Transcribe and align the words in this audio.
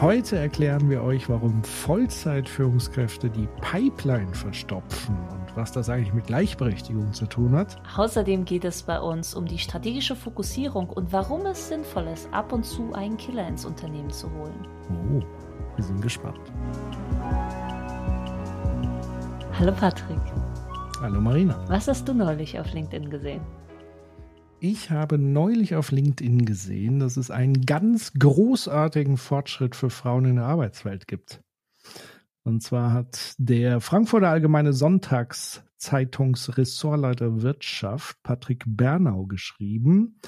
Heute 0.00 0.38
erklären 0.38 0.88
wir 0.88 1.02
euch, 1.02 1.28
warum 1.28 1.64
Vollzeitführungskräfte 1.64 3.28
die 3.28 3.48
Pipeline 3.60 4.32
verstopfen 4.32 5.16
und 5.16 5.56
was 5.56 5.72
das 5.72 5.90
eigentlich 5.90 6.14
mit 6.14 6.28
Gleichberechtigung 6.28 7.12
zu 7.12 7.26
tun 7.26 7.56
hat. 7.56 7.82
Außerdem 7.96 8.44
geht 8.44 8.64
es 8.64 8.84
bei 8.84 9.00
uns 9.00 9.34
um 9.34 9.44
die 9.44 9.58
strategische 9.58 10.14
Fokussierung 10.14 10.88
und 10.88 11.12
warum 11.12 11.46
es 11.46 11.66
sinnvoll 11.66 12.06
ist, 12.06 12.32
ab 12.32 12.52
und 12.52 12.64
zu 12.64 12.92
einen 12.92 13.16
Killer 13.16 13.48
ins 13.48 13.64
Unternehmen 13.64 14.10
zu 14.10 14.30
holen. 14.34 14.68
Oh, 14.88 15.20
wir 15.74 15.84
sind 15.84 16.00
gespannt. 16.00 16.52
Hallo 19.58 19.72
Patrick. 19.72 20.20
Hallo 21.00 21.20
Marina. 21.20 21.58
Was 21.66 21.88
hast 21.88 22.06
du 22.06 22.14
neulich 22.14 22.56
auf 22.60 22.72
LinkedIn 22.72 23.10
gesehen? 23.10 23.40
Ich 24.60 24.90
habe 24.90 25.18
neulich 25.18 25.76
auf 25.76 25.92
LinkedIn 25.92 26.44
gesehen, 26.44 26.98
dass 26.98 27.16
es 27.16 27.30
einen 27.30 27.64
ganz 27.64 28.12
großartigen 28.18 29.16
Fortschritt 29.16 29.76
für 29.76 29.88
Frauen 29.88 30.24
in 30.24 30.36
der 30.36 30.46
Arbeitswelt 30.46 31.06
gibt. 31.06 31.40
Und 32.42 32.62
zwar 32.62 32.92
hat 32.92 33.34
der 33.38 33.80
Frankfurter 33.80 34.30
Allgemeine 34.30 34.72
Sonntagszeitungsressortleiter 35.78 37.42
Wirtschaft 37.42 38.20
Patrick 38.22 38.64
Bernau 38.66 39.26
geschrieben, 39.26 40.20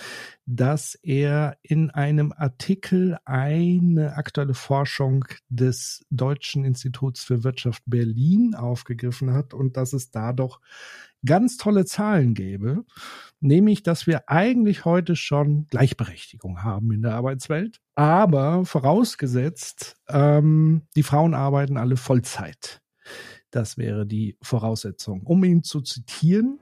dass 0.46 0.94
er 0.94 1.58
in 1.62 1.90
einem 1.90 2.32
Artikel 2.32 3.18
eine 3.24 4.16
aktuelle 4.16 4.54
Forschung 4.54 5.24
des 5.48 6.04
Deutschen 6.10 6.64
Instituts 6.64 7.24
für 7.24 7.42
Wirtschaft 7.44 7.82
Berlin 7.86 8.54
aufgegriffen 8.54 9.32
hat 9.32 9.52
und 9.52 9.76
dass 9.76 9.92
es 9.92 10.10
da 10.10 10.32
doch 10.32 10.60
ganz 11.26 11.58
tolle 11.58 11.84
Zahlen 11.84 12.32
gäbe, 12.32 12.84
nämlich 13.40 13.82
dass 13.82 14.06
wir 14.06 14.28
eigentlich 14.28 14.84
heute 14.84 15.16
schon 15.16 15.66
Gleichberechtigung 15.66 16.62
haben 16.62 16.92
in 16.92 17.02
der 17.02 17.14
Arbeitswelt, 17.14 17.80
aber 17.94 18.64
vorausgesetzt, 18.64 19.96
ähm, 20.08 20.82
die 20.96 21.02
Frauen 21.02 21.34
arbeiten 21.34 21.76
alle 21.76 21.96
Vollzeit. 21.96 22.80
Das 23.50 23.78
wäre 23.78 24.06
die 24.06 24.36
Voraussetzung. 24.42 25.22
Um 25.24 25.42
ihn 25.44 25.62
zu 25.62 25.80
zitieren, 25.80 26.58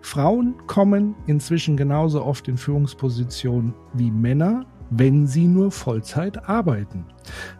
Frauen 0.00 0.66
kommen 0.66 1.14
inzwischen 1.26 1.76
genauso 1.76 2.24
oft 2.24 2.48
in 2.48 2.56
Führungspositionen 2.56 3.74
wie 3.94 4.10
Männer, 4.10 4.64
wenn 4.90 5.26
sie 5.26 5.46
nur 5.46 5.70
Vollzeit 5.70 6.48
arbeiten. 6.48 7.04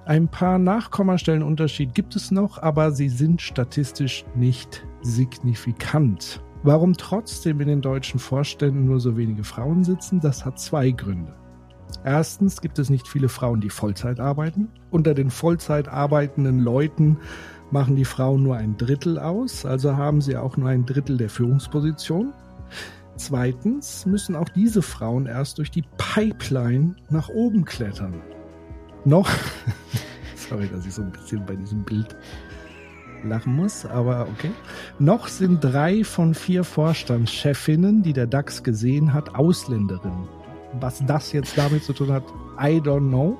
Ein 0.04 0.28
paar 0.28 0.58
Nachkommastellen 0.58 1.42
Unterschied 1.42 1.94
gibt 1.94 2.16
es 2.16 2.30
noch, 2.30 2.58
aber 2.58 2.90
sie 2.90 3.08
sind 3.08 3.40
statistisch 3.40 4.24
nicht 4.34 4.84
signifikant. 5.02 6.42
Warum 6.62 6.94
trotzdem 6.94 7.60
in 7.60 7.68
den 7.68 7.80
deutschen 7.80 8.20
Vorständen 8.20 8.84
nur 8.84 9.00
so 9.00 9.16
wenige 9.16 9.44
Frauen 9.44 9.84
sitzen, 9.84 10.20
das 10.20 10.44
hat 10.44 10.58
zwei 10.58 10.90
Gründe. 10.90 11.34
Erstens 12.04 12.60
gibt 12.60 12.78
es 12.78 12.90
nicht 12.90 13.08
viele 13.08 13.28
Frauen, 13.28 13.60
die 13.60 13.70
Vollzeit 13.70 14.20
arbeiten. 14.20 14.68
Unter 14.90 15.14
den 15.14 15.30
Vollzeit 15.30 15.88
arbeitenden 15.88 16.60
Leuten 16.60 17.18
machen 17.70 17.96
die 17.96 18.04
Frauen 18.04 18.42
nur 18.42 18.56
ein 18.56 18.76
Drittel 18.76 19.18
aus, 19.18 19.64
also 19.64 19.96
haben 19.96 20.20
sie 20.20 20.36
auch 20.36 20.56
nur 20.56 20.68
ein 20.68 20.86
Drittel 20.86 21.16
der 21.16 21.30
Führungsposition. 21.30 22.32
Zweitens 23.16 24.06
müssen 24.06 24.34
auch 24.34 24.48
diese 24.48 24.82
Frauen 24.82 25.26
erst 25.26 25.58
durch 25.58 25.70
die 25.70 25.84
Pipeline 25.98 26.96
nach 27.10 27.28
oben 27.28 27.64
klettern. 27.64 28.14
Noch, 29.04 29.30
sorry, 30.36 30.68
dass 30.68 30.86
ich 30.86 30.94
so 30.94 31.02
ein 31.02 31.12
bisschen 31.12 31.44
bei 31.44 31.56
diesem 31.56 31.84
Bild 31.84 32.16
lachen 33.24 33.54
muss, 33.54 33.84
aber 33.84 34.26
okay. 34.28 34.50
Noch 34.98 35.28
sind 35.28 35.60
drei 35.60 36.04
von 36.04 36.34
vier 36.34 36.64
Vorstandschefinnen, 36.64 38.02
die 38.02 38.12
der 38.12 38.26
DAX 38.26 38.62
gesehen 38.62 39.12
hat, 39.12 39.34
Ausländerinnen. 39.34 40.39
Was 40.78 41.04
das 41.04 41.32
jetzt 41.32 41.58
damit 41.58 41.82
zu 41.82 41.92
tun 41.92 42.12
hat, 42.12 42.24
I 42.60 42.80
don't 42.80 43.08
know. 43.08 43.36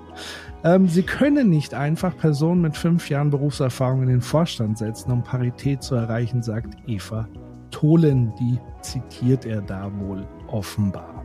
Ähm, 0.65 0.89
sie 0.89 1.03
können 1.03 1.49
nicht 1.49 1.75
einfach 1.75 2.17
Personen 2.17 2.61
mit 2.61 2.77
fünf 2.77 3.09
Jahren 3.09 3.31
Berufserfahrung 3.31 4.03
in 4.03 4.09
den 4.09 4.21
Vorstand 4.21 4.79
setzen, 4.79 5.13
um 5.13 5.23
Parität 5.23 5.83
zu 5.83 5.95
erreichen, 5.95 6.43
sagt 6.43 6.77
Eva 6.87 7.29
Tholen. 7.71 8.33
Die 8.39 8.59
zitiert 8.83 9.47
er 9.47 9.63
da 9.63 9.91
wohl 10.01 10.27
offenbar. 10.49 11.25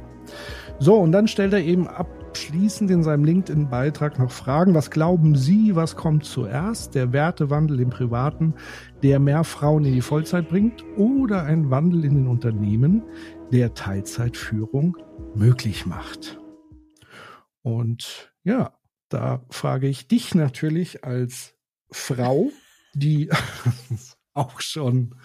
So, 0.79 0.95
und 0.95 1.11
dann 1.11 1.27
stellt 1.27 1.53
er 1.53 1.61
eben 1.61 1.87
ab, 1.87 2.07
abschließend 2.35 2.91
in 2.91 3.01
seinem 3.01 3.23
LinkedIn-Beitrag 3.23 4.19
noch 4.19 4.29
fragen, 4.29 4.73
was 4.73 4.91
glauben 4.91 5.35
Sie, 5.35 5.73
was 5.73 5.95
kommt 5.95 6.25
zuerst? 6.25 6.93
Der 6.93 7.13
Wertewandel 7.13 7.79
im 7.79 7.89
Privaten, 7.89 8.55
der 9.03 9.21
mehr 9.21 9.45
Frauen 9.45 9.85
in 9.85 9.93
die 9.93 10.01
Vollzeit 10.01 10.49
bringt 10.49 10.83
oder 10.97 11.43
ein 11.43 11.69
Wandel 11.69 12.03
in 12.03 12.15
den 12.15 12.27
Unternehmen, 12.27 13.03
der 13.51 13.73
Teilzeitführung 13.73 14.97
möglich 15.35 15.85
macht? 15.85 16.39
Und 17.61 18.33
ja, 18.43 18.77
da 19.09 19.45
frage 19.49 19.87
ich 19.87 20.07
dich 20.07 20.35
natürlich 20.35 21.03
als 21.03 21.55
Frau, 21.91 22.51
die 22.93 23.29
auch 24.33 24.61
schon 24.61 25.15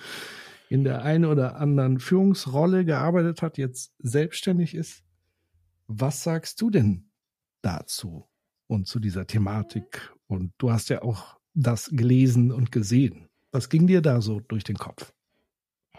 in 0.69 0.85
der 0.85 1.03
einen 1.03 1.25
oder 1.25 1.57
anderen 1.57 1.99
Führungsrolle 1.99 2.85
gearbeitet 2.85 3.43
hat, 3.43 3.59
jetzt 3.59 3.93
selbstständig 3.99 4.75
ist. 4.75 5.03
Was 5.89 6.23
sagst 6.23 6.61
du 6.61 6.71
denn 6.71 7.11
dazu 7.63 8.29
und 8.69 8.87
zu 8.87 9.01
dieser 9.01 9.27
Thematik? 9.27 10.15
Und 10.29 10.53
du 10.59 10.71
hast 10.71 10.89
ja 10.89 11.03
auch 11.03 11.41
das 11.55 11.91
gelesen 11.91 12.53
und 12.53 12.71
gesehen. 12.71 13.29
Was 13.51 13.69
ging 13.69 13.89
dir 13.89 14.01
da 14.01 14.21
so 14.21 14.39
durch 14.39 14.63
den 14.63 14.77
Kopf? 14.79 15.13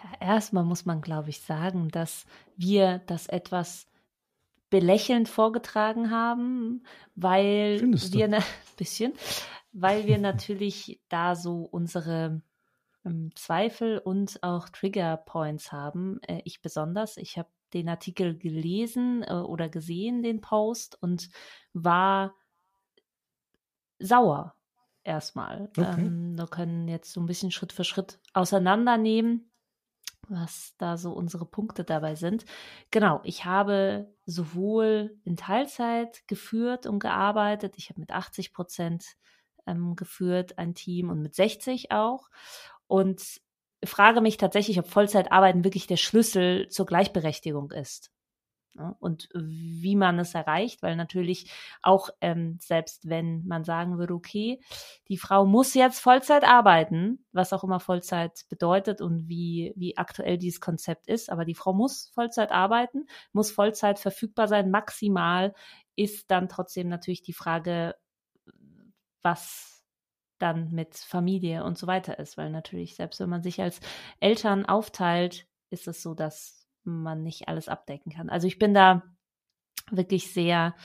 Ja, 0.03 0.28
erstmal 0.28 0.63
muss 0.63 0.85
man, 0.85 1.01
glaube 1.01 1.29
ich, 1.29 1.41
sagen, 1.41 1.89
dass 1.89 2.25
wir 2.56 3.00
das 3.07 3.28
etwas 3.28 3.88
belächelnd 4.69 5.29
vorgetragen 5.29 6.09
haben, 6.12 6.84
weil 7.16 7.78
Findest 7.79 8.13
wir 8.13 8.25
ein 8.34 8.44
bisschen, 8.78 9.13
weil 9.72 10.07
wir 10.07 10.17
natürlich 10.17 11.01
da 11.09 11.35
so 11.35 11.63
unsere 11.63 12.41
ähm, 13.06 13.31
Zweifel 13.35 14.00
und 14.00 14.41
auch 14.44 14.69
Trigger 14.69 15.17
Points 15.17 15.72
haben. 15.72 16.19
Äh, 16.23 16.41
ich 16.45 16.62
besonders. 16.62 17.18
Ich 17.18 17.38
habe 17.38 17.50
den 17.73 17.89
Artikel 17.89 18.38
gelesen 18.38 19.23
äh, 19.23 19.33
oder 19.33 19.69
gesehen, 19.69 20.23
den 20.23 20.41
Post, 20.41 21.01
und 21.01 21.29
war 21.73 22.33
sauer 24.00 24.56
erstmal. 25.03 25.69
Okay. 25.78 26.01
Ähm, 26.01 26.38
wir 26.38 26.47
können 26.47 26.88
jetzt 26.88 27.13
so 27.13 27.22
ein 27.22 27.25
bisschen 27.25 27.51
Schritt 27.51 27.73
für 27.73 27.83
Schritt 27.83 28.19
auseinandernehmen, 28.33 29.50
was 30.30 30.76
da 30.78 30.98
so 30.98 31.12
unsere 31.12 31.46
Punkte 31.46 31.84
dabei 31.84 32.16
sind. 32.16 32.46
Genau, 32.92 33.22
ich 33.24 33.46
habe 33.46 34.14
sowohl 34.26 35.18
in 35.24 35.36
Teilzeit 35.36 36.28
geführt 36.28 36.86
und 36.86 37.00
gearbeitet. 37.00 37.76
Ich 37.78 37.90
habe 37.90 38.00
mit 38.00 38.12
80 38.12 38.54
Prozent 38.54 39.06
ähm, 39.68 39.96
geführt 39.96 40.58
ein 40.58 40.74
Team 40.74 41.10
und 41.10 41.22
mit 41.22 41.36
60 41.36 41.92
auch. 41.92 42.30
Und 42.88 43.42
frage 43.84 44.22
mich 44.22 44.38
tatsächlich, 44.38 44.80
ob 44.80 44.88
Vollzeitarbeiten 44.88 45.64
wirklich 45.64 45.88
der 45.88 45.98
Schlüssel 45.98 46.68
zur 46.70 46.86
Gleichberechtigung 46.86 47.72
ist. 47.72 48.12
Ja, 48.76 48.96
und 49.00 49.28
wie 49.34 49.98
man 49.98 50.18
es 50.18 50.34
erreicht, 50.34 50.82
weil 50.82 50.96
natürlich 50.96 51.52
auch 51.82 52.09
ähm, 52.22 52.58
selbst 52.62 53.10
wenn 53.10 53.45
man 53.45 53.66
sagen 53.66 53.98
würde, 53.98 54.13
okay, 54.13 54.62
die 55.10 55.18
Frau 55.18 55.45
muss 55.45 55.74
jetzt 55.74 56.00
Vollzeit 56.00 56.45
arbeiten, 56.45 57.25
was 57.34 57.51
auch 57.51 57.66
immer 57.66 57.81
Vollzeit 57.81 58.45
bedeutet 58.50 59.01
und 59.01 59.28
wie, 59.28 59.74
wie 59.75 59.98
aktuell 59.98 60.38
dieses 60.38 60.62
Konzept 60.62 61.07
ist, 61.07 61.30
aber 61.30 61.44
die 61.44 61.56
Frau 61.56 61.74
muss 61.74 62.12
Vollzeit 62.16 62.51
arbeiten, 62.51 63.07
muss 63.34 63.51
Vollzeit 63.51 64.00
verfügbar 64.00 64.48
sein, 64.48 64.72
maximal 64.72 65.54
ist 65.98 66.31
dann 66.31 66.48
trotzdem 66.48 66.88
natürlich 66.88 67.22
die 67.24 67.34
Frage, 67.34 67.95
was 69.24 69.84
dann 70.40 70.72
mit 70.72 70.95
Familie 70.98 71.63
und 71.63 71.78
so 71.78 71.88
weiter 71.88 72.19
ist, 72.19 72.38
weil 72.38 72.50
natürlich, 72.51 72.95
selbst 72.95 73.19
wenn 73.19 73.30
man 73.30 73.44
sich 73.44 73.62
als 73.62 73.80
Eltern 74.19 74.66
aufteilt, 74.66 75.48
ist 75.69 75.88
es 75.88 76.01
so, 76.01 76.16
dass 76.16 76.61
man 76.83 77.24
nicht 77.24 77.48
alles 77.48 77.68
abdecken 77.68 78.12
kann. 78.12 78.30
Also 78.30 78.48
ich 78.48 78.60
bin 78.60 78.74
da 78.74 79.04
wirklich 79.89 80.31
sehr, 80.31 80.75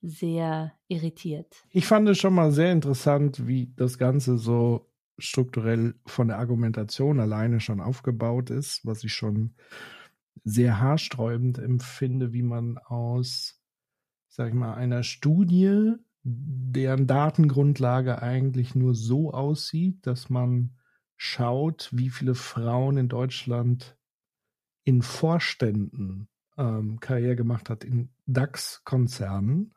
sehr 0.00 0.72
irritiert. 0.88 1.64
Ich 1.70 1.86
fand 1.86 2.08
es 2.08 2.18
schon 2.18 2.34
mal 2.34 2.52
sehr 2.52 2.72
interessant, 2.72 3.46
wie 3.46 3.72
das 3.76 3.98
Ganze 3.98 4.38
so 4.38 4.90
strukturell 5.18 5.94
von 6.06 6.28
der 6.28 6.38
Argumentation 6.38 7.20
alleine 7.20 7.60
schon 7.60 7.80
aufgebaut 7.80 8.50
ist, 8.50 8.84
was 8.84 9.04
ich 9.04 9.12
schon 9.12 9.54
sehr 10.42 10.80
haarsträubend 10.80 11.58
empfinde, 11.58 12.32
wie 12.32 12.42
man 12.42 12.78
aus, 12.78 13.62
sag 14.28 14.48
ich 14.48 14.54
mal, 14.54 14.74
einer 14.74 15.02
Studie 15.02 15.94
deren 16.24 17.06
Datengrundlage 17.06 18.22
eigentlich 18.22 18.74
nur 18.74 18.94
so 18.94 19.30
aussieht, 19.32 20.06
dass 20.06 20.30
man 20.30 20.74
schaut, 21.16 21.90
wie 21.92 22.10
viele 22.10 22.34
Frauen 22.34 22.96
in 22.96 23.08
Deutschland 23.08 23.96
in 24.84 25.02
Vorständen 25.02 26.28
ähm, 26.56 27.00
Karriere 27.00 27.36
gemacht 27.36 27.70
hat 27.70 27.84
in 27.84 28.10
DAX-Konzernen. 28.26 29.74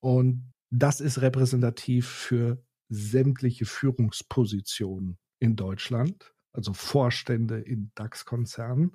Und 0.00 0.52
das 0.70 1.00
ist 1.00 1.20
repräsentativ 1.20 2.08
für 2.08 2.62
sämtliche 2.88 3.64
Führungspositionen 3.64 5.18
in 5.38 5.56
Deutschland, 5.56 6.34
also 6.52 6.72
Vorstände 6.72 7.58
in 7.58 7.90
DAX-Konzernen. 7.94 8.92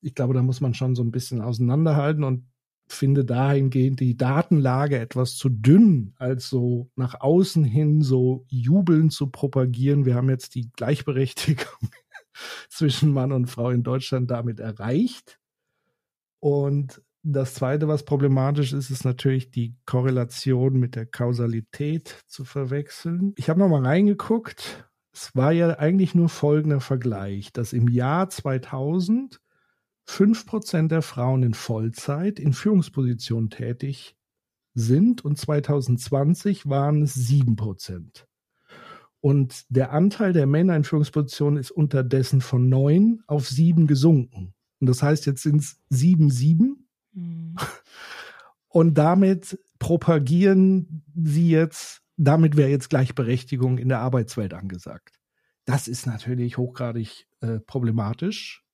Ich 0.00 0.14
glaube, 0.14 0.34
da 0.34 0.42
muss 0.42 0.60
man 0.60 0.74
schon 0.74 0.94
so 0.94 1.02
ein 1.02 1.10
bisschen 1.10 1.40
auseinanderhalten 1.40 2.24
und 2.24 2.46
finde 2.86 3.24
dahingehend 3.24 4.00
die 4.00 4.16
Datenlage 4.16 4.98
etwas 4.98 5.36
zu 5.36 5.48
dünn, 5.50 6.14
als 6.16 6.48
so 6.48 6.90
nach 6.96 7.20
außen 7.20 7.64
hin 7.64 8.00
so 8.00 8.46
jubeln 8.48 9.10
zu 9.10 9.28
propagieren. 9.28 10.06
Wir 10.06 10.14
haben 10.14 10.30
jetzt 10.30 10.54
die 10.54 10.70
Gleichberechtigung 10.72 11.90
zwischen 12.68 13.12
Mann 13.12 13.32
und 13.32 13.46
Frau 13.46 13.70
in 13.70 13.82
Deutschland 13.82 14.30
damit 14.30 14.60
erreicht. 14.60 15.38
Und 16.40 17.02
das 17.22 17.54
Zweite, 17.54 17.88
was 17.88 18.04
problematisch 18.04 18.72
ist, 18.72 18.90
ist 18.90 19.04
natürlich 19.04 19.50
die 19.50 19.76
Korrelation 19.84 20.78
mit 20.78 20.94
der 20.94 21.06
Kausalität 21.06 22.22
zu 22.26 22.44
verwechseln. 22.44 23.32
Ich 23.36 23.50
habe 23.50 23.58
nochmal 23.58 23.84
reingeguckt. 23.84 24.88
Es 25.12 25.34
war 25.34 25.52
ja 25.52 25.78
eigentlich 25.78 26.14
nur 26.14 26.28
folgender 26.28 26.80
Vergleich, 26.80 27.52
dass 27.52 27.72
im 27.72 27.88
Jahr 27.88 28.30
2000 28.30 29.40
5% 30.08 30.88
der 30.88 31.02
Frauen 31.02 31.42
in 31.42 31.54
Vollzeit 31.54 32.40
in 32.40 32.54
Führungspositionen 32.54 33.50
tätig 33.50 34.16
sind 34.72 35.24
und 35.24 35.36
2020 35.36 36.68
waren 36.68 37.02
es 37.02 37.14
7%. 37.14 38.24
Und 39.20 39.64
der 39.68 39.92
Anteil 39.92 40.32
der 40.32 40.46
Männer 40.46 40.76
in 40.76 40.84
Führungspositionen 40.84 41.58
ist 41.58 41.70
unterdessen 41.70 42.40
von 42.40 42.68
9 42.68 43.20
auf 43.26 43.48
7 43.48 43.86
gesunken. 43.86 44.54
Und 44.80 44.88
das 44.88 45.02
heißt, 45.02 45.26
jetzt 45.26 45.42
sind 45.42 45.60
es 45.60 45.80
7, 45.90 46.30
7. 46.30 46.88
Mhm. 47.12 47.56
Und 48.68 48.94
damit 48.94 49.58
propagieren 49.78 51.04
sie 51.14 51.50
jetzt, 51.50 52.02
damit 52.16 52.56
wäre 52.56 52.70
jetzt 52.70 52.90
Gleichberechtigung 52.90 53.78
in 53.78 53.88
der 53.88 54.00
Arbeitswelt 54.00 54.54
angesagt. 54.54 55.18
Das 55.64 55.88
ist 55.88 56.06
natürlich 56.06 56.58
hochgradig 56.58 57.26
äh, 57.40 57.60
problematisch. 57.60 58.64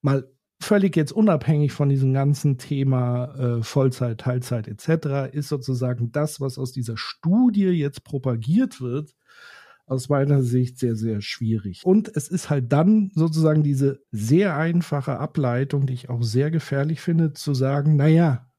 Mal 0.00 0.28
völlig 0.60 0.96
jetzt 0.96 1.12
unabhängig 1.12 1.72
von 1.72 1.88
diesem 1.88 2.12
ganzen 2.12 2.58
Thema 2.58 3.34
äh, 3.34 3.62
Vollzeit, 3.62 4.18
Teilzeit 4.18 4.68
etc., 4.68 5.32
ist 5.34 5.48
sozusagen 5.48 6.12
das, 6.12 6.40
was 6.40 6.58
aus 6.58 6.72
dieser 6.72 6.96
Studie 6.96 7.66
jetzt 7.66 8.04
propagiert 8.04 8.80
wird, 8.80 9.14
aus 9.92 10.08
meiner 10.08 10.42
Sicht 10.42 10.78
sehr, 10.78 10.96
sehr 10.96 11.20
schwierig. 11.20 11.82
Und 11.84 12.10
es 12.16 12.28
ist 12.28 12.48
halt 12.48 12.72
dann 12.72 13.10
sozusagen 13.14 13.62
diese 13.62 14.00
sehr 14.10 14.56
einfache 14.56 15.18
Ableitung, 15.18 15.86
die 15.86 15.92
ich 15.92 16.08
auch 16.08 16.22
sehr 16.22 16.50
gefährlich 16.50 17.00
finde, 17.00 17.34
zu 17.34 17.52
sagen, 17.52 17.96
naja, 17.96 18.50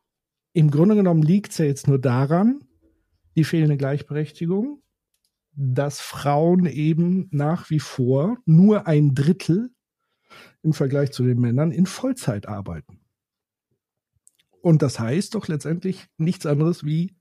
im 0.54 0.70
Grunde 0.70 0.96
genommen 0.96 1.24
liegt 1.24 1.52
es 1.52 1.58
ja 1.58 1.66
jetzt 1.66 1.88
nur 1.88 2.00
daran, 2.00 2.64
die 3.36 3.44
fehlende 3.44 3.78
Gleichberechtigung, 3.78 4.84
dass 5.56 6.00
Frauen 6.00 6.68
eben 6.68 7.28
nach 7.32 7.72
wie 7.72 7.80
vor 7.80 8.38
nur 8.46 8.86
ein 8.86 9.16
Drittel 9.16 9.72
im 10.62 10.74
Vergleich 10.74 11.12
zu 11.12 11.24
den 11.24 11.40
Männern 11.40 11.72
in 11.72 11.88
Vollzeit 11.88 12.48
arbeiten. 12.48 13.00
Und 14.62 14.84
das 14.84 15.00
heißt 15.00 15.34
doch 15.34 15.48
letztendlich 15.48 16.08
nichts 16.18 16.46
anderes 16.46 16.86
wie, 16.86 17.16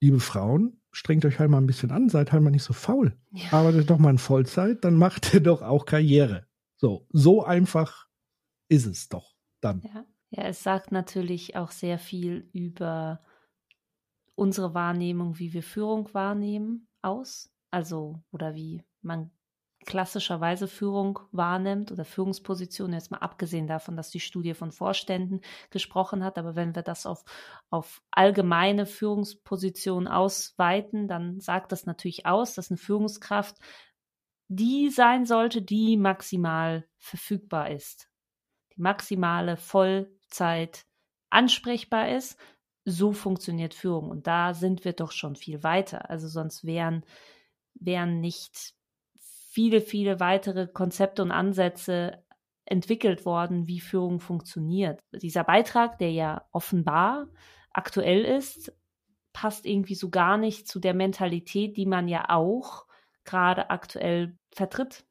liebe 0.00 0.20
Frauen, 0.20 0.81
strengt 0.92 1.24
euch 1.24 1.38
halt 1.38 1.50
mal 1.50 1.58
ein 1.58 1.66
bisschen 1.66 1.90
an, 1.90 2.08
seid 2.08 2.32
halt 2.32 2.42
mal 2.42 2.50
nicht 2.50 2.62
so 2.62 2.72
faul. 2.72 3.16
Ja. 3.32 3.52
Arbeitet 3.52 3.90
doch 3.90 3.98
mal 3.98 4.10
in 4.10 4.18
Vollzeit, 4.18 4.84
dann 4.84 4.96
macht 4.96 5.34
ihr 5.34 5.40
doch 5.40 5.62
auch 5.62 5.86
Karriere. 5.86 6.46
So, 6.76 7.06
so 7.10 7.44
einfach 7.44 8.08
ist 8.68 8.86
es 8.86 9.08
doch 9.08 9.34
dann. 9.60 9.82
Ja. 9.82 10.04
ja, 10.30 10.42
es 10.44 10.62
sagt 10.62 10.92
natürlich 10.92 11.56
auch 11.56 11.70
sehr 11.70 11.98
viel 11.98 12.48
über 12.52 13.20
unsere 14.34 14.74
Wahrnehmung, 14.74 15.38
wie 15.38 15.52
wir 15.52 15.62
Führung 15.62 16.12
wahrnehmen, 16.12 16.88
aus. 17.00 17.50
Also, 17.70 18.22
oder 18.30 18.54
wie 18.54 18.82
man 19.00 19.30
klassischerweise 19.86 20.68
Führung 20.68 21.18
wahrnimmt 21.32 21.92
oder 21.92 22.04
Führungspositionen, 22.04 22.94
jetzt 22.94 23.10
mal 23.10 23.18
abgesehen 23.18 23.66
davon, 23.66 23.96
dass 23.96 24.10
die 24.10 24.20
Studie 24.20 24.54
von 24.54 24.72
Vorständen 24.72 25.40
gesprochen 25.70 26.24
hat, 26.24 26.38
aber 26.38 26.56
wenn 26.56 26.74
wir 26.74 26.82
das 26.82 27.06
auf, 27.06 27.24
auf 27.70 28.02
allgemeine 28.10 28.86
Führungspositionen 28.86 30.08
ausweiten, 30.08 31.08
dann 31.08 31.40
sagt 31.40 31.72
das 31.72 31.86
natürlich 31.86 32.26
aus, 32.26 32.54
dass 32.54 32.70
eine 32.70 32.78
Führungskraft 32.78 33.56
die 34.54 34.90
sein 34.90 35.24
sollte, 35.24 35.62
die 35.62 35.96
maximal 35.96 36.86
verfügbar 36.98 37.70
ist, 37.70 38.10
die 38.76 38.82
maximale 38.82 39.56
Vollzeit 39.56 40.84
ansprechbar 41.30 42.10
ist. 42.10 42.38
So 42.84 43.12
funktioniert 43.12 43.72
Führung 43.72 44.10
und 44.10 44.26
da 44.26 44.52
sind 44.54 44.84
wir 44.84 44.92
doch 44.92 45.12
schon 45.12 45.36
viel 45.36 45.62
weiter. 45.62 46.10
Also 46.10 46.28
sonst 46.28 46.64
wären, 46.64 47.04
wären 47.74 48.20
nicht 48.20 48.74
viele, 49.52 49.82
viele 49.82 50.18
weitere 50.18 50.66
Konzepte 50.66 51.22
und 51.22 51.30
Ansätze 51.30 52.24
entwickelt 52.64 53.26
worden, 53.26 53.66
wie 53.66 53.80
Führung 53.80 54.18
funktioniert. 54.18 54.98
Dieser 55.12 55.44
Beitrag, 55.44 55.98
der 55.98 56.10
ja 56.10 56.46
offenbar 56.52 57.28
aktuell 57.70 58.24
ist, 58.24 58.72
passt 59.34 59.66
irgendwie 59.66 59.94
so 59.94 60.08
gar 60.08 60.38
nicht 60.38 60.66
zu 60.66 60.80
der 60.80 60.94
Mentalität, 60.94 61.76
die 61.76 61.84
man 61.84 62.08
ja 62.08 62.30
auch 62.30 62.86
gerade 63.24 63.68
aktuell 63.68 64.38
vertritt. 64.54 65.04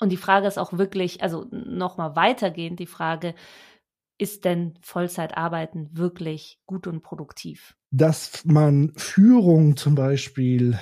Und 0.00 0.10
die 0.10 0.16
Frage 0.16 0.46
ist 0.46 0.58
auch 0.58 0.72
wirklich, 0.72 1.22
also 1.22 1.46
nochmal 1.50 2.16
weitergehend, 2.16 2.80
die 2.80 2.86
Frage, 2.86 3.34
ist 4.16 4.44
denn 4.46 4.78
Vollzeitarbeiten 4.80 5.90
wirklich 5.96 6.60
gut 6.66 6.86
und 6.86 7.02
produktiv? 7.02 7.76
Dass 7.90 8.42
man 8.44 8.92
Führung 8.96 9.76
zum 9.76 9.94
Beispiel 9.94 10.78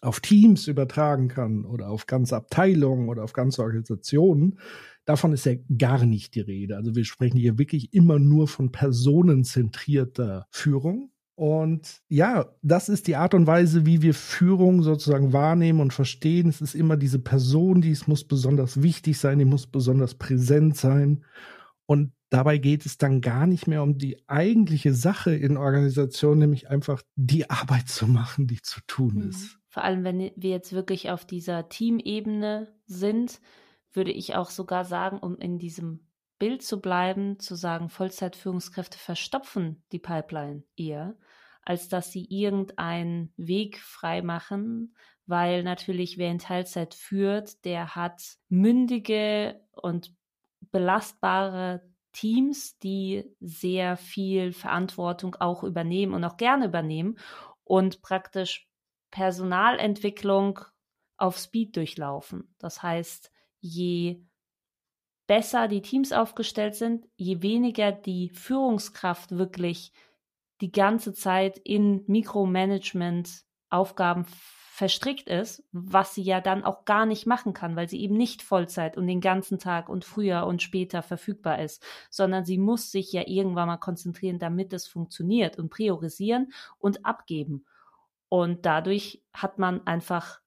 auf 0.00 0.20
Teams 0.20 0.68
übertragen 0.68 1.28
kann 1.28 1.64
oder 1.64 1.88
auf 1.90 2.06
ganze 2.06 2.36
Abteilungen 2.36 3.08
oder 3.08 3.24
auf 3.24 3.32
ganze 3.32 3.62
Organisationen, 3.62 4.58
davon 5.04 5.32
ist 5.32 5.46
ja 5.46 5.54
gar 5.76 6.04
nicht 6.04 6.34
die 6.34 6.40
Rede. 6.40 6.76
Also 6.76 6.94
wir 6.94 7.04
sprechen 7.04 7.38
hier 7.38 7.58
wirklich 7.58 7.92
immer 7.92 8.18
nur 8.18 8.46
von 8.46 8.70
personenzentrierter 8.70 10.46
Führung. 10.50 11.10
Und 11.34 12.00
ja, 12.08 12.52
das 12.62 12.88
ist 12.88 13.06
die 13.06 13.16
Art 13.16 13.32
und 13.32 13.46
Weise, 13.46 13.86
wie 13.86 14.02
wir 14.02 14.12
Führung 14.12 14.82
sozusagen 14.82 15.32
wahrnehmen 15.32 15.80
und 15.80 15.92
verstehen. 15.92 16.48
Es 16.48 16.60
ist 16.60 16.74
immer 16.74 16.96
diese 16.96 17.20
Person, 17.20 17.80
die 17.80 17.92
es 17.92 18.08
muss 18.08 18.24
besonders 18.24 18.82
wichtig 18.82 19.18
sein, 19.18 19.38
die 19.38 19.44
muss 19.44 19.66
besonders 19.66 20.16
präsent 20.16 20.76
sein. 20.76 21.24
Und 21.86 22.12
dabei 22.28 22.58
geht 22.58 22.86
es 22.86 22.98
dann 22.98 23.20
gar 23.20 23.46
nicht 23.46 23.68
mehr 23.68 23.84
um 23.84 23.98
die 23.98 24.18
eigentliche 24.28 24.92
Sache 24.92 25.34
in 25.34 25.56
Organisationen, 25.56 26.40
nämlich 26.40 26.68
einfach 26.70 27.02
die 27.14 27.48
Arbeit 27.48 27.88
zu 27.88 28.08
machen, 28.08 28.48
die 28.48 28.60
zu 28.60 28.80
tun 28.86 29.14
mhm. 29.14 29.28
ist 29.30 29.57
vor 29.68 29.84
allem 29.84 30.04
wenn 30.04 30.18
wir 30.18 30.50
jetzt 30.50 30.72
wirklich 30.72 31.10
auf 31.10 31.24
dieser 31.24 31.68
Teamebene 31.68 32.72
sind, 32.86 33.40
würde 33.92 34.12
ich 34.12 34.34
auch 34.34 34.50
sogar 34.50 34.84
sagen, 34.84 35.18
um 35.18 35.36
in 35.38 35.58
diesem 35.58 36.06
Bild 36.38 36.62
zu 36.62 36.80
bleiben, 36.80 37.38
zu 37.38 37.54
sagen, 37.54 37.88
Vollzeitführungskräfte 37.88 38.98
verstopfen 38.98 39.82
die 39.92 39.98
Pipeline 39.98 40.62
eher, 40.76 41.16
als 41.62 41.88
dass 41.88 42.12
sie 42.12 42.26
irgendeinen 42.30 43.32
Weg 43.36 43.78
freimachen, 43.78 44.94
weil 45.26 45.62
natürlich 45.62 46.16
wer 46.16 46.30
in 46.30 46.38
Teilzeit 46.38 46.94
führt, 46.94 47.64
der 47.64 47.94
hat 47.94 48.22
mündige 48.48 49.60
und 49.72 50.14
belastbare 50.70 51.82
Teams, 52.12 52.78
die 52.78 53.24
sehr 53.40 53.96
viel 53.96 54.52
Verantwortung 54.52 55.36
auch 55.36 55.62
übernehmen 55.62 56.14
und 56.14 56.24
auch 56.24 56.36
gerne 56.36 56.66
übernehmen 56.66 57.18
und 57.64 58.00
praktisch 58.00 58.67
Personalentwicklung 59.10 60.60
auf 61.16 61.38
Speed 61.38 61.76
durchlaufen. 61.76 62.54
Das 62.58 62.82
heißt, 62.82 63.30
je 63.60 64.22
besser 65.26 65.68
die 65.68 65.82
Teams 65.82 66.12
aufgestellt 66.12 66.74
sind, 66.74 67.06
je 67.16 67.42
weniger 67.42 67.92
die 67.92 68.30
Führungskraft 68.30 69.36
wirklich 69.36 69.92
die 70.60 70.72
ganze 70.72 71.12
Zeit 71.12 71.58
in 71.58 72.02
Mikromanagement-Aufgaben 72.06 74.24
verstrickt 74.78 75.28
ist, 75.28 75.64
was 75.72 76.14
sie 76.14 76.22
ja 76.22 76.40
dann 76.40 76.62
auch 76.62 76.84
gar 76.84 77.04
nicht 77.04 77.26
machen 77.26 77.52
kann, 77.52 77.74
weil 77.74 77.88
sie 77.88 78.00
eben 78.00 78.16
nicht 78.16 78.42
Vollzeit 78.42 78.96
und 78.96 79.08
den 79.08 79.20
ganzen 79.20 79.58
Tag 79.58 79.88
und 79.88 80.04
früher 80.04 80.46
und 80.46 80.62
später 80.62 81.02
verfügbar 81.02 81.60
ist, 81.60 81.84
sondern 82.10 82.44
sie 82.44 82.58
muss 82.58 82.92
sich 82.92 83.12
ja 83.12 83.24
irgendwann 83.26 83.66
mal 83.66 83.78
konzentrieren, 83.78 84.38
damit 84.38 84.72
es 84.72 84.86
funktioniert 84.86 85.58
und 85.58 85.68
priorisieren 85.68 86.52
und 86.78 87.04
abgeben. 87.04 87.66
Und 88.28 88.66
dadurch 88.66 89.22
hat 89.32 89.58
man 89.58 89.86
einfach 89.86 90.40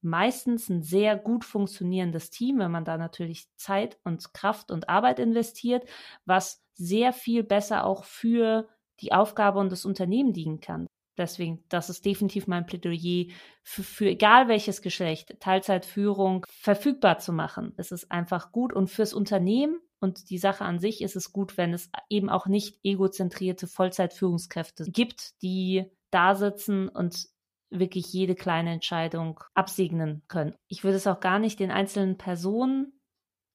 meistens 0.00 0.68
ein 0.68 0.82
sehr 0.82 1.16
gut 1.16 1.44
funktionierendes 1.44 2.30
Team, 2.30 2.58
wenn 2.58 2.70
man 2.70 2.84
da 2.84 2.96
natürlich 2.96 3.46
Zeit 3.56 3.98
und 4.04 4.32
Kraft 4.32 4.70
und 4.70 4.88
Arbeit 4.88 5.18
investiert, 5.18 5.86
was 6.24 6.62
sehr 6.72 7.12
viel 7.12 7.42
besser 7.42 7.84
auch 7.84 8.04
für 8.04 8.68
die 9.00 9.12
Aufgabe 9.12 9.58
und 9.58 9.70
das 9.70 9.84
Unternehmen 9.84 10.32
dienen 10.32 10.60
kann. 10.60 10.86
Deswegen, 11.18 11.62
das 11.68 11.90
ist 11.90 12.06
definitiv 12.06 12.46
mein 12.46 12.64
Plädoyer 12.64 13.26
für, 13.62 13.82
für 13.82 14.06
egal 14.06 14.48
welches 14.48 14.80
Geschlecht, 14.80 15.38
Teilzeitführung 15.40 16.46
verfügbar 16.48 17.18
zu 17.18 17.32
machen. 17.34 17.74
Es 17.76 17.92
ist 17.92 18.10
einfach 18.10 18.52
gut 18.52 18.72
und 18.72 18.88
fürs 18.88 19.12
Unternehmen 19.12 19.78
und 20.00 20.30
die 20.30 20.38
Sache 20.38 20.64
an 20.64 20.78
sich 20.78 21.02
ist 21.02 21.16
es 21.16 21.32
gut, 21.32 21.58
wenn 21.58 21.74
es 21.74 21.90
eben 22.08 22.30
auch 22.30 22.46
nicht 22.46 22.78
egozentrierte 22.82 23.66
Vollzeitführungskräfte 23.66 24.84
gibt, 24.84 25.42
die 25.42 25.90
da 26.10 26.34
sitzen 26.34 26.88
und 26.88 27.28
wirklich 27.70 28.12
jede 28.12 28.34
kleine 28.34 28.72
Entscheidung 28.72 29.40
absegnen 29.54 30.22
können. 30.28 30.54
Ich 30.66 30.82
würde 30.84 30.96
es 30.96 31.06
auch 31.06 31.20
gar 31.20 31.38
nicht 31.38 31.60
den 31.60 31.70
einzelnen 31.70 32.18
Personen 32.18 33.00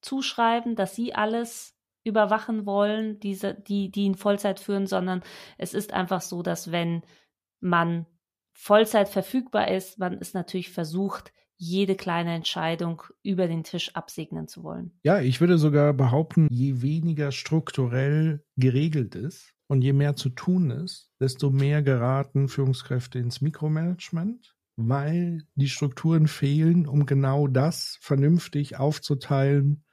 zuschreiben, 0.02 0.76
dass 0.76 0.96
sie 0.96 1.14
alles 1.14 1.76
überwachen 2.06 2.66
wollen, 2.66 3.20
diese, 3.20 3.56
die, 3.56 3.92
die 3.92 4.06
in 4.06 4.16
Vollzeit 4.16 4.60
führen, 4.60 4.88
sondern 4.88 5.24
es 5.58 5.74
ist 5.74 5.92
einfach 5.92 6.22
so, 6.22 6.44
dass 6.44 6.72
wenn 6.72 7.04
man 7.60 8.06
Vollzeit 8.54 9.10
verfügbar 9.10 9.70
ist, 9.70 10.00
man 10.00 10.20
ist 10.20 10.34
natürlich 10.34 10.72
versucht, 10.72 11.34
jede 11.58 11.96
kleine 11.96 12.34
Entscheidung 12.36 13.02
über 13.24 13.48
den 13.48 13.64
Tisch 13.64 13.96
absegnen 13.96 14.48
zu 14.48 14.64
wollen. 14.64 14.98
Ja, 15.04 15.20
ich 15.20 15.40
würde 15.40 15.58
sogar 15.58 15.94
behaupten, 15.94 16.48
je 16.52 16.82
weniger 16.82 17.32
strukturell 17.32 18.46
geregelt 18.56 19.16
ist 19.16 19.55
und 19.68 19.82
je 19.82 19.94
mehr 19.94 20.16
zu 20.16 20.30
tun 20.30 20.72
ist, 20.72 21.10
desto 21.20 21.50
mehr 21.50 21.82
geraten 21.82 22.48
Führungskräfte 22.48 23.20
ins 23.20 23.42
Mikromanagement, 23.42 24.56
weil 24.76 25.44
die 25.56 25.70
Strukturen 25.70 26.28
fehlen, 26.28 26.88
um 26.88 27.06
genau 27.06 27.48
das 27.48 27.98
vernünftig 28.02 28.78
aufzuteilen 28.78 29.84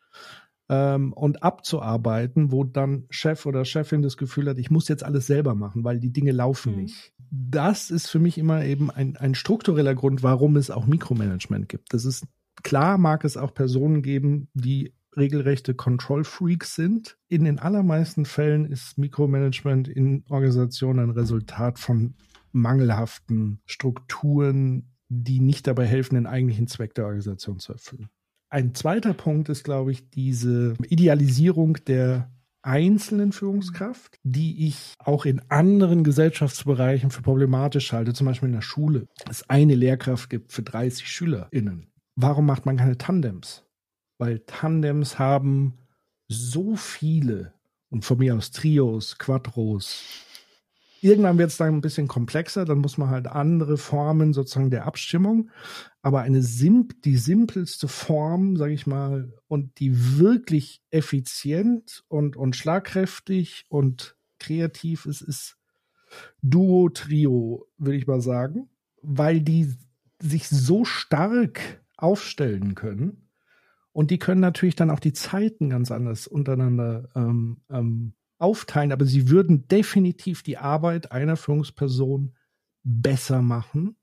ähm, 0.69 1.13
und 1.13 1.43
abzuarbeiten, 1.43 2.53
wo 2.53 2.65
dann 2.65 3.05
Chef 3.11 3.47
oder 3.47 3.65
Chefin 3.65 4.03
das 4.03 4.17
Gefühl 4.17 4.49
hat, 4.49 4.59
ich 4.59 4.71
muss 4.71 4.89
jetzt 4.89 5.05
alles 5.05 5.27
selber 5.27 5.55
machen, 5.55 5.85
weil 5.85 6.01
die 6.01 6.13
Dinge 6.13 6.33
laufen 6.33 6.73
mhm. 6.73 6.83
nicht. 6.83 7.13
Das 7.31 7.91
ist 7.91 8.09
für 8.09 8.19
mich 8.19 8.37
immer 8.37 8.65
eben 8.65 8.91
ein, 8.91 9.17
ein 9.17 9.35
struktureller 9.35 9.95
Grund, 9.95 10.23
warum 10.23 10.57
es 10.57 10.71
auch 10.71 10.87
Mikromanagement 10.87 11.69
gibt. 11.69 11.95
Das 11.95 12.05
ist 12.05 12.27
klar, 12.63 12.99
mag 12.99 13.25
es 13.25 13.37
auch 13.37 13.55
Personen 13.55 14.03
geben, 14.03 14.49
die 14.55 14.95
regelrechte 15.17 15.75
Control 15.75 16.25
Freaks 16.25 16.75
sind. 16.75 17.17
In 17.29 17.45
den 17.45 17.59
allermeisten 17.59 18.25
Fällen 18.25 18.67
ist 18.67 18.99
Mikromanagement 18.99 19.89
in 19.89 20.25
Organisationen 20.29 21.01
ein 21.01 21.11
Resultat 21.11 21.79
von 21.79 22.15
mangelhaften 22.53 23.61
Strukturen, 23.67 24.95
die 25.09 25.41
nicht 25.41 25.67
dabei 25.67 25.87
helfen, 25.87 26.15
den 26.15 26.27
eigentlichen 26.27 26.67
Zweck 26.67 26.95
der 26.95 27.05
Organisation 27.05 27.59
zu 27.59 27.73
erfüllen. 27.73 28.09
Ein 28.49 28.75
zweiter 28.75 29.15
Punkt 29.15 29.49
ist, 29.49 29.65
glaube 29.65 29.93
ich, 29.93 30.11
diese 30.11 30.75
Idealisierung 30.89 31.79
der 31.87 32.31
einzelnen 32.63 33.33
Führungskraft, 33.33 34.19
die 34.23 34.69
ich 34.69 34.95
auch 34.99 35.25
in 35.25 35.41
anderen 35.51 36.05
Gesellschaftsbereichen 36.05 37.11
für 37.11 37.23
problematisch 37.23 37.93
halte, 37.93 38.13
zum 38.13 38.27
Beispiel 38.27 38.49
in 38.49 38.55
der 38.55 38.63
Schule, 38.63 39.09
es 39.29 39.49
eine 39.51 39.75
Lehrkraft 39.75 40.31
gibt 40.31 40.53
für 40.53 40.63
30 40.63 41.09
SchülerInnen. 41.09 41.89
Warum 42.15 42.47
macht 42.47 42.67
man 42.67 42.77
keine 42.77 42.99
Tandems? 42.99 43.65
Weil 44.23 44.39
Tandems 44.47 45.19
haben 45.19 45.79
so 46.29 46.77
viele 46.77 47.55
und 47.91 48.05
von 48.05 48.19
mir 48.19 48.37
aus 48.37 48.53
Trios, 48.53 49.19
Quattros, 49.19 50.05
Irgendwann 51.01 51.39
wird 51.39 51.51
es 51.51 51.57
dann 51.57 51.75
ein 51.75 51.81
bisschen 51.81 52.07
komplexer, 52.07 52.65
dann 52.65 52.79
muss 52.79 52.97
man 52.97 53.11
halt 53.11 53.27
andere 53.27 53.77
Formen 53.77 54.33
sozusagen 54.33 54.71
der 54.71 54.87
Abstimmung. 54.87 55.51
Aber 56.01 56.21
eine 56.21 56.41
simp 56.41 57.03
die 57.03 57.17
simpelste 57.17 57.89
Form, 57.89 58.57
sage 58.57 58.73
ich 58.73 58.87
mal, 58.87 59.37
und 59.49 59.81
die 59.81 60.19
wirklich 60.21 60.81
effizient 60.91 62.05
und, 62.07 62.37
und 62.37 62.55
schlagkräftig 62.55 63.67
und 63.71 64.17
kreativ 64.39 65.05
ist, 65.05 65.23
ist 65.23 65.57
Duo, 66.43 66.89
Trio, 66.91 67.67
würde 67.77 67.99
ich 67.99 68.07
mal 68.07 68.21
sagen, 68.21 68.71
weil 69.03 69.41
die 69.41 69.75
sich 70.21 70.49
so 70.49 70.85
stark 70.85 71.83
aufstellen 71.97 72.77
können. 72.77 73.22
Und 73.93 74.11
die 74.11 74.19
können 74.19 74.41
natürlich 74.41 74.77
dann 74.77 74.91
auch 74.91 75.01
die 75.01 75.13
Zeiten 75.13 75.69
ganz 75.71 75.91
anders 75.91 76.27
untereinander 76.27 77.11
ähm, 77.15 77.61
ähm, 77.71 78.15
aufteilen, 78.39 78.93
aber 78.93 79.05
sie 79.05 79.29
würden 79.29 79.69
definitiv 79.69 80.43
die 80.43 80.59
Arbeit 80.59 81.13
einer 81.13 81.37
Führungsperson 81.37 82.35
besser 82.83 83.43
machen 83.43 83.97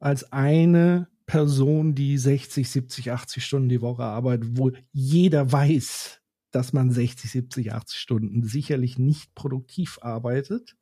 als 0.00 0.32
eine 0.32 1.08
Person, 1.26 1.94
die 1.94 2.18
60, 2.18 2.68
70, 2.68 3.12
80 3.12 3.44
Stunden 3.44 3.68
die 3.68 3.80
Woche 3.80 4.02
arbeitet, 4.02 4.58
wo 4.58 4.72
jeder 4.90 5.52
weiß, 5.52 6.20
dass 6.50 6.72
man 6.72 6.90
60, 6.90 7.30
70, 7.30 7.72
80 7.72 7.98
Stunden 7.98 8.42
sicherlich 8.42 8.98
nicht 8.98 9.34
produktiv 9.34 9.98
arbeitet, 10.02 10.76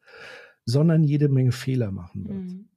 sondern 0.64 1.04
jede 1.04 1.28
Menge 1.28 1.52
Fehler 1.52 1.90
machen 1.90 2.26
wird. 2.26 2.38
Mhm. 2.38 2.69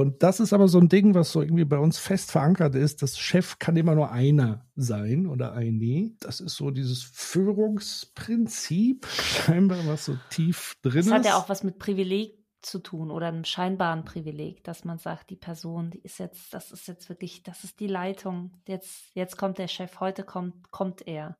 Und 0.00 0.22
das 0.22 0.40
ist 0.40 0.52
aber 0.52 0.68
so 0.68 0.78
ein 0.78 0.88
Ding, 0.88 1.14
was 1.14 1.32
so 1.32 1.42
irgendwie 1.42 1.64
bei 1.64 1.78
uns 1.78 1.98
fest 1.98 2.30
verankert 2.30 2.74
ist. 2.74 3.02
Das 3.02 3.18
Chef 3.18 3.58
kann 3.58 3.76
immer 3.76 3.94
nur 3.94 4.10
einer 4.10 4.66
sein 4.74 5.26
oder 5.26 5.52
eine. 5.52 6.12
Das 6.20 6.40
ist 6.40 6.56
so 6.56 6.70
dieses 6.70 7.02
Führungsprinzip, 7.02 9.06
scheinbar, 9.06 9.86
was 9.86 10.06
so 10.06 10.16
tief 10.30 10.76
drin 10.82 10.96
das 10.96 11.06
ist. 11.06 11.10
Das 11.10 11.18
hat 11.18 11.26
ja 11.26 11.36
auch 11.36 11.48
was 11.48 11.62
mit 11.62 11.78
Privileg 11.78 12.40
zu 12.62 12.78
tun 12.78 13.10
oder 13.10 13.28
einem 13.28 13.44
scheinbaren 13.44 14.04
Privileg, 14.04 14.64
dass 14.64 14.84
man 14.84 14.98
sagt, 14.98 15.30
die 15.30 15.36
Person, 15.36 15.90
die 15.90 16.00
ist 16.00 16.18
jetzt, 16.18 16.52
das 16.52 16.72
ist 16.72 16.88
jetzt 16.88 17.08
wirklich, 17.08 17.42
das 17.42 17.64
ist 17.64 17.80
die 17.80 17.86
Leitung. 17.86 18.52
Jetzt, 18.66 19.14
jetzt 19.14 19.36
kommt 19.36 19.58
der 19.58 19.68
Chef, 19.68 20.00
heute 20.00 20.24
kommt, 20.24 20.70
kommt 20.70 21.06
er. 21.06 21.38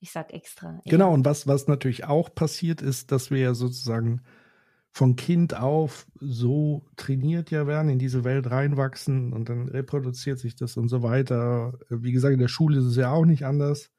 Ich 0.00 0.10
sag 0.10 0.32
extra. 0.32 0.80
Genau, 0.84 1.12
und 1.12 1.24
was, 1.24 1.46
was 1.46 1.68
natürlich 1.68 2.04
auch 2.04 2.34
passiert 2.34 2.82
ist, 2.82 3.12
dass 3.12 3.30
wir 3.30 3.38
ja 3.38 3.54
sozusagen 3.54 4.22
von 4.92 5.16
Kind 5.16 5.56
auf 5.56 6.06
so 6.20 6.84
trainiert 6.96 7.50
ja 7.50 7.66
werden, 7.66 7.88
in 7.88 7.98
diese 7.98 8.24
Welt 8.24 8.50
reinwachsen 8.50 9.32
und 9.32 9.48
dann 9.48 9.68
reproduziert 9.68 10.38
sich 10.38 10.54
das 10.54 10.76
und 10.76 10.88
so 10.88 11.02
weiter. 11.02 11.78
Wie 11.88 12.12
gesagt, 12.12 12.34
in 12.34 12.40
der 12.40 12.48
Schule 12.48 12.78
ist 12.78 12.84
es 12.84 12.96
ja 12.96 13.10
auch 13.10 13.24
nicht 13.24 13.46
anders. 13.46 13.90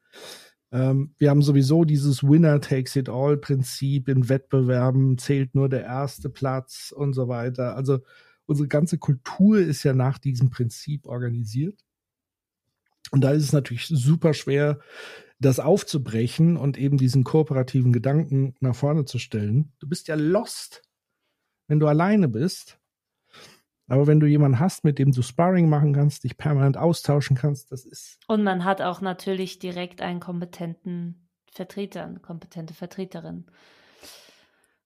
Ähm, 0.70 1.14
wir 1.18 1.30
haben 1.30 1.42
sowieso 1.42 1.84
dieses 1.84 2.22
Winner 2.22 2.60
takes 2.60 2.94
it 2.94 3.08
all 3.08 3.36
Prinzip 3.36 4.08
in 4.08 4.28
Wettbewerben, 4.28 5.18
zählt 5.18 5.54
nur 5.54 5.68
der 5.68 5.82
erste 5.82 6.30
Platz 6.30 6.94
und 6.96 7.12
so 7.12 7.26
weiter. 7.26 7.76
Also 7.76 7.98
unsere 8.46 8.68
ganze 8.68 8.98
Kultur 8.98 9.58
ist 9.58 9.82
ja 9.82 9.94
nach 9.94 10.18
diesem 10.18 10.50
Prinzip 10.50 11.06
organisiert. 11.06 11.80
Und 13.10 13.22
da 13.22 13.32
ist 13.32 13.42
es 13.44 13.52
natürlich 13.52 13.86
super 13.86 14.32
schwer, 14.32 14.80
das 15.38 15.60
aufzubrechen 15.60 16.56
und 16.56 16.78
eben 16.78 16.96
diesen 16.96 17.22
kooperativen 17.24 17.92
Gedanken 17.92 18.54
nach 18.60 18.74
vorne 18.74 19.04
zu 19.04 19.18
stellen. 19.18 19.74
Du 19.78 19.86
bist 19.88 20.08
ja 20.08 20.14
lost, 20.14 20.82
wenn 21.66 21.80
du 21.80 21.86
alleine 21.86 22.28
bist. 22.28 22.78
Aber 23.86 24.06
wenn 24.06 24.20
du 24.20 24.26
jemanden 24.26 24.60
hast, 24.60 24.84
mit 24.84 24.98
dem 24.98 25.12
du 25.12 25.20
Sparring 25.20 25.68
machen 25.68 25.92
kannst, 25.92 26.24
dich 26.24 26.38
permanent 26.38 26.78
austauschen 26.78 27.36
kannst, 27.36 27.70
das 27.70 27.84
ist. 27.84 28.18
Und 28.26 28.42
man 28.42 28.64
hat 28.64 28.80
auch 28.80 29.02
natürlich 29.02 29.58
direkt 29.58 30.00
einen 30.00 30.20
kompetenten 30.20 31.28
Vertreter, 31.52 32.04
eine 32.04 32.20
kompetente 32.20 32.72
Vertreterin. 32.72 33.44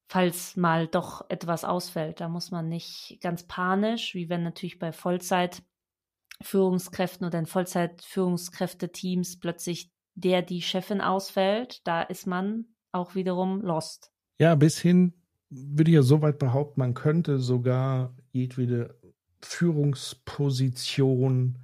Falls 0.08 0.56
mal 0.56 0.88
doch 0.88 1.30
etwas 1.30 1.64
ausfällt, 1.64 2.20
da 2.20 2.28
muss 2.28 2.50
man 2.50 2.68
nicht 2.68 3.18
ganz 3.20 3.44
panisch, 3.44 4.14
wie 4.14 4.28
wenn 4.28 4.42
natürlich 4.42 4.80
bei 4.80 4.90
Vollzeitführungskräften 4.90 7.24
oder 7.26 7.38
in 7.38 7.46
Vollzeitführungskräfte-Teams 7.46 9.38
plötzlich 9.38 9.92
der 10.20 10.42
die 10.42 10.62
Chefin 10.62 11.00
ausfällt, 11.00 11.86
da 11.86 12.02
ist 12.02 12.26
man 12.26 12.66
auch 12.92 13.14
wiederum 13.14 13.62
lost. 13.62 14.12
Ja, 14.38 14.54
bis 14.54 14.78
hin 14.78 15.14
würde 15.50 15.90
ich 15.90 15.94
ja 15.94 16.02
so 16.02 16.20
weit 16.22 16.38
behaupten, 16.38 16.80
man 16.80 16.94
könnte 16.94 17.38
sogar 17.38 18.16
jedwede 18.32 18.98
Führungsposition 19.40 21.58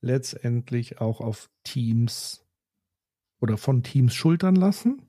letztendlich 0.00 1.00
auch 1.00 1.20
auf 1.20 1.50
Teams 1.62 2.44
oder 3.40 3.56
von 3.56 3.82
Teams 3.82 4.14
schultern 4.14 4.56
lassen. 4.56 5.02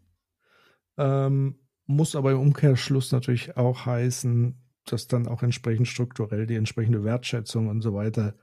Ähm, 0.97 1.59
muss 1.85 2.15
aber 2.15 2.31
im 2.31 2.39
Umkehrschluss 2.39 3.11
natürlich 3.11 3.57
auch 3.57 3.85
heißen, 3.85 4.55
dass 4.85 5.07
dann 5.07 5.27
auch 5.27 5.43
entsprechend 5.43 5.87
strukturell 5.87 6.47
die 6.47 6.55
entsprechende 6.55 7.03
Wertschätzung 7.03 7.67
und 7.67 7.81
so 7.81 7.93
weiter 7.93 8.35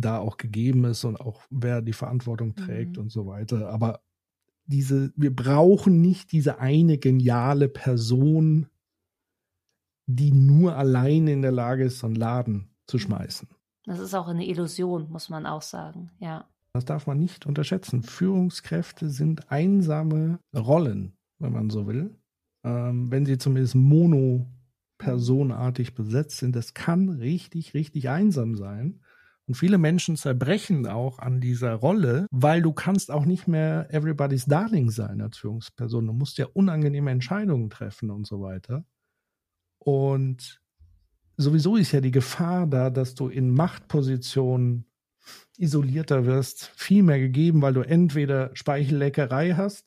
da 0.00 0.18
auch 0.18 0.36
gegeben 0.36 0.84
ist 0.84 1.04
und 1.04 1.20
auch 1.20 1.42
wer 1.50 1.82
die 1.82 1.92
Verantwortung 1.92 2.54
trägt 2.54 2.96
mhm. 2.96 3.04
und 3.04 3.12
so 3.12 3.26
weiter. 3.26 3.70
Aber 3.70 4.00
diese, 4.66 5.12
wir 5.16 5.34
brauchen 5.34 6.00
nicht 6.00 6.32
diese 6.32 6.58
eine 6.58 6.98
geniale 6.98 7.68
Person, 7.68 8.66
die 10.06 10.32
nur 10.32 10.76
alleine 10.76 11.32
in 11.32 11.42
der 11.42 11.52
Lage 11.52 11.84
ist, 11.84 12.00
so 12.00 12.06
einen 12.06 12.16
Laden 12.16 12.70
zu 12.86 12.96
mhm. 12.96 13.00
schmeißen. 13.00 13.48
Das 13.84 14.00
ist 14.00 14.14
auch 14.14 14.28
eine 14.28 14.46
Illusion, 14.46 15.10
muss 15.10 15.30
man 15.30 15.46
auch 15.46 15.62
sagen, 15.62 16.10
ja. 16.18 16.46
Das 16.74 16.84
darf 16.84 17.06
man 17.06 17.18
nicht 17.18 17.46
unterschätzen. 17.46 18.02
Führungskräfte 18.02 19.08
sind 19.08 19.50
einsame 19.50 20.38
Rollen, 20.54 21.14
wenn 21.38 21.52
man 21.52 21.70
so 21.70 21.86
will. 21.86 22.14
Ähm, 22.62 23.10
wenn 23.10 23.24
sie 23.24 23.38
zumindest 23.38 23.74
monopersonartig 23.74 25.94
besetzt 25.94 26.36
sind, 26.36 26.54
das 26.54 26.74
kann 26.74 27.08
richtig, 27.08 27.72
richtig 27.72 28.10
einsam 28.10 28.56
sein. 28.56 29.00
Und 29.48 29.54
viele 29.54 29.78
Menschen 29.78 30.16
zerbrechen 30.16 30.86
auch 30.86 31.18
an 31.18 31.40
dieser 31.40 31.72
Rolle, 31.72 32.26
weil 32.30 32.60
du 32.60 32.74
kannst 32.74 33.10
auch 33.10 33.24
nicht 33.24 33.48
mehr 33.48 33.88
everybody's 33.90 34.44
darling 34.44 34.90
sein 34.90 35.22
als 35.22 35.38
Führungsperson. 35.38 36.06
Du 36.06 36.12
musst 36.12 36.36
ja 36.36 36.46
unangenehme 36.52 37.10
Entscheidungen 37.10 37.70
treffen 37.70 38.10
und 38.10 38.26
so 38.26 38.42
weiter. 38.42 38.84
Und 39.78 40.60
sowieso 41.38 41.76
ist 41.76 41.92
ja 41.92 42.02
die 42.02 42.10
Gefahr 42.10 42.66
da, 42.66 42.90
dass 42.90 43.14
du 43.14 43.28
in 43.28 43.50
Machtpositionen 43.50 44.84
isolierter 45.56 46.26
wirst, 46.26 46.66
viel 46.76 47.02
mehr 47.02 47.18
gegeben, 47.18 47.62
weil 47.62 47.72
du 47.72 47.80
entweder 47.80 48.50
Speichelleckerei 48.52 49.54
hast, 49.54 49.86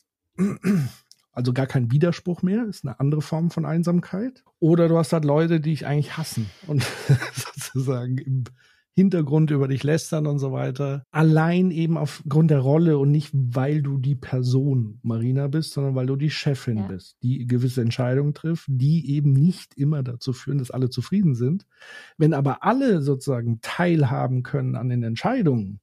also 1.31 1.53
gar 1.53 1.67
kein 1.67 1.91
Widerspruch 1.91 2.41
mehr, 2.41 2.65
ist 2.65 2.83
eine 2.83 2.99
andere 2.99 3.21
Form 3.21 3.51
von 3.51 3.65
Einsamkeit, 3.65 4.43
oder 4.59 4.87
du 4.87 4.97
hast 4.97 5.13
halt 5.13 5.23
Leute, 5.23 5.59
die 5.61 5.69
dich 5.69 5.85
eigentlich 5.85 6.17
hassen 6.17 6.49
und 6.65 6.83
sozusagen 7.35 8.17
im 8.17 8.43
Hintergrund 8.93 9.51
über 9.51 9.67
dich 9.67 9.83
lästern 9.83 10.27
und 10.27 10.39
so 10.39 10.51
weiter. 10.51 11.03
Allein 11.11 11.71
eben 11.71 11.97
aufgrund 11.97 12.51
der 12.51 12.59
Rolle 12.59 12.97
und 12.97 13.11
nicht, 13.11 13.31
weil 13.33 13.81
du 13.81 13.97
die 13.97 14.15
Person 14.15 14.99
Marina 15.01 15.47
bist, 15.47 15.73
sondern 15.73 15.95
weil 15.95 16.07
du 16.07 16.17
die 16.17 16.29
Chefin 16.29 16.77
ja. 16.77 16.87
bist, 16.87 17.17
die 17.23 17.47
gewisse 17.47 17.81
Entscheidungen 17.81 18.33
trifft, 18.33 18.65
die 18.67 19.09
eben 19.11 19.31
nicht 19.31 19.75
immer 19.75 20.03
dazu 20.03 20.33
führen, 20.33 20.57
dass 20.57 20.71
alle 20.71 20.89
zufrieden 20.89 21.35
sind. 21.35 21.65
Wenn 22.17 22.33
aber 22.33 22.63
alle 22.63 23.01
sozusagen 23.01 23.59
teilhaben 23.61 24.43
können 24.43 24.75
an 24.75 24.89
den 24.89 25.03
Entscheidungen, 25.03 25.79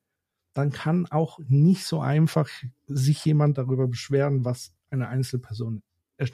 dann 0.53 0.71
kann 0.71 1.07
auch 1.07 1.39
nicht 1.49 1.85
so 1.87 2.01
einfach 2.01 2.49
sich 2.87 3.25
jemand 3.25 3.59
darüber 3.59 3.89
beschweren, 3.89 4.45
was 4.45 4.75
eine 4.91 5.09
Einzelperson 5.09 5.83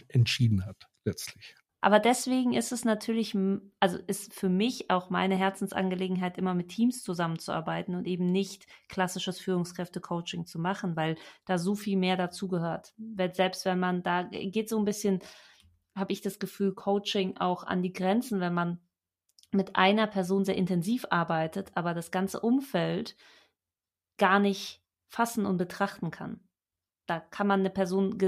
entschieden 0.09 0.65
hat, 0.65 0.89
letztlich. 1.05 1.55
Aber 1.85 2.01
deswegen 2.01 2.55
ist 2.55 2.73
es 2.73 2.87
natürlich, 2.87 3.37
also 3.79 3.99
ist 4.07 4.33
für 4.33 4.49
mich 4.49 4.91
auch 4.91 5.11
meine 5.11 5.37
Herzensangelegenheit, 5.37 6.39
immer 6.39 6.55
mit 6.55 6.71
Teams 6.71 7.03
zusammenzuarbeiten 7.03 7.95
und 7.95 8.07
eben 8.07 8.33
nicht 8.33 8.67
klassisches 8.89 9.39
Führungskräfte-Coaching 9.41 10.47
zu 10.47 10.59
machen, 10.59 10.97
weil 10.97 11.17
da 11.45 11.59
so 11.59 11.75
viel 11.75 11.99
mehr 11.99 12.17
dazugehört. 12.17 12.95
Selbst 13.35 13.67
wenn 13.67 13.79
man 13.79 14.03
da 14.03 14.23
geht 14.23 14.71
so 14.71 14.79
ein 14.79 14.87
bisschen, 14.87 15.19
habe 15.95 16.15
ich 16.15 16.23
das 16.23 16.39
Gefühl, 16.39 16.73
Coaching 16.73 17.37
auch 17.37 17.65
an 17.65 17.83
die 17.83 17.93
Grenzen, 17.93 18.41
wenn 18.41 18.55
man 18.55 18.81
mit 19.51 19.77
einer 19.77 20.07
Person 20.07 20.47
sehr 20.47 20.57
intensiv 20.57 21.05
arbeitet, 21.11 21.73
aber 21.75 21.93
das 21.93 22.11
ganze 22.11 22.41
Umfeld 22.41 23.15
gar 24.17 24.39
nicht 24.39 24.83
fassen 25.11 25.45
und 25.45 25.59
betrachten 25.59 26.11
kann 26.11 26.41
da 27.07 27.21
kann 27.21 27.47
man 27.47 27.61
eine 27.61 27.71
Person 27.71 28.19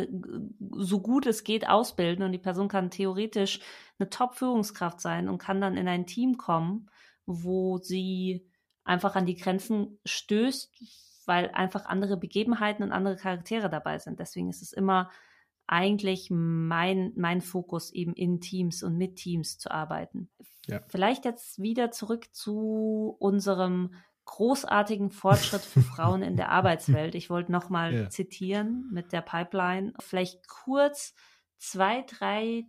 so 0.76 1.00
gut 1.00 1.26
es 1.26 1.44
geht 1.44 1.68
ausbilden 1.68 2.24
und 2.24 2.32
die 2.32 2.38
Person 2.38 2.68
kann 2.68 2.90
theoretisch 2.90 3.60
eine 3.98 4.10
Top-Führungskraft 4.10 5.00
sein 5.00 5.28
und 5.28 5.38
kann 5.38 5.60
dann 5.60 5.76
in 5.76 5.88
ein 5.88 6.06
Team 6.06 6.36
kommen, 6.36 6.90
wo 7.24 7.78
sie 7.78 8.46
einfach 8.84 9.16
an 9.16 9.26
die 9.26 9.36
Grenzen 9.36 9.98
stößt, 10.04 10.72
weil 11.26 11.50
einfach 11.50 11.86
andere 11.86 12.16
Begebenheiten 12.16 12.82
und 12.82 12.92
andere 12.92 13.16
Charaktere 13.16 13.68
dabei 13.68 13.98
sind. 13.98 14.20
Deswegen 14.20 14.48
ist 14.48 14.62
es 14.62 14.72
immer 14.72 15.10
eigentlich 15.66 16.28
mein, 16.30 17.12
mein 17.16 17.40
Fokus, 17.40 17.92
eben 17.92 18.14
in 18.14 18.40
Teams 18.40 18.82
und 18.82 18.96
mit 18.96 19.16
Teams 19.16 19.58
zu 19.58 19.70
arbeiten. 19.70 20.28
Ja. 20.66 20.80
Vielleicht 20.88 21.24
jetzt 21.24 21.60
wieder 21.60 21.90
zurück 21.90 22.32
zu 22.32 23.16
unserem 23.18 23.94
großartigen 24.26 25.10
Fortschritt 25.10 25.62
für 25.62 25.82
Frauen 25.82 26.22
in 26.22 26.36
der 26.36 26.50
Arbeitswelt. 26.50 27.14
Ich 27.14 27.30
wollte 27.30 27.50
nochmal 27.50 27.94
ja. 27.94 28.10
zitieren 28.10 28.88
mit 28.92 29.12
der 29.12 29.22
Pipeline. 29.22 29.94
Vielleicht 30.00 30.46
kurz 30.48 31.14
zwei, 31.58 32.02
drei 32.02 32.64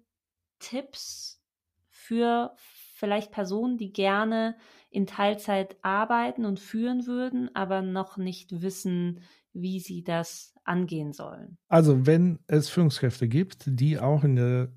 Tipps 0.59 1.41
für 1.89 2.55
vielleicht 2.93 3.31
Personen, 3.31 3.77
die 3.77 3.91
gerne 3.91 4.55
in 4.89 5.05
Teilzeit 5.05 5.77
arbeiten 5.81 6.45
und 6.45 6.59
führen 6.59 7.05
würden, 7.05 7.53
aber 7.53 7.81
noch 7.81 8.17
nicht 8.17 8.61
wissen, 8.61 9.21
wie 9.53 9.79
sie 9.79 10.03
das 10.03 10.53
angehen 10.63 11.13
sollen. 11.13 11.57
Also 11.67 12.05
wenn 12.05 12.39
es 12.47 12.69
Führungskräfte 12.69 13.27
gibt, 13.27 13.63
die 13.65 13.99
auch 13.99 14.23
in 14.23 14.35
der 14.35 14.71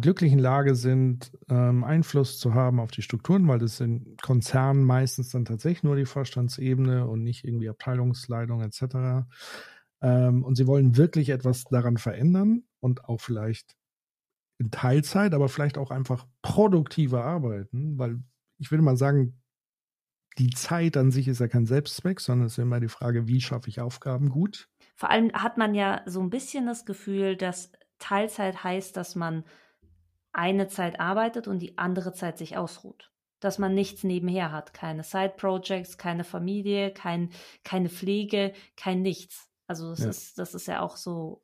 glücklichen 0.00 0.38
Lage 0.38 0.74
sind, 0.74 1.32
ähm, 1.48 1.84
Einfluss 1.84 2.38
zu 2.38 2.54
haben 2.54 2.80
auf 2.80 2.90
die 2.90 3.02
Strukturen, 3.02 3.48
weil 3.48 3.58
das 3.58 3.80
in 3.80 4.16
Konzernen 4.22 4.84
meistens 4.84 5.30
dann 5.30 5.44
tatsächlich 5.44 5.82
nur 5.82 5.96
die 5.96 6.06
Vorstandsebene 6.06 7.06
und 7.06 7.22
nicht 7.22 7.44
irgendwie 7.44 7.68
Abteilungsleitung 7.68 8.62
etc. 8.62 9.26
Ähm, 10.02 10.44
und 10.44 10.56
sie 10.56 10.66
wollen 10.66 10.96
wirklich 10.96 11.30
etwas 11.30 11.64
daran 11.64 11.96
verändern 11.96 12.64
und 12.80 13.04
auch 13.06 13.20
vielleicht 13.20 13.76
in 14.58 14.70
Teilzeit, 14.70 15.34
aber 15.34 15.48
vielleicht 15.48 15.78
auch 15.78 15.90
einfach 15.90 16.26
produktiver 16.42 17.24
arbeiten, 17.24 17.98
weil 17.98 18.20
ich 18.58 18.70
würde 18.70 18.84
mal 18.84 18.96
sagen, 18.96 19.40
die 20.38 20.50
Zeit 20.50 20.96
an 20.96 21.10
sich 21.10 21.28
ist 21.28 21.40
ja 21.40 21.48
kein 21.48 21.66
Selbstzweck, 21.66 22.20
sondern 22.20 22.46
es 22.46 22.54
ist 22.54 22.62
immer 22.62 22.80
die 22.80 22.88
Frage, 22.88 23.28
wie 23.28 23.40
schaffe 23.40 23.68
ich 23.68 23.80
Aufgaben 23.80 24.30
gut. 24.30 24.68
Vor 24.96 25.10
allem 25.10 25.32
hat 25.32 25.58
man 25.58 25.74
ja 25.74 26.02
so 26.06 26.20
ein 26.20 26.30
bisschen 26.30 26.66
das 26.66 26.84
Gefühl, 26.84 27.36
dass 27.36 27.70
Teilzeit 28.04 28.62
heißt, 28.62 28.96
dass 28.96 29.14
man 29.14 29.44
eine 30.32 30.68
Zeit 30.68 31.00
arbeitet 31.00 31.48
und 31.48 31.60
die 31.60 31.78
andere 31.78 32.12
Zeit 32.12 32.36
sich 32.36 32.56
ausruht. 32.56 33.10
Dass 33.40 33.58
man 33.58 33.74
nichts 33.74 34.04
nebenher 34.04 34.52
hat. 34.52 34.74
Keine 34.74 35.02
Side-Projects, 35.02 35.96
keine 35.96 36.24
Familie, 36.24 36.92
kein, 36.92 37.30
keine 37.62 37.88
Pflege, 37.88 38.52
kein 38.76 39.00
nichts. 39.00 39.48
Also 39.66 39.90
das, 39.90 40.00
ja. 40.00 40.10
ist, 40.10 40.38
das 40.38 40.54
ist 40.54 40.68
ja 40.68 40.80
auch 40.80 40.96
so 40.96 41.42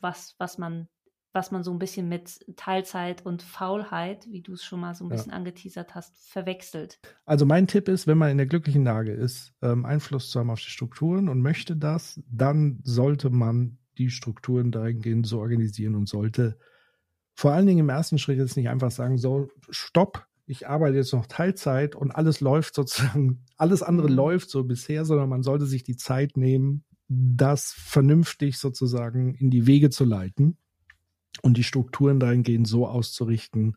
was, 0.00 0.36
was 0.38 0.58
man, 0.58 0.86
was 1.32 1.50
man 1.50 1.64
so 1.64 1.72
ein 1.72 1.80
bisschen 1.80 2.08
mit 2.08 2.44
Teilzeit 2.56 3.26
und 3.26 3.42
Faulheit, 3.42 4.26
wie 4.30 4.42
du 4.42 4.52
es 4.52 4.64
schon 4.64 4.80
mal 4.80 4.94
so 4.94 5.04
ein 5.04 5.08
bisschen 5.08 5.32
ja. 5.32 5.36
angeteasert 5.36 5.96
hast, 5.96 6.16
verwechselt. 6.30 7.00
Also 7.24 7.46
mein 7.46 7.66
Tipp 7.66 7.88
ist, 7.88 8.06
wenn 8.06 8.18
man 8.18 8.30
in 8.30 8.36
der 8.36 8.46
glücklichen 8.46 8.84
Lage 8.84 9.12
ist, 9.12 9.54
ähm, 9.60 9.84
Einfluss 9.84 10.30
zu 10.30 10.38
haben 10.38 10.50
auf 10.50 10.60
die 10.60 10.70
Strukturen 10.70 11.28
und 11.28 11.40
möchte 11.40 11.74
das, 11.76 12.20
dann 12.30 12.78
sollte 12.84 13.30
man 13.30 13.78
die 13.98 14.10
Strukturen 14.10 14.70
dahingehend 14.70 15.26
so 15.26 15.40
organisieren 15.40 15.94
und 15.94 16.08
sollte 16.08 16.58
vor 17.34 17.52
allen 17.52 17.66
Dingen 17.66 17.80
im 17.80 17.88
ersten 17.88 18.18
Schritt 18.18 18.38
jetzt 18.38 18.56
nicht 18.56 18.68
einfach 18.68 18.90
sagen, 18.90 19.18
so, 19.18 19.48
stopp, 19.68 20.26
ich 20.46 20.68
arbeite 20.68 20.96
jetzt 20.96 21.12
noch 21.12 21.26
Teilzeit 21.26 21.94
und 21.94 22.12
alles 22.12 22.40
läuft 22.40 22.74
sozusagen, 22.74 23.44
alles 23.56 23.82
andere 23.82 24.08
mhm. 24.08 24.14
läuft 24.14 24.50
so 24.50 24.64
bisher, 24.64 25.04
sondern 25.04 25.28
man 25.28 25.42
sollte 25.42 25.66
sich 25.66 25.84
die 25.84 25.96
Zeit 25.96 26.36
nehmen, 26.36 26.84
das 27.08 27.72
vernünftig 27.72 28.58
sozusagen 28.58 29.34
in 29.34 29.50
die 29.50 29.66
Wege 29.66 29.90
zu 29.90 30.04
leiten 30.04 30.56
und 31.42 31.56
die 31.56 31.64
Strukturen 31.64 32.18
dahingehend 32.18 32.66
so 32.66 32.86
auszurichten, 32.86 33.76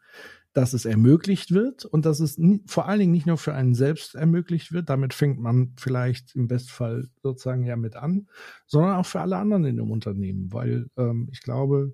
dass 0.53 0.73
es 0.73 0.85
ermöglicht 0.85 1.51
wird 1.51 1.85
und 1.85 2.05
dass 2.05 2.19
es 2.19 2.39
vor 2.65 2.88
allen 2.88 2.99
Dingen 2.99 3.12
nicht 3.12 3.27
nur 3.27 3.38
für 3.38 3.53
einen 3.53 3.75
selbst 3.75 4.15
ermöglicht 4.15 4.71
wird, 4.71 4.89
damit 4.89 5.13
fängt 5.13 5.39
man 5.39 5.73
vielleicht 5.77 6.35
im 6.35 6.47
Bestfall 6.47 7.07
sozusagen 7.21 7.63
ja 7.63 7.75
mit 7.75 7.95
an, 7.95 8.27
sondern 8.65 8.95
auch 8.95 9.05
für 9.05 9.21
alle 9.21 9.38
anderen 9.38 9.65
in 9.65 9.77
dem 9.77 9.91
Unternehmen, 9.91 10.51
weil 10.51 10.88
ähm, 10.97 11.29
ich 11.31 11.41
glaube, 11.41 11.93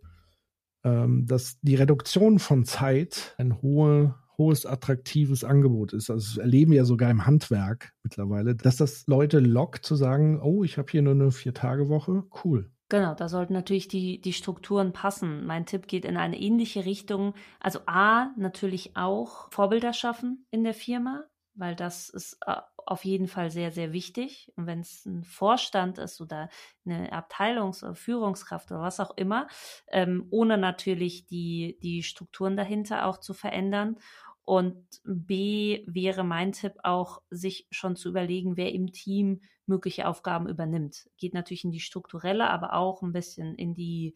ähm, 0.85 1.25
dass 1.25 1.59
die 1.61 1.75
Reduktion 1.75 2.39
von 2.39 2.63
Zeit 2.63 3.35
ein 3.37 3.61
hohe, 3.61 4.15
hohes 4.37 4.65
attraktives 4.65 5.43
Angebot 5.43 5.93
ist. 5.93 6.09
Also 6.09 6.35
das 6.35 6.37
erleben 6.37 6.71
wir 6.71 6.77
ja 6.77 6.85
sogar 6.85 7.09
im 7.09 7.25
Handwerk 7.25 7.93
mittlerweile, 8.03 8.55
dass 8.55 8.77
das 8.77 9.05
Leute 9.07 9.39
lockt 9.39 9.85
zu 9.85 9.95
sagen, 9.95 10.39
oh, 10.41 10.63
ich 10.63 10.77
habe 10.77 10.91
hier 10.91 11.01
nur 11.01 11.13
eine 11.13 11.31
Vier-Tage-Woche, 11.31 12.23
cool. 12.43 12.69
Genau, 12.89 13.15
da 13.15 13.29
sollten 13.29 13.53
natürlich 13.53 13.87
die, 13.87 14.21
die 14.21 14.33
Strukturen 14.33 14.93
passen. 14.93 15.45
Mein 15.45 15.65
Tipp 15.65 15.87
geht 15.87 16.05
in 16.05 16.17
eine 16.17 16.39
ähnliche 16.39 16.85
Richtung. 16.85 17.33
Also 17.59 17.79
A, 17.87 18.31
natürlich 18.37 18.95
auch 18.95 19.51
Vorbilder 19.51 19.91
schaffen 19.91 20.45
in 20.51 20.63
der 20.63 20.75
Firma, 20.75 21.23
weil 21.55 21.75
das 21.75 22.09
ist 22.09 22.37
äh, 22.45 22.57
auf 22.77 23.03
jeden 23.03 23.27
Fall 23.27 23.49
sehr, 23.49 23.71
sehr 23.71 23.91
wichtig. 23.91 24.53
Und 24.55 24.67
wenn 24.67 24.81
es 24.81 25.03
ein 25.07 25.23
Vorstand 25.23 25.97
ist 25.97 26.21
oder 26.21 26.49
eine 26.85 27.11
Abteilungs- 27.11 27.83
oder 27.83 27.95
Führungskraft 27.95 28.69
oder 28.69 28.81
was 28.81 28.99
auch 28.99 29.17
immer, 29.17 29.47
ähm, 29.87 30.27
ohne 30.29 30.59
natürlich 30.59 31.25
die, 31.25 31.79
die 31.81 32.03
Strukturen 32.03 32.55
dahinter 32.55 33.07
auch 33.07 33.17
zu 33.17 33.33
verändern. 33.33 33.97
Und 34.45 34.85
B 35.03 35.83
wäre 35.87 36.23
mein 36.23 36.51
Tipp 36.51 36.73
auch, 36.83 37.21
sich 37.31 37.67
schon 37.71 37.95
zu 37.95 38.09
überlegen, 38.09 38.57
wer 38.57 38.71
im 38.71 38.91
Team 38.91 39.41
mögliche 39.65 40.07
Aufgaben 40.07 40.47
übernimmt. 40.47 41.09
Geht 41.17 41.33
natürlich 41.33 41.63
in 41.63 41.71
die 41.71 41.79
strukturelle, 41.79 42.49
aber 42.49 42.73
auch 42.73 43.01
ein 43.01 43.11
bisschen 43.11 43.55
in 43.55 43.73
die 43.73 44.13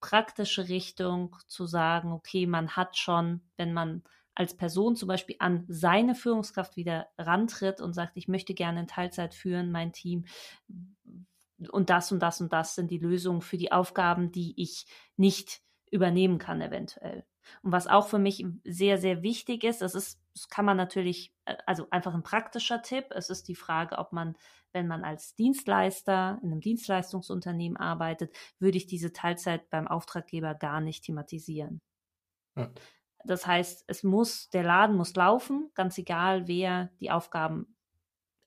praktische 0.00 0.68
Richtung 0.68 1.36
zu 1.48 1.66
sagen, 1.66 2.12
okay, 2.12 2.46
man 2.46 2.76
hat 2.76 2.96
schon, 2.96 3.40
wenn 3.56 3.72
man 3.72 4.02
als 4.34 4.56
Person 4.56 4.96
zum 4.96 5.08
Beispiel 5.08 5.36
an 5.40 5.64
seine 5.68 6.14
Führungskraft 6.14 6.76
wieder 6.76 7.08
rantritt 7.18 7.80
und 7.80 7.92
sagt, 7.92 8.16
ich 8.16 8.28
möchte 8.28 8.54
gerne 8.54 8.80
in 8.80 8.86
Teilzeit 8.86 9.34
führen, 9.34 9.72
mein 9.72 9.92
Team 9.92 10.24
und 11.70 11.90
das 11.90 12.12
und 12.12 12.20
das 12.20 12.40
und 12.40 12.52
das 12.52 12.74
sind 12.74 12.90
die 12.90 12.98
Lösungen 12.98 13.42
für 13.42 13.58
die 13.58 13.72
Aufgaben, 13.72 14.32
die 14.32 14.54
ich 14.56 14.86
nicht 15.16 15.60
übernehmen 15.90 16.38
kann 16.38 16.60
eventuell. 16.60 17.24
Und 17.62 17.72
was 17.72 17.86
auch 17.86 18.06
für 18.08 18.18
mich 18.18 18.44
sehr, 18.64 18.98
sehr 18.98 19.22
wichtig 19.22 19.64
ist, 19.64 19.82
das 19.82 19.94
ist, 19.94 20.20
das 20.34 20.48
kann 20.48 20.64
man 20.64 20.76
natürlich, 20.76 21.34
äh, 21.44 21.56
also 21.66 21.86
einfach 21.90 22.14
ein 22.14 22.22
praktischer 22.22 22.82
Tipp. 22.82 23.06
Es 23.10 23.30
ist 23.30 23.48
die 23.48 23.54
Frage, 23.54 23.98
ob 23.98 24.12
man, 24.12 24.36
wenn 24.72 24.86
man 24.86 25.04
als 25.04 25.34
Dienstleister 25.34 26.38
in 26.42 26.52
einem 26.52 26.60
Dienstleistungsunternehmen 26.60 27.76
arbeitet, 27.76 28.34
würde 28.58 28.78
ich 28.78 28.86
diese 28.86 29.12
Teilzeit 29.12 29.68
beim 29.70 29.88
Auftraggeber 29.88 30.54
gar 30.54 30.80
nicht 30.80 31.04
thematisieren. 31.04 31.80
Ja. 32.56 32.70
Das 33.24 33.46
heißt, 33.46 33.84
es 33.86 34.02
muss, 34.02 34.50
der 34.50 34.64
Laden 34.64 34.96
muss 34.96 35.14
laufen, 35.14 35.70
ganz 35.74 35.96
egal, 35.98 36.48
wer 36.48 36.90
die 37.00 37.10
Aufgaben 37.10 37.76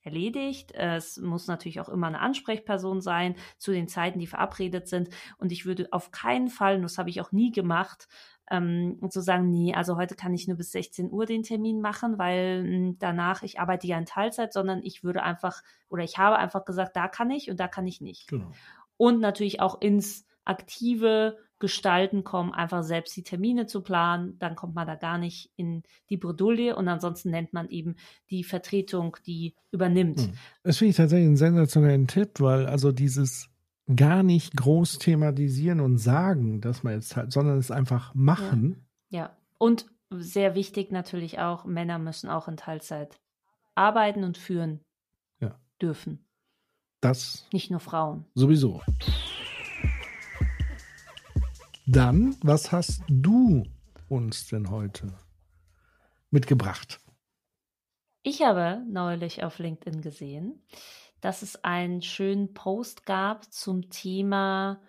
erledigt. 0.06 0.72
Es 0.74 1.18
muss 1.18 1.48
natürlich 1.48 1.80
auch 1.80 1.90
immer 1.90 2.08
eine 2.08 2.20
Ansprechperson 2.20 3.02
sein 3.02 3.36
zu 3.58 3.72
den 3.72 3.88
Zeiten, 3.88 4.20
die 4.20 4.28
verabredet 4.28 4.88
sind. 4.88 5.10
Und 5.38 5.52
ich 5.52 5.66
würde 5.66 5.88
auf 5.92 6.12
keinen 6.12 6.50
Fall, 6.50 6.76
und 6.76 6.84
das 6.84 6.98
habe 6.98 7.10
ich 7.10 7.22
auch 7.22 7.32
nie 7.32 7.52
gemacht, 7.52 8.08
ähm, 8.52 8.98
und 9.02 9.12
zu 9.12 9.22
sagen, 9.22 9.50
nee, 9.50 9.74
also 9.74 9.98
heute 9.98 10.16
kann 10.16 10.34
ich 10.34 10.48
nur 10.48 10.58
bis 10.58 10.72
16 10.72 11.12
Uhr 11.12 11.26
den 11.26 11.44
Termin 11.44 11.82
machen, 11.82 12.18
weil 12.18 12.64
mh, 12.64 12.70
hm, 12.70 12.98
danach, 13.00 13.44
ich 13.44 13.60
arbeite 13.60 13.88
ja 13.88 13.98
in 13.98 14.06
Teilzeit, 14.06 14.54
sondern 14.54 14.82
ich 14.84 15.04
würde 15.04 15.24
einfach, 15.24 15.62
oder 15.90 16.04
ich 16.04 16.18
habe 16.18 16.38
einfach 16.38 16.66
gesagt, 16.66 16.96
da 16.96 17.08
kann 17.08 17.32
ich 17.32 17.50
und 17.50 17.60
da 17.60 17.68
kann 17.68 17.88
ich 17.88 18.02
nicht. 18.02 18.28
Genau. 18.28 18.52
Und 18.98 19.20
natürlich 19.20 19.60
auch 19.62 19.82
ins 19.82 20.26
aktive 20.46 21.38
Gestalten 21.58 22.24
kommen, 22.24 22.54
einfach 22.54 22.84
selbst 22.84 23.16
die 23.16 23.24
Termine 23.24 23.66
zu 23.66 23.82
planen, 23.82 24.38
dann 24.40 24.56
kommt 24.56 24.76
man 24.76 24.86
da 24.86 24.96
gar 24.96 25.18
nicht 25.18 25.52
in 25.56 25.84
die 26.10 26.18
Bredouille 26.18 26.76
und 26.76 26.88
ansonsten 26.88 27.32
nennt 27.32 27.54
man 27.54 27.70
eben 27.70 27.96
die 28.30 28.44
Vertretung, 28.44 29.18
die 29.26 29.56
übernimmt. 29.72 30.20
Hm. 30.20 30.34
Das 30.64 30.78
finde 30.78 30.90
ich 30.92 30.98
tatsächlich 30.98 31.28
einen 31.28 31.38
sensationellen 31.38 32.08
Tipp, 32.08 32.40
weil 32.40 32.68
also 32.68 32.92
dieses 32.92 33.50
gar 33.94 34.24
nicht 34.24 34.56
groß 34.56 34.98
thematisieren 34.98 35.80
und 35.80 35.98
sagen, 35.98 36.62
dass 36.62 36.84
man 36.84 36.94
jetzt 36.94 37.16
halt, 37.16 37.32
sondern 37.32 37.58
es 37.58 37.72
einfach 37.72 38.14
machen. 38.16 38.88
Ja. 39.10 39.20
ja. 39.20 39.38
Und 39.58 39.86
sehr 40.10 40.56
wichtig 40.56 40.92
natürlich 40.92 41.40
auch, 41.40 41.66
Männer 41.66 42.00
müssen 42.00 42.30
auch 42.30 42.48
in 42.48 42.58
Teilzeit 42.58 43.20
arbeiten 43.76 44.24
und 44.24 44.38
führen 44.38 44.80
ja. 45.40 45.60
dürfen. 45.82 46.26
Das. 47.02 47.48
Nicht 47.52 47.70
nur 47.70 47.80
Frauen. 47.80 48.26
Sowieso. 48.34 48.82
Dann, 51.86 52.36
was 52.42 52.72
hast 52.72 53.04
du 53.08 53.64
uns 54.08 54.48
denn 54.48 54.72
heute 54.72 55.14
mitgebracht? 56.32 57.00
Ich 58.24 58.42
habe 58.42 58.84
neulich 58.90 59.44
auf 59.44 59.60
LinkedIn 59.60 60.02
gesehen, 60.02 60.60
dass 61.26 61.42
es 61.42 61.64
einen 61.64 62.04
schönen 62.04 62.54
Post 62.54 63.08
gab 63.08 63.52
zum 63.52 63.90
Thema 63.90 64.80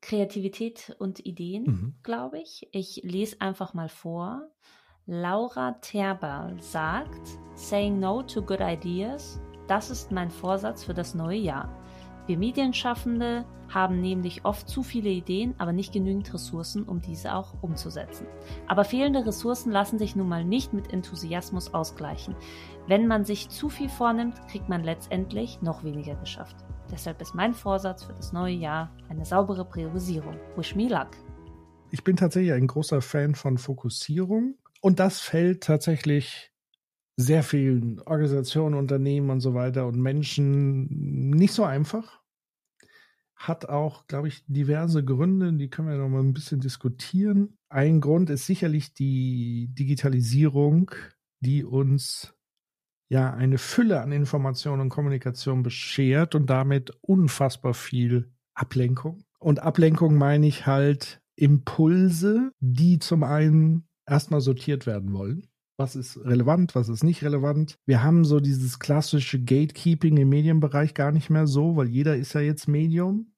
Kreativität 0.00 0.96
und 0.98 1.26
Ideen, 1.26 1.64
mhm. 1.64 1.94
glaube 2.02 2.40
ich. 2.40 2.66
Ich 2.72 3.02
lese 3.04 3.42
einfach 3.42 3.74
mal 3.74 3.90
vor. 3.90 4.48
Laura 5.04 5.72
Terber 5.82 6.56
sagt, 6.60 7.38
Saying 7.56 8.00
No 8.00 8.22
to 8.22 8.40
Good 8.40 8.60
Ideas, 8.62 9.38
das 9.68 9.90
ist 9.90 10.10
mein 10.12 10.30
Vorsatz 10.30 10.82
für 10.82 10.94
das 10.94 11.14
neue 11.14 11.36
Jahr. 11.36 11.68
Wir 12.26 12.38
Medienschaffende 12.38 13.44
haben 13.68 14.00
nämlich 14.00 14.44
oft 14.44 14.68
zu 14.68 14.82
viele 14.82 15.08
Ideen, 15.08 15.54
aber 15.58 15.72
nicht 15.72 15.92
genügend 15.92 16.32
Ressourcen, 16.32 16.84
um 16.84 17.00
diese 17.00 17.34
auch 17.34 17.54
umzusetzen. 17.62 18.26
Aber 18.68 18.84
fehlende 18.84 19.24
Ressourcen 19.26 19.72
lassen 19.72 19.98
sich 19.98 20.14
nun 20.14 20.28
mal 20.28 20.44
nicht 20.44 20.72
mit 20.72 20.92
Enthusiasmus 20.92 21.72
ausgleichen. 21.72 22.36
Wenn 22.86 23.06
man 23.06 23.24
sich 23.24 23.48
zu 23.48 23.68
viel 23.68 23.88
vornimmt, 23.88 24.36
kriegt 24.48 24.68
man 24.68 24.84
letztendlich 24.84 25.62
noch 25.62 25.84
weniger 25.84 26.14
geschafft. 26.16 26.56
Deshalb 26.90 27.20
ist 27.20 27.34
mein 27.34 27.54
Vorsatz 27.54 28.04
für 28.04 28.12
das 28.12 28.32
neue 28.32 28.54
Jahr 28.54 28.94
eine 29.08 29.24
saubere 29.24 29.64
Priorisierung. 29.64 30.36
Wish 30.56 30.76
me 30.76 30.88
luck. 30.88 31.08
Ich 31.90 32.04
bin 32.04 32.16
tatsächlich 32.16 32.52
ein 32.52 32.66
großer 32.66 33.00
Fan 33.00 33.34
von 33.34 33.58
Fokussierung 33.58 34.56
und 34.80 35.00
das 35.00 35.20
fällt 35.20 35.62
tatsächlich 35.62 36.51
sehr 37.16 37.42
vielen 37.42 38.00
Organisationen, 38.00 38.74
Unternehmen 38.74 39.30
und 39.30 39.40
so 39.40 39.54
weiter 39.54 39.86
und 39.86 40.00
Menschen 40.00 41.30
nicht 41.30 41.52
so 41.52 41.64
einfach. 41.64 42.20
Hat 43.36 43.68
auch, 43.68 44.06
glaube 44.06 44.28
ich, 44.28 44.44
diverse 44.46 45.04
Gründe, 45.04 45.52
die 45.52 45.68
können 45.68 45.88
wir 45.88 45.96
noch 45.96 46.08
mal 46.08 46.20
ein 46.20 46.32
bisschen 46.32 46.60
diskutieren. 46.60 47.58
Ein 47.68 48.00
Grund 48.00 48.30
ist 48.30 48.46
sicherlich 48.46 48.94
die 48.94 49.68
Digitalisierung, 49.72 50.92
die 51.40 51.64
uns 51.64 52.34
ja 53.08 53.34
eine 53.34 53.58
Fülle 53.58 54.00
an 54.00 54.12
Informationen 54.12 54.80
und 54.80 54.88
Kommunikation 54.88 55.62
beschert 55.62 56.34
und 56.34 56.48
damit 56.48 56.92
unfassbar 57.02 57.74
viel 57.74 58.32
Ablenkung. 58.54 59.24
Und 59.38 59.60
Ablenkung 59.60 60.16
meine 60.16 60.46
ich 60.46 60.66
halt 60.66 61.20
Impulse, 61.36 62.52
die 62.60 63.00
zum 63.00 63.24
einen 63.24 63.88
erstmal 64.06 64.40
sortiert 64.40 64.86
werden 64.86 65.12
wollen. 65.12 65.48
Was 65.76 65.96
ist 65.96 66.18
relevant, 66.18 66.74
was 66.74 66.88
ist 66.88 67.02
nicht 67.02 67.22
relevant? 67.22 67.78
Wir 67.86 68.02
haben 68.02 68.24
so 68.24 68.40
dieses 68.40 68.78
klassische 68.78 69.42
Gatekeeping 69.42 70.16
im 70.18 70.28
Medienbereich 70.28 70.94
gar 70.94 71.12
nicht 71.12 71.30
mehr 71.30 71.46
so, 71.46 71.76
weil 71.76 71.88
jeder 71.88 72.16
ist 72.16 72.34
ja 72.34 72.40
jetzt 72.40 72.68
Medium. 72.68 73.32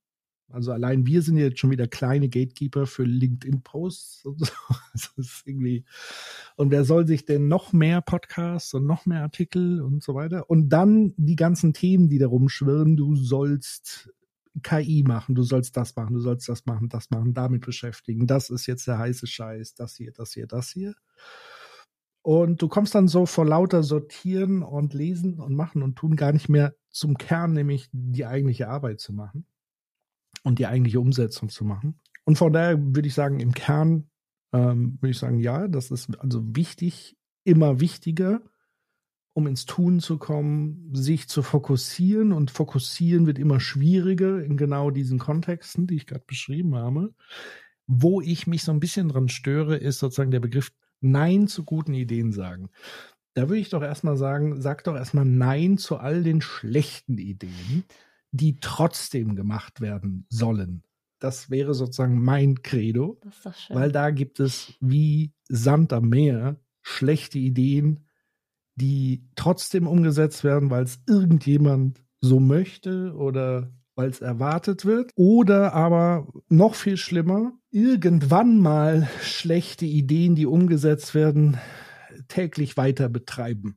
Also 0.49 0.71
allein 0.71 1.05
wir 1.05 1.21
sind 1.23 1.37
jetzt 1.37 1.59
schon 1.59 1.71
wieder 1.71 1.89
kleine 1.89 2.29
Gatekeeper 2.29 2.87
für 2.87 3.05
LinkedIn-Posts 3.05 4.25
und 4.27 4.47
so. 4.47 4.53
Das 4.93 5.13
ist 5.17 5.43
irgendwie. 5.47 5.85
Und 6.57 6.71
wer 6.71 6.85
soll 6.85 7.07
sich 7.07 7.25
denn 7.25 7.49
noch 7.49 7.73
mehr 7.73 8.01
Podcasts 8.01 8.73
und 8.75 8.87
noch 8.87 9.07
mehr 9.07 9.23
Artikel 9.23 9.81
und 9.81 10.03
so 10.03 10.15
weiter? 10.15 10.49
Und 10.49 10.69
dann 10.69 11.15
die 11.17 11.37
ganzen 11.37 11.73
Themen, 11.73 12.09
die 12.09 12.19
da 12.19 12.29
rumschwirren. 12.29 12.97
Du 12.97 13.17
sollst 13.17 14.13
KI 14.63 15.03
machen, 15.05 15.35
du 15.35 15.43
sollst 15.43 15.77
das 15.77 15.97
machen, 15.97 16.15
du 16.15 16.21
sollst 16.21 16.49
das 16.49 16.65
machen, 16.67 16.89
das 16.89 17.11
machen, 17.11 17.35
damit 17.35 17.67
beschäftigen. 17.67 18.29
Das 18.29 18.51
ist 18.51 18.67
jetzt 18.67 18.87
der 18.87 18.99
heiße 18.99 19.27
Scheiß, 19.27 19.75
das 19.75 19.97
hier, 19.97 20.13
das 20.13 20.33
hier, 20.33 20.47
das 20.47 20.71
hier. 20.71 20.95
Und 22.25 22.63
du 22.63 22.69
kommst 22.69 22.95
dann 22.95 23.07
so 23.07 23.27
vor 23.27 23.45
lauter 23.45 23.83
Sortieren 23.83 24.63
und 24.63 24.95
Lesen 24.95 25.39
und 25.41 25.55
Machen 25.55 25.83
und 25.83 25.97
Tun 25.97 26.17
gar 26.17 26.33
nicht 26.33 26.49
mehr 26.49 26.75
zum 26.89 27.19
Kern, 27.19 27.53
nämlich 27.53 27.91
die 27.93 28.25
eigentliche 28.25 28.69
Arbeit 28.69 28.99
zu 28.99 29.13
machen 29.13 29.45
und 30.43 30.59
die 30.59 30.67
eigentliche 30.67 31.01
Umsetzung 31.01 31.51
zu 31.51 31.67
machen. 31.67 32.01
Und 32.25 32.39
von 32.39 32.51
daher 32.51 32.81
würde 32.81 33.07
ich 33.07 33.13
sagen, 33.13 33.41
im 33.41 33.53
Kern 33.53 34.09
ähm, 34.55 34.97
würde 35.03 35.11
ich 35.11 35.19
sagen, 35.19 35.39
ja, 35.39 35.69
das 35.69 35.91
ist 35.91 36.19
also 36.19 36.41
wichtig, 36.57 37.15
immer 37.45 37.79
wichtiger, 37.81 38.41
um 39.35 39.47
ins 39.47 39.67
Tun 39.67 40.01
zu 40.01 40.17
kommen, 40.17 40.95
sich 40.95 41.29
zu 41.29 41.43
fokussieren. 41.43 42.33
Und 42.33 42.51
fokussieren 42.51 43.27
wird 43.27 43.39
immer 43.39 43.61
schwieriger 43.61 44.43
in 44.43 44.57
genau 44.57 44.91
diesen 44.91 45.19
Kontexten, 45.19 45.87
die 45.87 45.97
ich 45.97 46.07
gerade 46.07 46.25
beschrieben 46.27 46.75
habe. 46.75 47.13
Wo 47.87 48.23
ich 48.23 48.47
mich 48.47 48.63
so 48.63 48.73
ein 48.73 48.81
bisschen 48.81 49.11
dran 49.11 49.29
störe, 49.29 49.77
ist 49.77 49.99
sozusagen 49.99 50.31
der 50.31 50.41
Begriff 50.41 50.73
Nein 51.05 51.47
zu 51.47 51.65
guten 51.65 51.95
Ideen 51.95 52.33
sagen. 52.33 52.71
Da 53.35 53.49
würde 53.49 53.61
ich 53.61 53.71
doch 53.71 53.83
erstmal 53.83 54.17
sagen, 54.17 54.61
sag 54.61 54.85
doch 54.85 54.95
erstmal 54.95 55.25
Nein 55.25 55.79
zu 55.79 55.97
all 55.97 56.23
den 56.23 56.41
schlechten 56.41 57.19
Ideen 57.19 57.85
die 58.35 58.59
trotzdem 58.59 59.37
gemacht 59.37 59.81
werden 59.81 60.27
sollen. 60.29 60.83
Das 61.21 61.51
wäre 61.51 61.73
sozusagen 61.73 62.21
mein 62.21 62.63
Credo, 62.63 63.21
weil 63.69 63.93
da 63.93 64.11
gibt 64.11 64.41
es 64.41 64.75
wie 64.81 65.33
Sand 65.49 65.93
am 65.93 66.09
Meer 66.09 66.61
schlechte 66.83 67.39
Ideen, 67.39 68.09
die 68.75 69.29
trotzdem 69.37 69.87
umgesetzt 69.87 70.43
werden, 70.43 70.69
weil 70.71 70.83
es 70.83 71.01
irgendjemand 71.07 72.03
so 72.21 72.41
möchte 72.41 73.15
oder 73.15 73.73
weil 73.95 74.11
es 74.11 74.21
erwartet 74.21 74.85
wird. 74.85 75.13
Oder 75.15 75.73
aber 75.73 76.27
noch 76.49 76.75
viel 76.75 76.97
schlimmer, 76.97 77.53
irgendwann 77.75 78.61
mal 78.61 79.09
schlechte 79.21 79.85
Ideen, 79.85 80.37
die 80.37 80.47
umgesetzt 80.47 81.13
werden, 81.13 81.59
täglich 82.29 82.77
weiter 82.77 83.09
betreiben. 83.09 83.77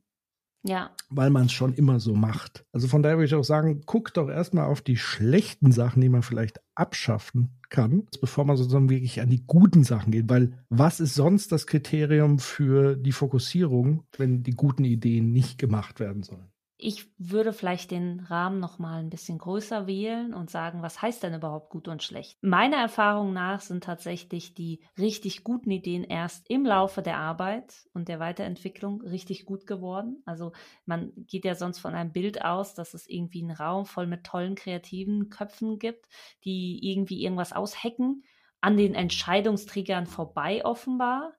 Ja. 0.62 0.90
Weil 1.10 1.30
man 1.30 1.46
es 1.46 1.52
schon 1.52 1.74
immer 1.74 1.98
so 1.98 2.14
macht. 2.14 2.64
Also 2.72 2.86
von 2.86 3.02
daher 3.02 3.16
würde 3.16 3.26
ich 3.26 3.34
auch 3.34 3.42
sagen, 3.44 3.82
guckt 3.86 4.16
doch 4.16 4.28
erstmal 4.28 4.66
auf 4.66 4.82
die 4.82 4.96
schlechten 4.96 5.72
Sachen, 5.72 6.00
die 6.00 6.08
man 6.08 6.22
vielleicht 6.22 6.60
abschaffen 6.76 7.58
kann, 7.70 8.06
bevor 8.20 8.44
man 8.44 8.56
sozusagen 8.56 8.88
wirklich 8.88 9.20
an 9.20 9.30
die 9.30 9.44
guten 9.46 9.82
Sachen 9.82 10.12
geht. 10.12 10.28
Weil 10.28 10.64
was 10.68 11.00
ist 11.00 11.14
sonst 11.14 11.50
das 11.50 11.66
Kriterium 11.66 12.38
für 12.38 12.94
die 12.94 13.12
Fokussierung, 13.12 14.04
wenn 14.16 14.44
die 14.44 14.54
guten 14.54 14.84
Ideen 14.84 15.32
nicht 15.32 15.58
gemacht 15.58 15.98
werden 15.98 16.22
sollen? 16.22 16.52
Ich 16.80 17.12
würde 17.18 17.52
vielleicht 17.52 17.90
den 17.90 18.20
Rahmen 18.20 18.60
noch 18.60 18.78
mal 18.78 19.00
ein 19.00 19.10
bisschen 19.10 19.38
größer 19.38 19.88
wählen 19.88 20.32
und 20.32 20.48
sagen, 20.48 20.80
was 20.80 21.02
heißt 21.02 21.24
denn 21.24 21.34
überhaupt 21.34 21.70
gut 21.70 21.88
und 21.88 22.04
schlecht? 22.04 22.38
Meiner 22.40 22.76
Erfahrung 22.76 23.32
nach 23.32 23.60
sind 23.60 23.82
tatsächlich 23.82 24.54
die 24.54 24.84
richtig 24.96 25.42
guten 25.42 25.72
Ideen 25.72 26.04
erst 26.04 26.48
im 26.48 26.64
Laufe 26.64 27.02
der 27.02 27.18
Arbeit 27.18 27.88
und 27.94 28.06
der 28.06 28.20
Weiterentwicklung 28.20 29.00
richtig 29.00 29.44
gut 29.44 29.66
geworden. 29.66 30.22
Also 30.24 30.52
man 30.86 31.12
geht 31.16 31.44
ja 31.44 31.56
sonst 31.56 31.80
von 31.80 31.96
einem 31.96 32.12
Bild 32.12 32.44
aus, 32.44 32.74
dass 32.74 32.94
es 32.94 33.08
irgendwie 33.08 33.42
einen 33.42 33.56
Raum 33.56 33.84
voll 33.84 34.06
mit 34.06 34.22
tollen 34.22 34.54
kreativen 34.54 35.30
Köpfen 35.30 35.80
gibt, 35.80 36.06
die 36.44 36.78
irgendwie 36.88 37.24
irgendwas 37.24 37.52
aushacken 37.52 38.22
an 38.60 38.76
den 38.76 38.94
Entscheidungsträgern 38.94 40.06
vorbei 40.06 40.64
offenbar 40.64 41.34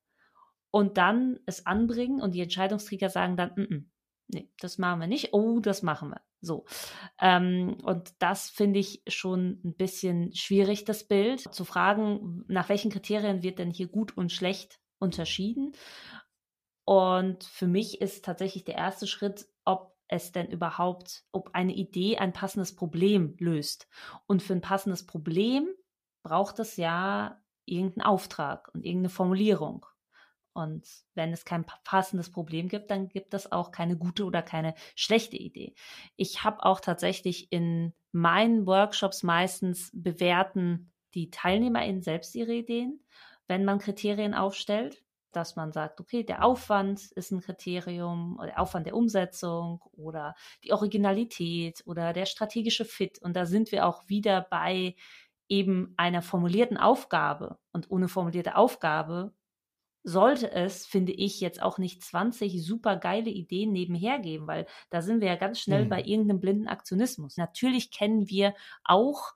und 0.71 0.97
dann 0.97 1.39
es 1.45 1.65
anbringen 1.65 2.21
und 2.21 2.35
die 2.35 2.41
Entscheidungsträger 2.41 3.09
sagen 3.09 3.37
dann, 3.37 3.51
N 3.55 3.65
-n, 3.67 3.85
nee, 4.29 4.49
das 4.59 4.77
machen 4.77 5.01
wir 5.01 5.07
nicht. 5.07 5.33
Oh, 5.33 5.59
das 5.59 5.81
machen 5.81 6.09
wir. 6.09 6.21
So. 6.41 6.65
Ähm, 7.19 7.77
und 7.83 8.13
das 8.19 8.49
finde 8.49 8.79
ich 8.79 9.03
schon 9.07 9.59
ein 9.63 9.75
bisschen 9.75 10.33
schwierig, 10.33 10.85
das 10.85 11.03
Bild. 11.03 11.53
Zu 11.53 11.65
fragen, 11.65 12.45
nach 12.47 12.69
welchen 12.69 12.91
Kriterien 12.91 13.43
wird 13.43 13.59
denn 13.59 13.71
hier 13.71 13.87
gut 13.87 14.15
und 14.15 14.31
schlecht 14.31 14.79
unterschieden? 14.99 15.73
Und 16.85 17.43
für 17.43 17.67
mich 17.67 18.01
ist 18.01 18.25
tatsächlich 18.25 18.63
der 18.63 18.75
erste 18.75 19.05
Schritt, 19.05 19.47
ob 19.65 19.95
es 20.07 20.31
denn 20.31 20.47
überhaupt, 20.47 21.23
ob 21.31 21.51
eine 21.53 21.73
Idee 21.73 22.17
ein 22.17 22.33
passendes 22.33 22.75
Problem 22.75 23.35
löst. 23.39 23.87
Und 24.25 24.41
für 24.41 24.53
ein 24.53 24.61
passendes 24.61 25.05
Problem 25.05 25.67
braucht 26.23 26.59
es 26.59 26.77
ja 26.77 27.41
irgendeinen 27.65 28.07
Auftrag 28.07 28.69
und 28.73 28.85
irgendeine 28.85 29.09
Formulierung. 29.09 29.85
Und 30.53 30.87
wenn 31.13 31.31
es 31.31 31.45
kein 31.45 31.65
passendes 31.83 32.31
Problem 32.31 32.67
gibt, 32.67 32.91
dann 32.91 33.07
gibt 33.07 33.33
es 33.33 33.51
auch 33.51 33.71
keine 33.71 33.97
gute 33.97 34.25
oder 34.25 34.41
keine 34.41 34.73
schlechte 34.95 35.37
Idee. 35.37 35.73
Ich 36.15 36.43
habe 36.43 36.63
auch 36.63 36.79
tatsächlich 36.79 37.51
in 37.51 37.93
meinen 38.11 38.65
Workshops 38.65 39.23
meistens 39.23 39.91
bewerten 39.93 40.91
die 41.13 41.29
TeilnehmerInnen 41.29 42.01
selbst 42.01 42.35
ihre 42.35 42.53
Ideen, 42.53 42.99
wenn 43.47 43.65
man 43.65 43.79
Kriterien 43.79 44.33
aufstellt, 44.33 45.03
dass 45.31 45.55
man 45.55 45.71
sagt, 45.71 45.99
okay, 45.99 46.23
der 46.23 46.43
Aufwand 46.43 47.11
ist 47.11 47.31
ein 47.31 47.41
Kriterium, 47.41 48.39
der 48.43 48.59
Aufwand 48.59 48.87
der 48.87 48.95
Umsetzung 48.95 49.81
oder 49.91 50.35
die 50.63 50.73
Originalität 50.73 51.83
oder 51.85 52.13
der 52.13 52.25
strategische 52.25 52.85
Fit. 52.85 53.19
Und 53.21 53.35
da 53.35 53.45
sind 53.45 53.71
wir 53.71 53.85
auch 53.85 54.07
wieder 54.07 54.41
bei 54.49 54.95
eben 55.47 55.93
einer 55.97 56.21
formulierten 56.21 56.77
Aufgabe. 56.77 57.59
Und 57.71 57.89
ohne 57.91 58.07
formulierte 58.07 58.55
Aufgabe 58.55 59.33
sollte 60.03 60.51
es, 60.51 60.85
finde 60.85 61.11
ich, 61.11 61.41
jetzt 61.41 61.61
auch 61.61 61.77
nicht 61.77 62.01
20 62.03 62.63
super 62.65 62.95
geile 62.95 63.29
Ideen 63.29 63.71
nebenher 63.71 64.19
geben, 64.19 64.47
weil 64.47 64.65
da 64.89 65.01
sind 65.01 65.21
wir 65.21 65.27
ja 65.27 65.35
ganz 65.35 65.59
schnell 65.59 65.85
mhm. 65.85 65.89
bei 65.89 66.01
irgendeinem 66.03 66.39
blinden 66.39 66.67
Aktionismus. 66.67 67.37
Natürlich 67.37 67.91
kennen 67.91 68.29
wir 68.29 68.53
auch 68.83 69.33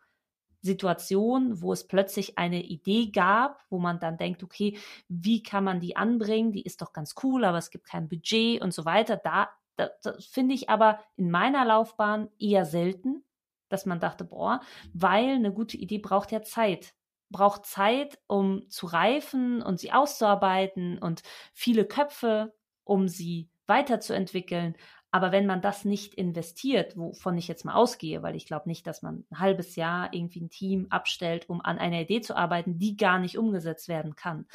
Situationen, 0.61 1.61
wo 1.61 1.73
es 1.73 1.85
plötzlich 1.87 2.37
eine 2.37 2.63
Idee 2.63 3.11
gab, 3.11 3.65
wo 3.69 3.79
man 3.79 3.99
dann 3.99 4.17
denkt, 4.17 4.43
okay, 4.43 4.77
wie 5.09 5.43
kann 5.43 5.65
man 5.65 5.81
die 5.81 5.97
anbringen? 5.97 6.53
Die 6.53 6.63
ist 6.63 6.81
doch 6.81 6.93
ganz 6.93 7.15
cool, 7.21 7.43
aber 7.43 7.57
es 7.57 7.69
gibt 7.69 7.85
kein 7.85 8.07
Budget 8.07 8.61
und 8.61 8.73
so 8.73 8.85
weiter. 8.85 9.17
Da, 9.17 9.49
da, 9.75 9.89
das 10.01 10.25
finde 10.25 10.55
ich 10.55 10.69
aber 10.69 10.99
in 11.17 11.29
meiner 11.29 11.65
Laufbahn 11.65 12.29
eher 12.39 12.63
selten, 12.63 13.25
dass 13.67 13.85
man 13.85 13.99
dachte, 13.99 14.23
boah, 14.23 14.61
weil 14.93 15.35
eine 15.35 15.51
gute 15.51 15.75
Idee 15.75 15.97
braucht 15.97 16.31
ja 16.31 16.41
Zeit 16.43 16.93
braucht 17.33 17.65
Zeit, 17.65 18.17
um 18.27 18.69
zu 18.69 18.85
reifen 18.85 19.61
und 19.61 19.81
sie 19.81 19.91
auszuarbeiten 19.91 20.97
und 20.97 21.21
viele 21.53 21.83
Köpfe, 21.85 22.53
um 22.85 23.09
sie 23.09 23.49
weiterzuentwickeln. 23.67 24.77
Aber 25.11 25.31
wenn 25.31 25.45
man 25.45 25.61
das 25.61 25.85
nicht 25.85 26.15
investiert, 26.15 26.97
wovon 26.97 27.37
ich 27.37 27.47
jetzt 27.47 27.65
mal 27.65 27.75
ausgehe, 27.75 28.23
weil 28.23 28.35
ich 28.35 28.47
glaube 28.47 28.69
nicht, 28.69 28.87
dass 28.87 29.01
man 29.01 29.25
ein 29.29 29.39
halbes 29.39 29.75
Jahr 29.75 30.13
irgendwie 30.13 30.41
ein 30.41 30.49
Team 30.49 30.87
abstellt, 30.89 31.49
um 31.49 31.61
an 31.61 31.77
einer 31.77 32.01
Idee 32.01 32.21
zu 32.21 32.35
arbeiten, 32.35 32.79
die 32.79 32.95
gar 32.95 33.19
nicht 33.19 33.37
umgesetzt 33.37 33.89
werden 33.89 34.15
kann, 34.15 34.47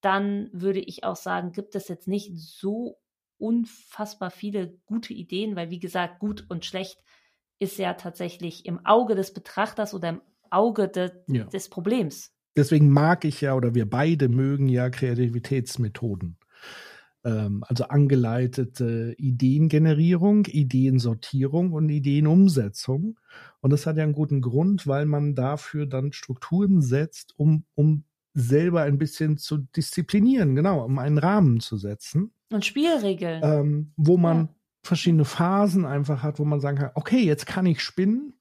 dann 0.00 0.50
würde 0.52 0.80
ich 0.80 1.04
auch 1.04 1.16
sagen, 1.16 1.52
gibt 1.52 1.76
es 1.76 1.88
jetzt 1.88 2.08
nicht 2.08 2.32
so 2.36 2.98
unfassbar 3.38 4.30
viele 4.30 4.78
gute 4.86 5.12
Ideen, 5.14 5.54
weil 5.54 5.70
wie 5.70 5.80
gesagt, 5.80 6.18
gut 6.18 6.46
und 6.48 6.64
schlecht 6.64 6.98
ist 7.60 7.78
ja 7.78 7.94
tatsächlich 7.94 8.66
im 8.66 8.84
Auge 8.84 9.14
des 9.14 9.32
Betrachters 9.32 9.94
oder 9.94 10.08
im 10.08 10.22
Auge 10.52 10.88
de, 10.88 11.10
ja. 11.28 11.44
des 11.44 11.68
Problems. 11.68 12.32
Deswegen 12.56 12.90
mag 12.90 13.24
ich 13.24 13.40
ja 13.40 13.54
oder 13.54 13.74
wir 13.74 13.88
beide 13.88 14.28
mögen 14.28 14.68
ja 14.68 14.90
Kreativitätsmethoden. 14.90 16.36
Ähm, 17.24 17.64
also 17.66 17.84
angeleitete 17.84 19.14
Ideengenerierung, 19.16 20.46
Ideensortierung 20.46 21.72
und 21.72 21.88
Ideenumsetzung. 21.88 23.18
Und 23.60 23.70
das 23.70 23.86
hat 23.86 23.96
ja 23.96 24.02
einen 24.02 24.12
guten 24.12 24.40
Grund, 24.40 24.86
weil 24.86 25.06
man 25.06 25.34
dafür 25.34 25.86
dann 25.86 26.12
Strukturen 26.12 26.82
setzt, 26.82 27.38
um, 27.38 27.64
um 27.74 28.04
selber 28.34 28.82
ein 28.82 28.98
bisschen 28.98 29.36
zu 29.36 29.58
disziplinieren, 29.58 30.54
genau, 30.54 30.84
um 30.84 30.98
einen 30.98 31.18
Rahmen 31.18 31.60
zu 31.60 31.76
setzen. 31.76 32.32
Und 32.50 32.64
Spielregeln. 32.64 33.40
Ähm, 33.44 33.92
wo 33.96 34.16
man 34.16 34.36
ja. 34.36 34.48
verschiedene 34.82 35.24
Phasen 35.24 35.84
einfach 35.86 36.22
hat, 36.22 36.38
wo 36.38 36.44
man 36.44 36.60
sagen 36.60 36.78
kann, 36.78 36.90
okay, 36.94 37.20
jetzt 37.20 37.46
kann 37.46 37.66
ich 37.66 37.80
spinnen, 37.80 38.34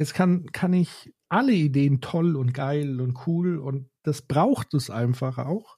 jetzt 0.00 0.14
kann, 0.14 0.46
kann 0.46 0.72
ich 0.72 1.12
alle 1.28 1.52
Ideen 1.52 2.00
toll 2.00 2.34
und 2.34 2.54
geil 2.54 3.02
und 3.02 3.26
cool 3.26 3.58
und 3.58 3.90
das 4.02 4.22
braucht 4.22 4.72
es 4.72 4.88
einfach 4.88 5.36
auch. 5.36 5.76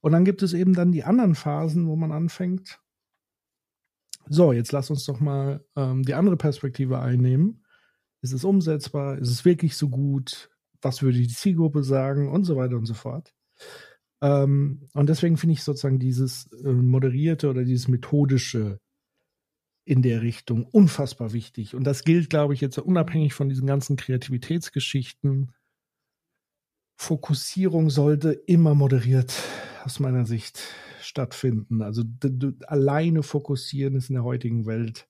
Und 0.00 0.10
dann 0.10 0.24
gibt 0.24 0.42
es 0.42 0.52
eben 0.52 0.74
dann 0.74 0.90
die 0.90 1.04
anderen 1.04 1.36
Phasen, 1.36 1.86
wo 1.86 1.94
man 1.94 2.10
anfängt. 2.10 2.80
So, 4.28 4.52
jetzt 4.52 4.72
lass 4.72 4.90
uns 4.90 5.04
doch 5.04 5.20
mal 5.20 5.64
ähm, 5.76 6.02
die 6.02 6.14
andere 6.14 6.36
Perspektive 6.36 6.98
einnehmen. 6.98 7.64
Ist 8.20 8.32
es 8.32 8.44
umsetzbar? 8.44 9.18
Ist 9.18 9.30
es 9.30 9.44
wirklich 9.44 9.76
so 9.76 9.88
gut? 9.88 10.50
Was 10.80 11.00
würde 11.00 11.18
die 11.18 11.28
Zielgruppe 11.28 11.84
sagen? 11.84 12.28
Und 12.28 12.44
so 12.44 12.56
weiter 12.56 12.76
und 12.76 12.86
so 12.86 12.94
fort. 12.94 13.32
Ähm, 14.20 14.88
und 14.92 15.08
deswegen 15.08 15.36
finde 15.36 15.52
ich 15.52 15.62
sozusagen 15.62 16.00
dieses 16.00 16.50
äh, 16.64 16.72
moderierte 16.72 17.48
oder 17.48 17.62
dieses 17.62 17.86
methodische 17.86 18.80
in 19.84 20.02
der 20.02 20.22
Richtung 20.22 20.64
unfassbar 20.64 21.32
wichtig. 21.32 21.74
Und 21.74 21.84
das 21.84 22.04
gilt, 22.04 22.30
glaube 22.30 22.54
ich, 22.54 22.60
jetzt 22.60 22.78
unabhängig 22.78 23.34
von 23.34 23.48
diesen 23.48 23.66
ganzen 23.66 23.96
Kreativitätsgeschichten. 23.96 25.52
Fokussierung 26.96 27.90
sollte 27.90 28.32
immer 28.32 28.74
moderiert 28.74 29.34
aus 29.84 29.98
meiner 29.98 30.24
Sicht 30.24 30.60
stattfinden. 31.00 31.82
Also 31.82 32.04
alleine 32.66 33.22
fokussieren 33.22 33.96
ist 33.96 34.08
in 34.08 34.14
der 34.14 34.24
heutigen 34.24 34.66
Welt 34.66 35.08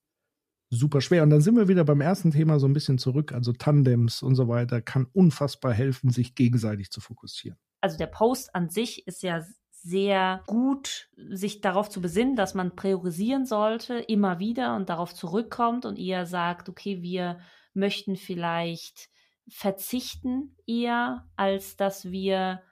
super 0.70 1.02
schwer. 1.02 1.22
Und 1.22 1.30
dann 1.30 1.42
sind 1.42 1.56
wir 1.56 1.68
wieder 1.68 1.84
beim 1.84 2.00
ersten 2.00 2.30
Thema 2.30 2.58
so 2.58 2.66
ein 2.66 2.72
bisschen 2.72 2.98
zurück. 2.98 3.32
Also 3.32 3.52
Tandems 3.52 4.22
und 4.22 4.34
so 4.34 4.48
weiter 4.48 4.80
kann 4.80 5.06
unfassbar 5.12 5.74
helfen, 5.74 6.10
sich 6.10 6.34
gegenseitig 6.34 6.90
zu 6.90 7.00
fokussieren. 7.00 7.58
Also 7.82 7.98
der 7.98 8.06
Post 8.06 8.54
an 8.54 8.70
sich 8.70 9.06
ist 9.06 9.22
ja 9.22 9.44
sehr 9.82 10.42
gut, 10.46 11.08
sich 11.16 11.60
darauf 11.60 11.90
zu 11.90 12.00
besinnen, 12.00 12.36
dass 12.36 12.54
man 12.54 12.76
priorisieren 12.76 13.46
sollte, 13.46 13.98
immer 13.98 14.38
wieder 14.38 14.76
und 14.76 14.88
darauf 14.88 15.12
zurückkommt 15.12 15.84
und 15.84 15.98
eher 15.98 16.24
sagt, 16.24 16.68
okay, 16.68 17.02
wir 17.02 17.40
möchten 17.74 18.16
vielleicht 18.16 19.10
verzichten 19.48 20.56
eher, 20.66 21.26
als 21.36 21.76
dass 21.76 22.10
wir 22.10 22.62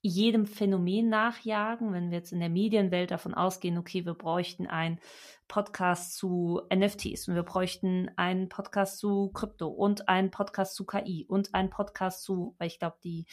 jedem 0.00 0.46
Phänomen 0.46 1.08
nachjagen, 1.08 1.92
wenn 1.92 2.10
wir 2.10 2.18
jetzt 2.18 2.32
in 2.32 2.40
der 2.40 2.48
Medienwelt 2.48 3.10
davon 3.10 3.34
ausgehen, 3.34 3.76
okay, 3.76 4.06
wir 4.06 4.14
bräuchten 4.14 4.66
einen 4.66 5.00
Podcast 5.48 6.16
zu 6.16 6.62
NFTs 6.74 7.28
und 7.28 7.34
wir 7.34 7.42
bräuchten 7.42 8.10
einen 8.16 8.48
Podcast 8.48 8.98
zu 8.98 9.30
Krypto 9.34 9.68
und 9.68 10.08
einen 10.08 10.30
Podcast 10.30 10.74
zu 10.74 10.86
KI 10.86 11.26
und 11.28 11.54
einen 11.54 11.70
Podcast 11.70 12.22
zu, 12.22 12.54
weil 12.58 12.68
ich 12.68 12.78
glaube, 12.78 12.96
die 13.02 13.26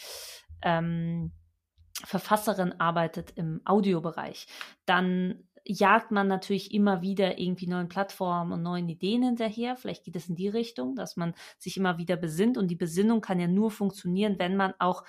ähm, 0.62 1.32
Verfasserin 2.06 2.80
arbeitet 2.80 3.32
im 3.36 3.62
Audiobereich, 3.66 4.48
dann 4.86 5.44
jagt 5.66 6.12
man 6.12 6.28
natürlich 6.28 6.74
immer 6.74 7.02
wieder 7.02 7.40
irgendwie 7.40 7.68
neuen 7.68 7.88
Plattformen 7.88 8.52
und 8.52 8.64
neuen 8.64 8.90
Ideen 8.90 9.24
hinterher. 9.24 9.78
Vielleicht 9.78 10.04
geht 10.04 10.16
es 10.16 10.28
in 10.28 10.36
die 10.36 10.50
Richtung, 10.50 10.96
dass 10.96 11.16
man 11.16 11.34
sich 11.58 11.78
immer 11.78 11.98
wieder 11.98 12.18
besinnt. 12.18 12.58
Und 12.58 12.68
die 12.68 12.76
Besinnung 12.76 13.22
kann 13.22 13.40
ja 13.40 13.48
nur 13.48 13.72
funktionieren, 13.72 14.38
wenn 14.40 14.58
man 14.58 14.74
auch 14.80 15.04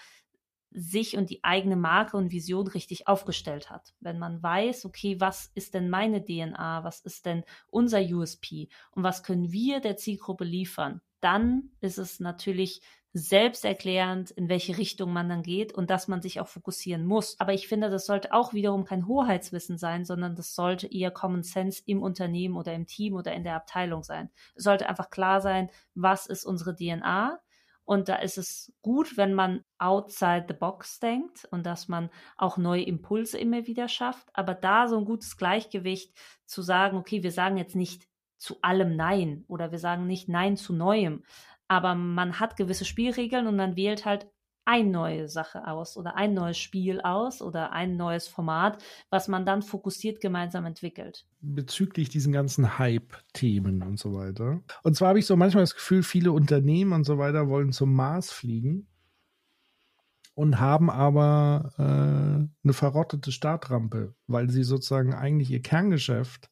sich 0.70 1.16
und 1.16 1.30
die 1.30 1.42
eigene 1.44 1.76
Marke 1.76 2.16
und 2.16 2.32
Vision 2.32 2.66
richtig 2.66 3.06
aufgestellt 3.06 3.70
hat. 3.70 3.94
Wenn 4.00 4.18
man 4.18 4.42
weiß, 4.42 4.84
okay, 4.84 5.20
was 5.20 5.50
ist 5.54 5.74
denn 5.74 5.88
meine 5.88 6.24
DNA, 6.24 6.82
was 6.82 7.00
ist 7.00 7.26
denn 7.26 7.44
unser 7.68 8.00
USP 8.00 8.68
und 8.90 9.04
was 9.04 9.22
können 9.22 9.52
wir 9.52 9.80
der 9.80 9.96
Zielgruppe 9.96 10.44
liefern, 10.44 11.00
dann 11.24 11.70
ist 11.80 11.98
es 11.98 12.20
natürlich 12.20 12.82
selbsterklärend, 13.16 14.32
in 14.32 14.48
welche 14.48 14.76
Richtung 14.76 15.12
man 15.12 15.28
dann 15.28 15.44
geht 15.44 15.72
und 15.72 15.88
dass 15.88 16.08
man 16.08 16.20
sich 16.20 16.40
auch 16.40 16.48
fokussieren 16.48 17.06
muss. 17.06 17.38
Aber 17.38 17.54
ich 17.54 17.68
finde, 17.68 17.88
das 17.88 18.06
sollte 18.06 18.32
auch 18.32 18.52
wiederum 18.52 18.84
kein 18.84 19.06
Hoheitswissen 19.06 19.78
sein, 19.78 20.04
sondern 20.04 20.34
das 20.34 20.56
sollte 20.56 20.88
eher 20.88 21.12
Common 21.12 21.44
Sense 21.44 21.80
im 21.86 22.02
Unternehmen 22.02 22.56
oder 22.56 22.74
im 22.74 22.86
Team 22.86 23.14
oder 23.14 23.32
in 23.32 23.44
der 23.44 23.54
Abteilung 23.54 24.02
sein. 24.02 24.30
Es 24.56 24.64
sollte 24.64 24.88
einfach 24.88 25.10
klar 25.10 25.40
sein, 25.40 25.70
was 25.94 26.26
ist 26.26 26.44
unsere 26.44 26.74
DNA. 26.74 27.38
Und 27.84 28.08
da 28.08 28.16
ist 28.16 28.36
es 28.36 28.72
gut, 28.82 29.16
wenn 29.16 29.32
man 29.32 29.62
outside 29.78 30.46
the 30.48 30.54
box 30.54 30.98
denkt 30.98 31.46
und 31.50 31.66
dass 31.66 31.86
man 31.86 32.10
auch 32.36 32.56
neue 32.56 32.82
Impulse 32.82 33.38
immer 33.38 33.66
wieder 33.66 33.88
schafft. 33.88 34.28
Aber 34.32 34.54
da 34.54 34.88
so 34.88 34.98
ein 34.98 35.04
gutes 35.04 35.36
Gleichgewicht 35.36 36.12
zu 36.46 36.62
sagen, 36.62 36.96
okay, 36.96 37.22
wir 37.22 37.30
sagen 37.30 37.58
jetzt 37.58 37.76
nicht 37.76 38.08
zu 38.44 38.58
allem 38.62 38.94
Nein 38.94 39.44
oder 39.48 39.72
wir 39.72 39.78
sagen 39.78 40.06
nicht 40.06 40.28
Nein 40.28 40.56
zu 40.56 40.72
Neuem, 40.72 41.24
aber 41.66 41.94
man 41.94 42.38
hat 42.38 42.56
gewisse 42.56 42.84
Spielregeln 42.84 43.46
und 43.46 43.56
man 43.56 43.76
wählt 43.76 44.04
halt 44.04 44.28
eine 44.66 44.88
neue 44.90 45.28
Sache 45.28 45.66
aus 45.66 45.96
oder 45.96 46.16
ein 46.16 46.32
neues 46.32 46.58
Spiel 46.58 47.00
aus 47.00 47.42
oder 47.42 47.72
ein 47.72 47.96
neues 47.96 48.28
Format, 48.28 48.82
was 49.10 49.28
man 49.28 49.44
dann 49.44 49.62
fokussiert 49.62 50.20
gemeinsam 50.20 50.64
entwickelt. 50.64 51.26
Bezüglich 51.40 52.08
diesen 52.08 52.32
ganzen 52.32 52.78
Hype-Themen 52.78 53.82
und 53.82 53.98
so 53.98 54.14
weiter. 54.14 54.62
Und 54.82 54.96
zwar 54.96 55.10
habe 55.10 55.18
ich 55.18 55.26
so 55.26 55.36
manchmal 55.36 55.64
das 55.64 55.74
Gefühl, 55.74 56.02
viele 56.02 56.32
Unternehmen 56.32 56.92
und 56.92 57.04
so 57.04 57.18
weiter 57.18 57.48
wollen 57.48 57.72
zum 57.72 57.94
Mars 57.94 58.30
fliegen 58.30 58.86
und 60.34 60.60
haben 60.60 60.90
aber 60.90 61.72
äh, 61.78 61.82
eine 61.82 62.72
verrottete 62.72 63.32
Startrampe, 63.32 64.14
weil 64.26 64.48
sie 64.48 64.64
sozusagen 64.64 65.12
eigentlich 65.12 65.50
ihr 65.50 65.62
Kerngeschäft 65.62 66.50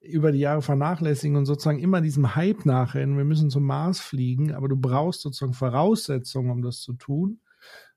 über 0.00 0.32
die 0.32 0.40
Jahre 0.40 0.62
vernachlässigen 0.62 1.36
und 1.36 1.46
sozusagen 1.46 1.78
immer 1.78 2.00
diesem 2.00 2.34
Hype 2.34 2.64
nachrennen, 2.66 3.16
wir 3.16 3.24
müssen 3.24 3.50
zum 3.50 3.64
Mars 3.64 4.00
fliegen, 4.00 4.52
aber 4.54 4.68
du 4.68 4.76
brauchst 4.76 5.20
sozusagen 5.20 5.52
Voraussetzungen, 5.52 6.50
um 6.50 6.62
das 6.62 6.80
zu 6.80 6.94
tun. 6.94 7.40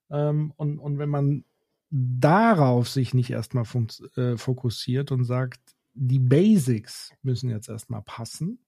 Ähm, 0.10 0.54
und, 0.58 0.80
und 0.80 0.98
wenn 0.98 1.10
man 1.10 1.46
darauf 1.90 2.90
sich 2.90 3.14
nicht 3.14 3.30
erstmal 3.30 3.66
äh, 4.16 4.38
fokussiert 4.38 5.12
und 5.12 5.26
sagt, 5.26 5.60
die 5.94 6.20
Basics 6.20 7.12
müssen 7.22 7.50
jetzt 7.50 7.70
erstmal 7.70 8.02
passen, 8.02 8.60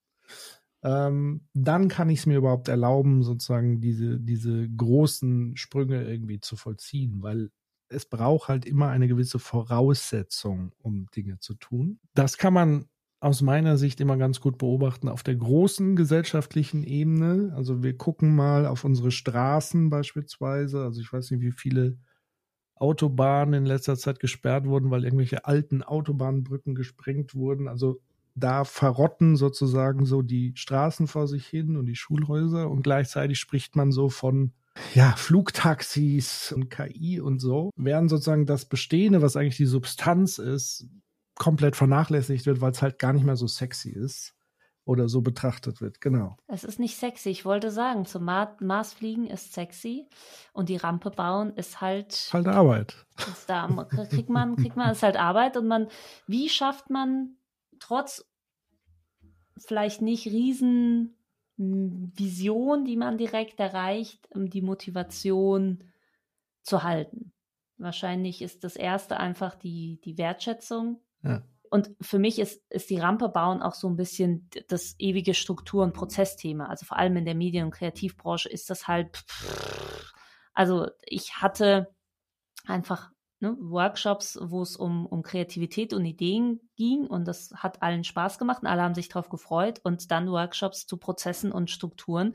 ähm, 0.83 1.47
dann 1.53 1.87
kann 1.87 2.09
ich 2.09 2.19
es 2.19 2.25
mir 2.25 2.37
überhaupt 2.37 2.67
erlauben, 2.67 3.23
sozusagen 3.23 3.79
diese, 3.79 4.19
diese 4.19 4.69
großen 4.69 5.55
Sprünge 5.55 6.03
irgendwie 6.03 6.41
zu 6.41 6.57
vollziehen, 6.57 7.21
weil 7.21 7.49
es 7.89 8.05
braucht 8.05 8.47
halt 8.47 8.65
immer 8.65 8.89
eine 8.89 9.07
gewisse 9.07 9.39
Voraussetzung, 9.39 10.73
um 10.79 11.07
Dinge 11.15 11.39
zu 11.39 11.53
tun. 11.55 11.99
Das 12.13 12.37
kann 12.37 12.53
man 12.53 12.85
aus 13.19 13.41
meiner 13.41 13.77
Sicht 13.77 14.01
immer 14.01 14.17
ganz 14.17 14.41
gut 14.41 14.57
beobachten 14.57 15.07
auf 15.07 15.23
der 15.23 15.35
großen 15.35 15.95
gesellschaftlichen 15.95 16.83
Ebene. 16.83 17.53
Also 17.55 17.81
wir 17.81 17.95
gucken 17.95 18.35
mal 18.35 18.65
auf 18.65 18.83
unsere 18.83 19.11
Straßen 19.11 19.89
beispielsweise. 19.89 20.83
Also 20.83 20.99
ich 20.99 21.11
weiß 21.11 21.31
nicht, 21.31 21.41
wie 21.41 21.53
viele 21.53 21.97
Autobahnen 22.75 23.53
in 23.53 23.65
letzter 23.65 23.95
Zeit 23.95 24.19
gesperrt 24.19 24.65
wurden, 24.65 24.91
weil 24.91 25.05
irgendwelche 25.05 25.45
alten 25.45 25.83
Autobahnbrücken 25.83 26.75
gesprengt 26.75 27.33
wurden. 27.33 27.69
Also 27.69 28.01
da 28.35 28.65
verrotten 28.65 29.37
sozusagen 29.37 30.05
so 30.05 30.21
die 30.21 30.51
Straßen 30.55 31.07
vor 31.07 31.27
sich 31.27 31.47
hin 31.47 31.77
und 31.77 31.85
die 31.85 31.95
Schulhäuser 31.95 32.69
und 32.69 32.81
gleichzeitig 32.83 33.39
spricht 33.39 33.75
man 33.75 33.91
so 33.91 34.09
von 34.09 34.51
ja, 34.93 35.15
Flugtaxis 35.15 36.51
und 36.51 36.69
KI 36.69 37.19
und 37.19 37.39
so, 37.39 37.71
während 37.75 38.09
sozusagen 38.09 38.45
das 38.45 38.65
Bestehende, 38.65 39.21
was 39.21 39.35
eigentlich 39.35 39.57
die 39.57 39.65
Substanz 39.65 40.37
ist, 40.37 40.87
komplett 41.35 41.75
vernachlässigt 41.75 42.45
wird, 42.45 42.61
weil 42.61 42.71
es 42.71 42.81
halt 42.81 42.99
gar 42.99 43.13
nicht 43.13 43.25
mehr 43.25 43.35
so 43.35 43.47
sexy 43.47 43.89
ist 43.89 44.35
oder 44.85 45.07
so 45.07 45.21
betrachtet 45.21 45.81
wird. 45.81 46.01
Genau. 46.01 46.37
Es 46.47 46.63
ist 46.63 46.79
nicht 46.79 46.97
sexy. 46.97 47.29
Ich 47.29 47.45
wollte 47.45 47.71
sagen, 47.71 48.05
zum 48.05 48.25
Mars 48.25 48.93
fliegen 48.93 49.27
ist 49.27 49.53
sexy 49.53 50.07
und 50.51 50.69
die 50.69 50.75
Rampe 50.75 51.09
bauen 51.09 51.53
ist 51.55 51.81
halt. 51.81 52.29
Halt 52.33 52.47
Arbeit. 52.47 53.05
Ist 53.17 53.49
da, 53.49 53.67
kriegt 54.09 54.29
man, 54.29 54.55
kriegt 54.55 54.75
man, 54.75 54.91
ist 54.91 55.03
halt 55.03 55.17
Arbeit 55.17 55.57
und 55.57 55.67
man, 55.67 55.87
wie 56.27 56.49
schafft 56.49 56.89
man 56.89 57.37
trotz 57.79 58.25
vielleicht 59.57 60.01
nicht 60.01 60.25
riesen 60.27 61.15
Vision, 61.57 62.85
die 62.85 62.97
man 62.97 63.17
direkt 63.17 63.59
erreicht, 63.59 64.27
um 64.31 64.49
die 64.49 64.61
Motivation 64.61 65.83
zu 66.63 66.83
halten. 66.83 67.33
Wahrscheinlich 67.77 68.41
ist 68.41 68.63
das 68.63 68.75
erste 68.75 69.17
einfach 69.19 69.55
die, 69.55 69.99
die 70.03 70.17
Wertschätzung. 70.17 71.01
Ja. 71.21 71.43
Und 71.69 71.89
für 72.01 72.19
mich 72.19 72.37
ist, 72.37 72.61
ist 72.69 72.89
die 72.89 72.99
Rampe 72.99 73.29
bauen 73.29 73.61
auch 73.61 73.73
so 73.73 73.87
ein 73.87 73.95
bisschen 73.95 74.49
das 74.67 74.95
ewige 74.99 75.33
Struktur- 75.33 75.83
und 75.83 75.93
Prozessthema. 75.93 76.67
Also 76.67 76.85
vor 76.85 76.97
allem 76.97 77.17
in 77.17 77.25
der 77.25 77.35
Medien- 77.35 77.65
und 77.65 77.71
Kreativbranche 77.71 78.47
ist 78.47 78.69
das 78.69 78.87
halt, 78.87 79.23
also 80.53 80.87
ich 81.01 81.37
hatte 81.37 81.93
einfach 82.67 83.12
ne, 83.43 83.57
Workshops, 83.59 84.39
wo 84.41 84.61
es 84.61 84.77
um, 84.77 85.05
um 85.05 85.21
Kreativität 85.21 85.93
und 85.93 86.05
Ideen 86.05 86.61
ging 86.77 87.05
und 87.05 87.27
das 87.27 87.51
hat 87.55 87.83
allen 87.83 88.03
Spaß 88.03 88.39
gemacht 88.39 88.63
und 88.63 88.67
alle 88.69 88.81
haben 88.81 88.95
sich 88.95 89.09
darauf 89.09 89.29
gefreut 89.29 89.81
und 89.83 90.09
dann 90.09 90.31
Workshops 90.31 90.87
zu 90.87 90.97
Prozessen 90.97 91.51
und 91.51 91.69
Strukturen. 91.69 92.33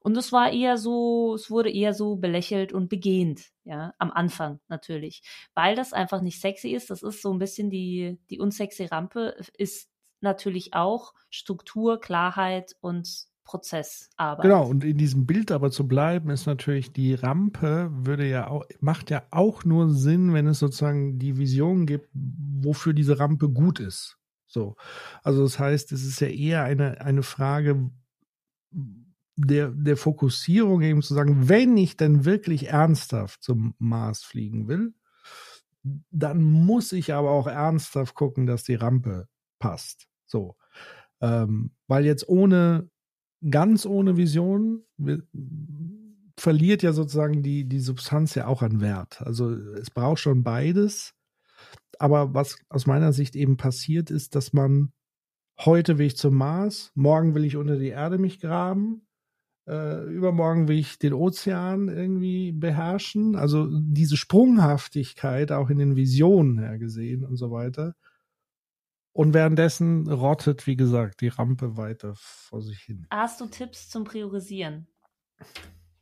Und 0.00 0.16
es 0.16 0.32
war 0.32 0.50
eher 0.52 0.76
so, 0.76 1.34
es 1.34 1.50
wurde 1.50 1.70
eher 1.70 1.94
so 1.94 2.16
belächelt 2.16 2.72
und 2.72 2.88
begehend, 2.88 3.46
ja, 3.64 3.94
am 3.98 4.10
Anfang 4.10 4.60
natürlich, 4.68 5.22
weil 5.54 5.76
das 5.76 5.92
einfach 5.92 6.20
nicht 6.20 6.40
sexy 6.40 6.70
ist, 6.70 6.90
das 6.90 7.02
ist 7.02 7.22
so 7.22 7.32
ein 7.32 7.38
bisschen 7.38 7.70
die, 7.70 8.18
die 8.28 8.40
unsexy 8.40 8.86
Rampe 8.86 9.36
ist 9.56 9.88
natürlich 10.20 10.74
auch 10.74 11.14
Struktur, 11.30 12.00
Klarheit 12.00 12.74
und 12.80 13.27
Prozessarbeit. 13.48 14.42
Genau, 14.42 14.66
und 14.66 14.84
in 14.84 14.98
diesem 14.98 15.24
Bild 15.24 15.50
aber 15.50 15.70
zu 15.70 15.88
bleiben, 15.88 16.28
ist 16.28 16.46
natürlich, 16.46 16.92
die 16.92 17.14
Rampe 17.14 17.90
würde 17.92 18.28
ja 18.28 18.48
auch, 18.48 18.66
macht 18.80 19.10
ja 19.10 19.22
auch 19.30 19.64
nur 19.64 19.90
Sinn, 19.90 20.34
wenn 20.34 20.46
es 20.46 20.58
sozusagen 20.58 21.18
die 21.18 21.38
Vision 21.38 21.86
gibt, 21.86 22.10
wofür 22.12 22.92
diese 22.92 23.18
Rampe 23.18 23.48
gut 23.48 23.80
ist. 23.80 24.18
So. 24.46 24.76
Also 25.22 25.44
das 25.44 25.58
heißt, 25.58 25.92
es 25.92 26.04
ist 26.04 26.20
ja 26.20 26.28
eher 26.28 26.64
eine, 26.64 27.00
eine 27.00 27.22
Frage 27.22 27.90
der, 29.36 29.70
der 29.70 29.96
Fokussierung 29.96 30.82
eben 30.82 31.00
zu 31.00 31.14
sagen, 31.14 31.48
wenn 31.48 31.76
ich 31.78 31.96
denn 31.96 32.26
wirklich 32.26 32.68
ernsthaft 32.68 33.42
zum 33.42 33.74
Mars 33.78 34.24
fliegen 34.24 34.68
will, 34.68 34.92
dann 36.10 36.42
muss 36.42 36.92
ich 36.92 37.14
aber 37.14 37.30
auch 37.30 37.46
ernsthaft 37.46 38.14
gucken, 38.14 38.46
dass 38.46 38.62
die 38.64 38.74
Rampe 38.74 39.26
passt. 39.58 40.06
So. 40.26 40.56
Ähm, 41.20 41.72
weil 41.86 42.04
jetzt 42.04 42.28
ohne 42.28 42.90
ganz 43.48 43.86
ohne 43.86 44.16
Vision 44.16 44.84
verliert 46.36 46.82
ja 46.82 46.92
sozusagen 46.92 47.42
die, 47.42 47.68
die 47.68 47.80
Substanz 47.80 48.34
ja 48.34 48.46
auch 48.46 48.62
an 48.62 48.80
Wert. 48.80 49.20
Also 49.22 49.50
es 49.50 49.90
braucht 49.90 50.20
schon 50.20 50.42
beides. 50.42 51.14
Aber 51.98 52.34
was 52.34 52.58
aus 52.68 52.86
meiner 52.86 53.12
Sicht 53.12 53.34
eben 53.34 53.56
passiert 53.56 54.10
ist, 54.10 54.34
dass 54.34 54.52
man 54.52 54.92
heute 55.58 55.98
will 55.98 56.06
ich 56.06 56.16
zum 56.16 56.34
Mars, 56.34 56.92
morgen 56.94 57.34
will 57.34 57.44
ich 57.44 57.56
unter 57.56 57.76
die 57.76 57.88
Erde 57.88 58.18
mich 58.18 58.40
graben, 58.40 59.02
äh, 59.66 60.04
übermorgen 60.04 60.68
will 60.68 60.78
ich 60.78 60.98
den 60.98 61.12
Ozean 61.12 61.88
irgendwie 61.88 62.52
beherrschen. 62.52 63.34
Also 63.34 63.68
diese 63.72 64.16
Sprunghaftigkeit 64.16 65.50
auch 65.50 65.70
in 65.70 65.78
den 65.78 65.96
Visionen 65.96 66.58
hergesehen 66.58 67.24
und 67.24 67.36
so 67.36 67.50
weiter, 67.50 67.94
und 69.18 69.34
währenddessen 69.34 70.08
rottet, 70.08 70.68
wie 70.68 70.76
gesagt, 70.76 71.22
die 71.22 71.26
Rampe 71.28 71.76
weiter 71.76 72.12
vor 72.14 72.62
sich 72.62 72.78
hin. 72.78 73.04
Hast 73.10 73.40
du 73.40 73.46
Tipps 73.46 73.88
zum 73.88 74.04
Priorisieren? 74.04 74.86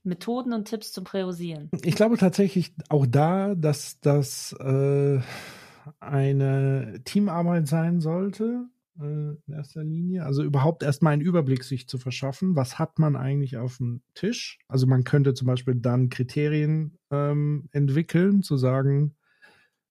Methoden 0.02 0.52
und 0.52 0.68
Tipps 0.68 0.92
zum 0.92 1.04
Priorisieren? 1.04 1.70
Ich 1.82 1.94
glaube 1.94 2.18
tatsächlich 2.18 2.74
auch 2.90 3.06
da, 3.06 3.54
dass 3.54 4.00
das 4.00 4.52
äh, 4.60 5.18
eine 5.98 7.00
Teamarbeit 7.06 7.66
sein 7.68 8.00
sollte 8.00 8.66
äh, 9.00 9.02
in 9.02 9.54
erster 9.54 9.82
Linie. 9.82 10.26
Also 10.26 10.42
überhaupt 10.42 10.82
erstmal 10.82 11.14
einen 11.14 11.22
Überblick 11.22 11.64
sich 11.64 11.88
zu 11.88 11.96
verschaffen. 11.96 12.54
Was 12.54 12.78
hat 12.78 12.98
man 12.98 13.16
eigentlich 13.16 13.56
auf 13.56 13.78
dem 13.78 14.02
Tisch? 14.12 14.58
Also 14.68 14.86
man 14.86 15.04
könnte 15.04 15.32
zum 15.32 15.46
Beispiel 15.46 15.76
dann 15.76 16.10
Kriterien 16.10 16.98
ähm, 17.10 17.70
entwickeln, 17.72 18.42
zu 18.42 18.58
sagen, 18.58 19.16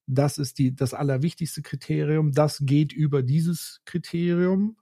das 0.08 0.38
ist 0.38 0.60
die, 0.60 0.76
das 0.76 0.94
allerwichtigste 0.94 1.62
Kriterium, 1.62 2.32
das 2.32 2.60
geht 2.65 2.94
über 2.94 3.24
dieses 3.24 3.82
Kriterium. 3.86 4.78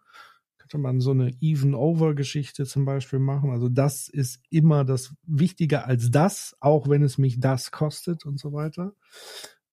Könnte 0.58 0.78
man 0.78 1.02
so 1.02 1.12
eine 1.12 1.32
Even-Over-Geschichte 1.42 2.66
zum 2.66 2.86
Beispiel 2.86 3.20
machen. 3.20 3.52
Also 3.52 3.68
das 3.70 4.08
ist 4.08 4.40
immer 4.50 4.86
das 4.86 5.14
wichtiger 5.24 5.86
als 5.86 6.10
das, 6.10 6.56
auch 6.62 6.88
wenn 6.88 7.04
es 7.04 7.18
mich 7.18 7.40
das 7.40 7.72
kostet 7.72 8.26
und 8.26 8.40
so 8.40 8.54
weiter. 8.54 8.94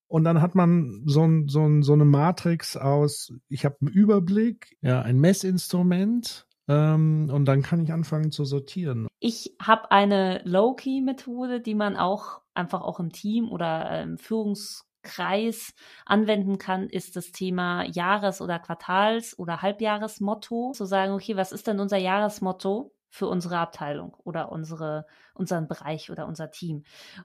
Und 0.09 0.25
dann 0.25 0.43
hat 0.43 0.57
man 0.57 1.03
so, 1.07 1.23
ein, 1.23 1.47
so, 1.47 1.65
ein, 1.65 1.83
so 1.83 1.93
eine 1.93 2.05
Matrix 2.05 2.77
aus, 2.77 3.33
ich 3.49 3.65
habe 3.65 3.77
einen 3.81 3.91
Überblick, 3.91 4.77
ja, 4.83 5.01
ein 5.03 5.21
Messinstrument, 5.21 6.49
ähm, 6.71 7.29
und 7.33 7.47
dann 7.47 7.63
kann 7.63 7.83
ich 7.83 7.93
anfangen 7.93 8.31
zu 8.31 8.45
sortieren. 8.45 9.09
Ich 9.19 9.57
habe 9.61 9.91
eine 9.91 10.41
Low-Key-Methode, 10.45 11.61
die 11.61 11.75
man 11.75 11.97
auch 11.97 12.43
einfach 12.55 12.83
auch 12.83 13.01
im 13.01 13.11
Team 13.11 13.49
oder 13.51 14.03
im 14.03 14.19
Führungs 14.19 14.87
Kreis 15.03 15.75
anwenden 16.05 16.59
kann, 16.59 16.89
ist 16.89 17.17
das 17.17 17.33
Thema 17.33 17.85
Jahres- 17.85 18.41
oder 18.41 18.59
Quartals- 18.59 19.39
oder 19.39 19.63
Halbjahresmotto. 19.63 20.73
Zu 20.75 20.85
sagen, 20.85 21.13
okay, 21.13 21.37
was 21.37 21.53
ist 21.53 21.67
denn 21.67 21.81
unser 21.81 21.97
Jahresmotto 21.97 22.93
für 23.09 23.27
unsere 23.27 23.59
Abteilung 23.59 24.15
oder 24.25 24.53
unsere, 24.53 25.07
unseren 25.35 25.69
Bereich 25.69 26.11
oder 26.11 26.27
unser 26.27 26.51
Team? 26.51 26.85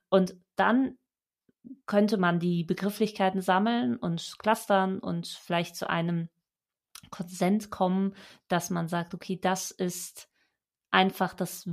Und 0.09 0.35
dann 0.55 0.97
könnte 1.85 2.17
man 2.17 2.39
die 2.39 2.63
Begrifflichkeiten 2.63 3.41
sammeln 3.41 3.97
und 3.97 4.35
clustern 4.39 4.99
und 4.99 5.27
vielleicht 5.27 5.75
zu 5.75 5.89
einem 5.89 6.29
Konsens 7.09 7.69
kommen, 7.69 8.15
dass 8.47 8.69
man 8.69 8.88
sagt, 8.88 9.13
okay, 9.13 9.39
das 9.41 9.71
ist 9.71 10.29
einfach 10.91 11.33
das 11.33 11.67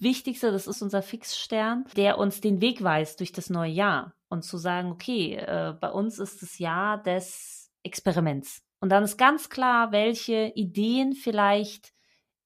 Wichtigste, 0.00 0.50
das 0.50 0.66
ist 0.66 0.82
unser 0.82 1.02
Fixstern, 1.02 1.84
der 1.96 2.18
uns 2.18 2.40
den 2.40 2.60
Weg 2.60 2.82
weist 2.82 3.20
durch 3.20 3.32
das 3.32 3.50
neue 3.50 3.70
Jahr 3.70 4.14
und 4.28 4.44
zu 4.44 4.58
sagen, 4.58 4.90
okay, 4.90 5.34
äh, 5.34 5.74
bei 5.78 5.90
uns 5.90 6.18
ist 6.18 6.42
das 6.42 6.58
Jahr 6.58 7.02
des 7.02 7.70
Experiments. 7.82 8.62
Und 8.80 8.90
dann 8.90 9.04
ist 9.04 9.18
ganz 9.18 9.50
klar, 9.50 9.92
welche 9.92 10.52
Ideen 10.54 11.12
vielleicht 11.12 11.92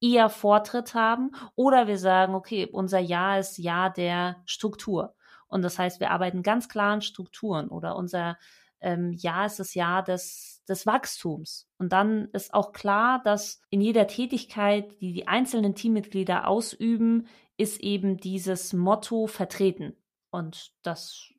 eher 0.01 0.29
Vortritt 0.29 0.95
haben 0.95 1.31
oder 1.55 1.87
wir 1.87 1.99
sagen, 1.99 2.35
okay, 2.35 2.67
unser 2.71 2.99
Jahr 2.99 3.39
ist 3.39 3.59
Jahr 3.59 3.93
der 3.93 4.43
Struktur. 4.45 5.15
Und 5.47 5.63
das 5.63 5.79
heißt, 5.79 6.01
wir 6.01 6.11
arbeiten 6.11 6.43
ganz 6.43 6.69
klar 6.69 6.93
an 6.93 7.03
Strukturen 7.03 7.69
oder 7.69 7.97
unser 7.97 8.37
ähm, 8.81 9.13
Jahr 9.13 9.47
ist 9.47 9.59
das 9.59 9.75
Jahr 9.75 10.03
des, 10.03 10.63
des 10.69 10.87
Wachstums. 10.87 11.69
Und 11.79 11.93
dann 11.93 12.29
ist 12.33 12.53
auch 12.53 12.73
klar, 12.73 13.23
dass 13.25 13.63
in 13.71 13.81
jeder 13.81 14.07
Tätigkeit, 14.07 15.01
die 15.01 15.13
die 15.13 15.27
einzelnen 15.27 15.75
Teammitglieder 15.75 16.47
ausüben, 16.47 17.27
ist 17.57 17.81
eben 17.81 18.17
dieses 18.17 18.73
Motto 18.73 19.27
vertreten. 19.27 19.97
Und 20.31 20.73
das, 20.83 21.33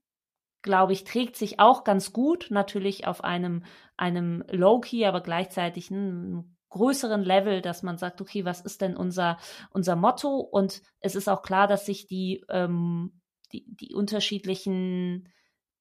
glaube 0.62 0.94
ich, 0.94 1.04
trägt 1.04 1.36
sich 1.36 1.60
auch 1.60 1.84
ganz 1.84 2.14
gut, 2.14 2.48
natürlich 2.50 3.08
auf 3.08 3.24
einem, 3.24 3.64
einem 3.98 4.44
Low-Key, 4.50 5.06
aber 5.06 5.22
gleichzeitig 5.22 5.92
einem 5.92 6.56
größeren 6.70 7.24
Level, 7.24 7.62
dass 7.62 7.84
man 7.84 7.98
sagt, 7.98 8.22
okay, 8.22 8.46
was 8.46 8.62
ist 8.62 8.82
denn 8.82 8.98
unser, 8.98 9.38
unser 9.72 9.96
Motto? 9.96 10.40
Und 10.40 10.82
es 11.00 11.16
ist 11.16 11.30
auch 11.30 11.42
klar, 11.42 11.68
dass 11.68 11.86
sich 11.86 12.08
die, 12.08 12.44
ähm, 12.50 13.22
die, 13.52 13.66
die 13.68 13.94
unterschiedlichen 13.94 15.30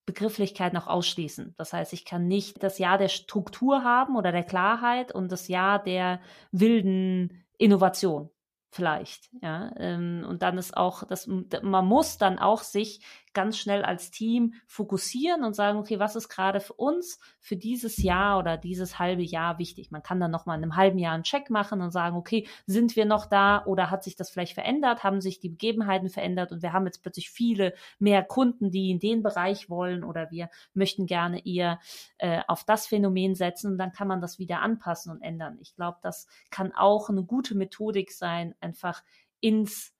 Begrifflichkeiten 0.05 0.77
auch 0.77 0.87
ausschließen. 0.87 1.55
Das 1.57 1.73
heißt, 1.73 1.93
ich 1.93 2.05
kann 2.05 2.27
nicht 2.27 2.61
das 2.61 2.77
Jahr 2.77 2.97
der 2.97 3.07
Struktur 3.07 3.83
haben 3.83 4.15
oder 4.15 4.31
der 4.31 4.43
Klarheit 4.43 5.13
und 5.13 5.31
das 5.31 5.47
Jahr 5.47 5.81
der 5.81 6.21
wilden 6.51 7.45
Innovation 7.57 8.29
vielleicht, 8.75 9.29
ja. 9.41 9.71
Ähm, 9.77 10.25
und 10.27 10.41
dann 10.41 10.57
ist 10.57 10.75
auch, 10.75 11.03
das, 11.03 11.27
man 11.27 11.85
muss 11.85 12.17
dann 12.17 12.39
auch 12.39 12.61
sich 12.61 12.99
ganz 13.35 13.59
schnell 13.59 13.83
als 13.83 14.09
Team 14.09 14.55
fokussieren 14.65 15.43
und 15.43 15.55
sagen, 15.55 15.77
okay, 15.77 15.99
was 15.99 16.15
ist 16.15 16.29
gerade 16.29 16.59
für 16.59 16.73
uns 16.73 17.19
für 17.39 17.55
dieses 17.55 17.97
Jahr 17.97 18.39
oder 18.39 18.57
dieses 18.57 18.97
halbe 18.97 19.21
Jahr 19.21 19.59
wichtig? 19.59 19.91
Man 19.91 20.01
kann 20.01 20.19
dann 20.19 20.31
nochmal 20.31 20.57
in 20.57 20.63
einem 20.63 20.75
halben 20.75 20.97
Jahr 20.97 21.13
einen 21.13 21.23
Check 21.23 21.51
machen 21.51 21.81
und 21.81 21.91
sagen, 21.91 22.15
okay, 22.15 22.47
sind 22.65 22.95
wir 22.95 23.05
noch 23.05 23.27
da 23.27 23.63
oder 23.65 23.91
hat 23.91 24.03
sich 24.03 24.15
das 24.15 24.31
vielleicht 24.31 24.53
verändert? 24.53 25.03
Haben 25.03 25.21
sich 25.21 25.39
die 25.39 25.49
Begebenheiten 25.49 26.09
verändert 26.09 26.51
und 26.51 26.63
wir 26.63 26.73
haben 26.73 26.85
jetzt 26.87 27.03
plötzlich 27.03 27.29
viele 27.29 27.75
mehr 27.99 28.23
Kunden, 28.23 28.71
die 28.71 28.89
in 28.89 28.99
den 28.99 29.21
Bereich 29.21 29.69
wollen 29.69 30.03
oder 30.03 30.31
wir 30.31 30.49
möchten 30.73 31.05
gerne 31.05 31.45
eher 31.45 31.79
äh, 32.17 32.41
auf 32.47 32.63
das 32.63 32.87
Phänomen 32.87 33.35
setzen 33.35 33.73
und 33.73 33.77
dann 33.77 33.91
kann 33.91 34.07
man 34.07 34.21
das 34.21 34.39
wieder 34.39 34.61
anpassen 34.61 35.11
und 35.11 35.21
ändern. 35.21 35.57
Ich 35.61 35.75
glaube, 35.75 35.97
das 36.01 36.27
kann 36.49 36.73
auch 36.73 37.09
eine 37.09 37.23
gute 37.23 37.55
Methodik 37.55 38.11
sein, 38.11 38.55
einfach 38.61 39.03
ins 39.41 39.94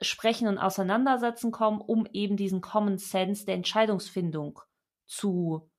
Sprechen 0.00 0.48
und 0.48 0.58
Auseinandersetzen 0.58 1.52
kommen, 1.52 1.80
um 1.80 2.06
eben 2.12 2.36
diesen 2.36 2.60
Common 2.60 2.98
Sense 2.98 3.44
der 3.44 3.54
Entscheidungsfindung 3.54 4.60
zu 5.06 5.70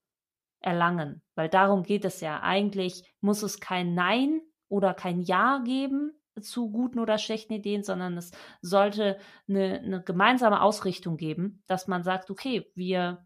erlangen. 0.59 1.21
Weil 1.35 1.49
darum 1.49 1.83
geht 1.83 2.05
es 2.05 2.21
ja. 2.21 2.41
Eigentlich 2.41 3.03
muss 3.21 3.43
es 3.43 3.59
kein 3.59 3.93
Nein 3.93 4.41
oder 4.67 4.93
kein 4.93 5.21
Ja 5.21 5.61
geben 5.63 6.11
zu 6.41 6.69
guten 6.69 6.99
oder 6.99 7.17
schlechten 7.17 7.53
Ideen, 7.53 7.83
sondern 7.83 8.17
es 8.17 8.31
sollte 8.61 9.17
eine, 9.47 9.79
eine 9.79 10.03
gemeinsame 10.03 10.61
Ausrichtung 10.61 11.17
geben, 11.17 11.63
dass 11.67 11.87
man 11.87 12.03
sagt, 12.03 12.29
okay, 12.29 12.69
wir, 12.75 13.25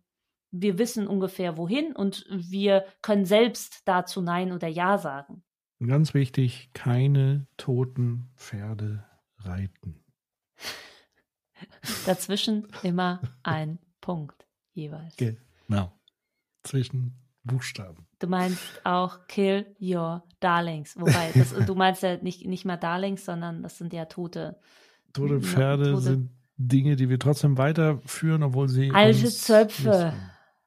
wir 0.52 0.78
wissen 0.78 1.08
ungefähr 1.08 1.58
wohin 1.58 1.96
und 1.96 2.26
wir 2.30 2.86
können 3.02 3.26
selbst 3.26 3.82
dazu 3.86 4.22
Nein 4.22 4.52
oder 4.52 4.68
Ja 4.68 4.98
sagen. 4.98 5.44
Ganz 5.80 6.14
wichtig, 6.14 6.72
keine 6.74 7.48
toten 7.58 8.32
Pferde 8.36 9.06
reiten. 9.38 10.04
Dazwischen 12.06 12.68
immer 12.84 13.22
ein 13.44 13.80
Punkt 14.02 14.48
jeweils. 14.74 15.16
Genau. 15.18 15.92
Zwischen 16.64 17.16
Buchstaben. 17.44 18.08
Du 18.20 18.28
meinst 18.28 18.62
auch 18.84 19.28
Kill 19.28 19.66
Your 19.80 20.24
Darlings. 20.40 20.96
Wobei, 20.98 21.32
das, 21.36 21.54
du 21.54 21.76
meinst 21.76 22.04
ja 22.04 22.18
nicht, 22.18 22.46
nicht 22.46 22.66
mal 22.66 22.78
Darlings, 22.78 23.26
sondern 23.26 23.64
das 23.64 23.78
sind 23.78 23.94
ja 23.94 24.06
tote. 24.06 24.60
Tote 25.14 25.42
Pferde 25.42 25.92
tote, 25.92 26.02
sind 26.02 26.30
Dinge, 26.58 26.96
die 26.96 27.10
wir 27.10 27.20
trotzdem 27.20 27.58
weiterführen, 27.58 28.44
obwohl 28.44 28.68
sie. 28.68 28.92
Alte 28.92 29.30
Zöpfe. 29.30 30.14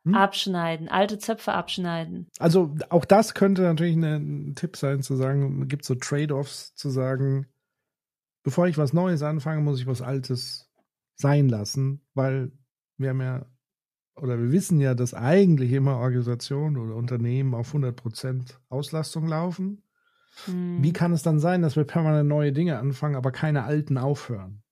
Hm? 0.04 0.14
Abschneiden, 0.14 0.88
alte 0.88 1.18
Zöpfe 1.18 1.52
abschneiden. 1.52 2.26
Also 2.40 2.74
auch 2.88 3.04
das 3.04 3.34
könnte 3.34 3.62
natürlich 3.62 3.94
ein 3.94 4.54
Tipp 4.56 4.76
sein, 4.76 5.00
zu 5.00 5.14
sagen, 5.14 5.68
gibt 5.68 5.84
so 5.84 5.94
Trade-offs, 5.94 6.74
zu 6.74 6.90
sagen, 6.90 7.46
bevor 8.42 8.66
ich 8.66 8.78
was 8.78 8.92
Neues 8.92 9.22
anfange, 9.22 9.60
muss 9.60 9.78
ich 9.78 9.86
was 9.86 10.02
Altes 10.02 10.71
sein 11.14 11.48
lassen, 11.48 12.04
weil 12.14 12.52
wir 12.96 13.10
haben 13.10 13.20
ja, 13.20 13.46
oder 14.16 14.38
wir 14.38 14.52
wissen 14.52 14.80
ja, 14.80 14.94
dass 14.94 15.14
eigentlich 15.14 15.72
immer 15.72 15.98
Organisationen 15.98 16.76
oder 16.76 16.96
Unternehmen 16.96 17.54
auf 17.54 17.74
100% 17.74 18.56
Auslastung 18.68 19.26
laufen. 19.26 19.82
Hm. 20.44 20.82
Wie 20.82 20.92
kann 20.92 21.12
es 21.12 21.22
dann 21.22 21.38
sein, 21.38 21.62
dass 21.62 21.76
wir 21.76 21.84
permanent 21.84 22.28
neue 22.28 22.52
Dinge 22.52 22.78
anfangen, 22.78 23.16
aber 23.16 23.32
keine 23.32 23.64
alten 23.64 23.98
aufhören? 23.98 24.62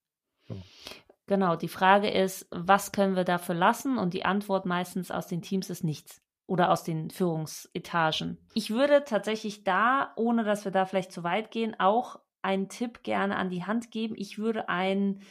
Genau, 1.26 1.55
die 1.55 1.68
Frage 1.68 2.11
ist, 2.11 2.49
was 2.51 2.93
können 2.93 3.14
wir 3.14 3.24
dafür 3.24 3.55
lassen? 3.55 3.99
Und 3.99 4.14
die 4.14 4.24
Antwort 4.24 4.66
meistens 4.66 5.11
aus 5.11 5.28
den 5.28 5.43
Teams 5.43 5.70
ist 5.70 5.84
nichts 5.84 6.20
oder 6.47 6.72
aus 6.72 6.82
den 6.82 7.11
Führungsetagen. 7.11 8.38
Ich 8.55 8.70
würde 8.70 9.05
tatsächlich 9.05 9.62
da, 9.62 10.12
ohne 10.16 10.43
dass 10.43 10.64
wir 10.64 10.72
da 10.72 10.86
vielleicht 10.86 11.12
zu 11.12 11.22
weit 11.22 11.53
gehen, 11.53 11.78
auch 11.78 12.18
einen 12.43 12.68
Tipp 12.68 13.05
gerne 13.05 13.36
an 13.36 13.51
die 13.51 13.64
Hand 13.64 13.93
geben. 13.93 14.14
Ich 14.16 14.38
würde 14.38 14.68
einen 14.68 15.22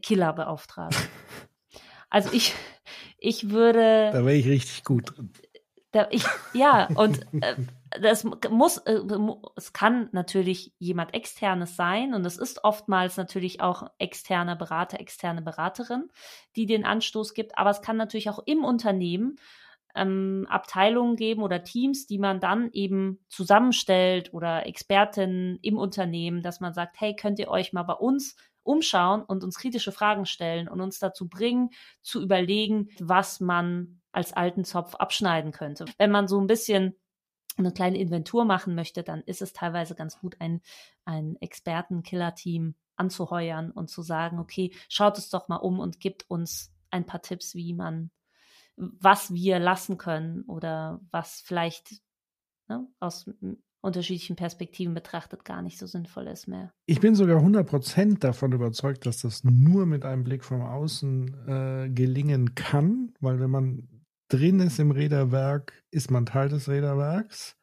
Killer 0.00 0.32
beauftragen. 0.32 0.96
Also 2.08 2.32
ich, 2.32 2.54
ich 3.18 3.50
würde. 3.50 4.10
Da 4.12 4.24
wäre 4.24 4.34
ich 4.34 4.46
richtig 4.46 4.84
gut 4.84 5.12
Da, 5.92 6.06
ich, 6.10 6.24
ja, 6.52 6.88
und 6.94 7.26
äh, 7.40 7.56
das 8.00 8.24
muss, 8.50 8.78
äh, 8.78 9.00
es 9.56 9.72
kann 9.72 10.08
natürlich 10.12 10.74
jemand 10.78 11.14
externes 11.14 11.76
sein 11.76 12.14
und 12.14 12.24
es 12.26 12.36
ist 12.36 12.64
oftmals 12.64 13.16
natürlich 13.16 13.60
auch 13.60 13.90
externer 13.98 14.56
Berater, 14.56 15.00
externe 15.00 15.42
Beraterin, 15.42 16.08
die 16.54 16.66
den 16.66 16.84
Anstoß 16.84 17.34
gibt, 17.34 17.56
aber 17.56 17.70
es 17.70 17.82
kann 17.82 17.96
natürlich 17.96 18.28
auch 18.28 18.40
im 18.44 18.64
Unternehmen 18.64 19.36
ähm, 19.94 20.46
Abteilungen 20.50 21.16
geben 21.16 21.42
oder 21.42 21.64
Teams, 21.64 22.06
die 22.06 22.18
man 22.18 22.40
dann 22.40 22.70
eben 22.72 23.24
zusammenstellt 23.28 24.34
oder 24.34 24.66
Expertinnen 24.66 25.58
im 25.62 25.78
Unternehmen, 25.78 26.42
dass 26.42 26.60
man 26.60 26.74
sagt, 26.74 27.00
hey, 27.00 27.16
könnt 27.16 27.38
ihr 27.38 27.48
euch 27.48 27.72
mal 27.72 27.84
bei 27.84 27.94
uns 27.94 28.36
umschauen 28.66 29.22
und 29.22 29.44
uns 29.44 29.56
kritische 29.58 29.92
Fragen 29.92 30.26
stellen 30.26 30.68
und 30.68 30.80
uns 30.80 30.98
dazu 30.98 31.28
bringen, 31.28 31.70
zu 32.02 32.22
überlegen, 32.22 32.88
was 32.98 33.40
man 33.40 34.00
als 34.12 34.32
alten 34.32 34.64
Zopf 34.64 34.94
abschneiden 34.94 35.52
könnte. 35.52 35.84
Wenn 35.98 36.10
man 36.10 36.28
so 36.28 36.40
ein 36.40 36.46
bisschen 36.46 36.96
eine 37.56 37.72
kleine 37.72 37.98
Inventur 37.98 38.44
machen 38.44 38.74
möchte, 38.74 39.02
dann 39.02 39.22
ist 39.22 39.42
es 39.42 39.52
teilweise 39.52 39.94
ganz 39.94 40.18
gut, 40.18 40.36
ein, 40.40 40.60
ein 41.04 41.36
Experten-Killer-Team 41.40 42.74
anzuheuern 42.96 43.70
und 43.70 43.88
zu 43.88 44.02
sagen, 44.02 44.38
okay, 44.38 44.72
schaut 44.88 45.18
es 45.18 45.30
doch 45.30 45.48
mal 45.48 45.56
um 45.56 45.78
und 45.78 46.00
gibt 46.00 46.28
uns 46.28 46.72
ein 46.90 47.06
paar 47.06 47.22
Tipps, 47.22 47.54
wie 47.54 47.74
man, 47.74 48.10
was 48.76 49.32
wir 49.32 49.58
lassen 49.58 49.98
können 49.98 50.42
oder 50.42 51.00
was 51.10 51.40
vielleicht 51.40 52.00
ne, 52.68 52.86
aus 53.00 53.30
unterschiedlichen 53.86 54.36
Perspektiven 54.36 54.92
betrachtet 54.92 55.44
gar 55.44 55.62
nicht 55.62 55.78
so 55.78 55.86
sinnvoll 55.86 56.26
ist 56.26 56.46
mehr. 56.46 56.72
Ich 56.86 57.00
bin 57.00 57.14
sogar 57.14 57.40
100% 57.40 58.18
davon 58.18 58.52
überzeugt, 58.52 59.06
dass 59.06 59.22
das 59.22 59.44
nur 59.44 59.86
mit 59.86 60.04
einem 60.04 60.24
Blick 60.24 60.44
von 60.44 60.60
außen 60.60 61.48
äh, 61.48 61.88
gelingen 61.88 62.54
kann, 62.54 63.14
weil 63.20 63.40
wenn 63.40 63.50
man 63.50 63.88
drin 64.28 64.60
ist 64.60 64.78
im 64.78 64.90
Räderwerk, 64.90 65.84
ist 65.90 66.10
man 66.10 66.26
Teil 66.26 66.48
des 66.48 66.68
Räderwerks. 66.68 67.56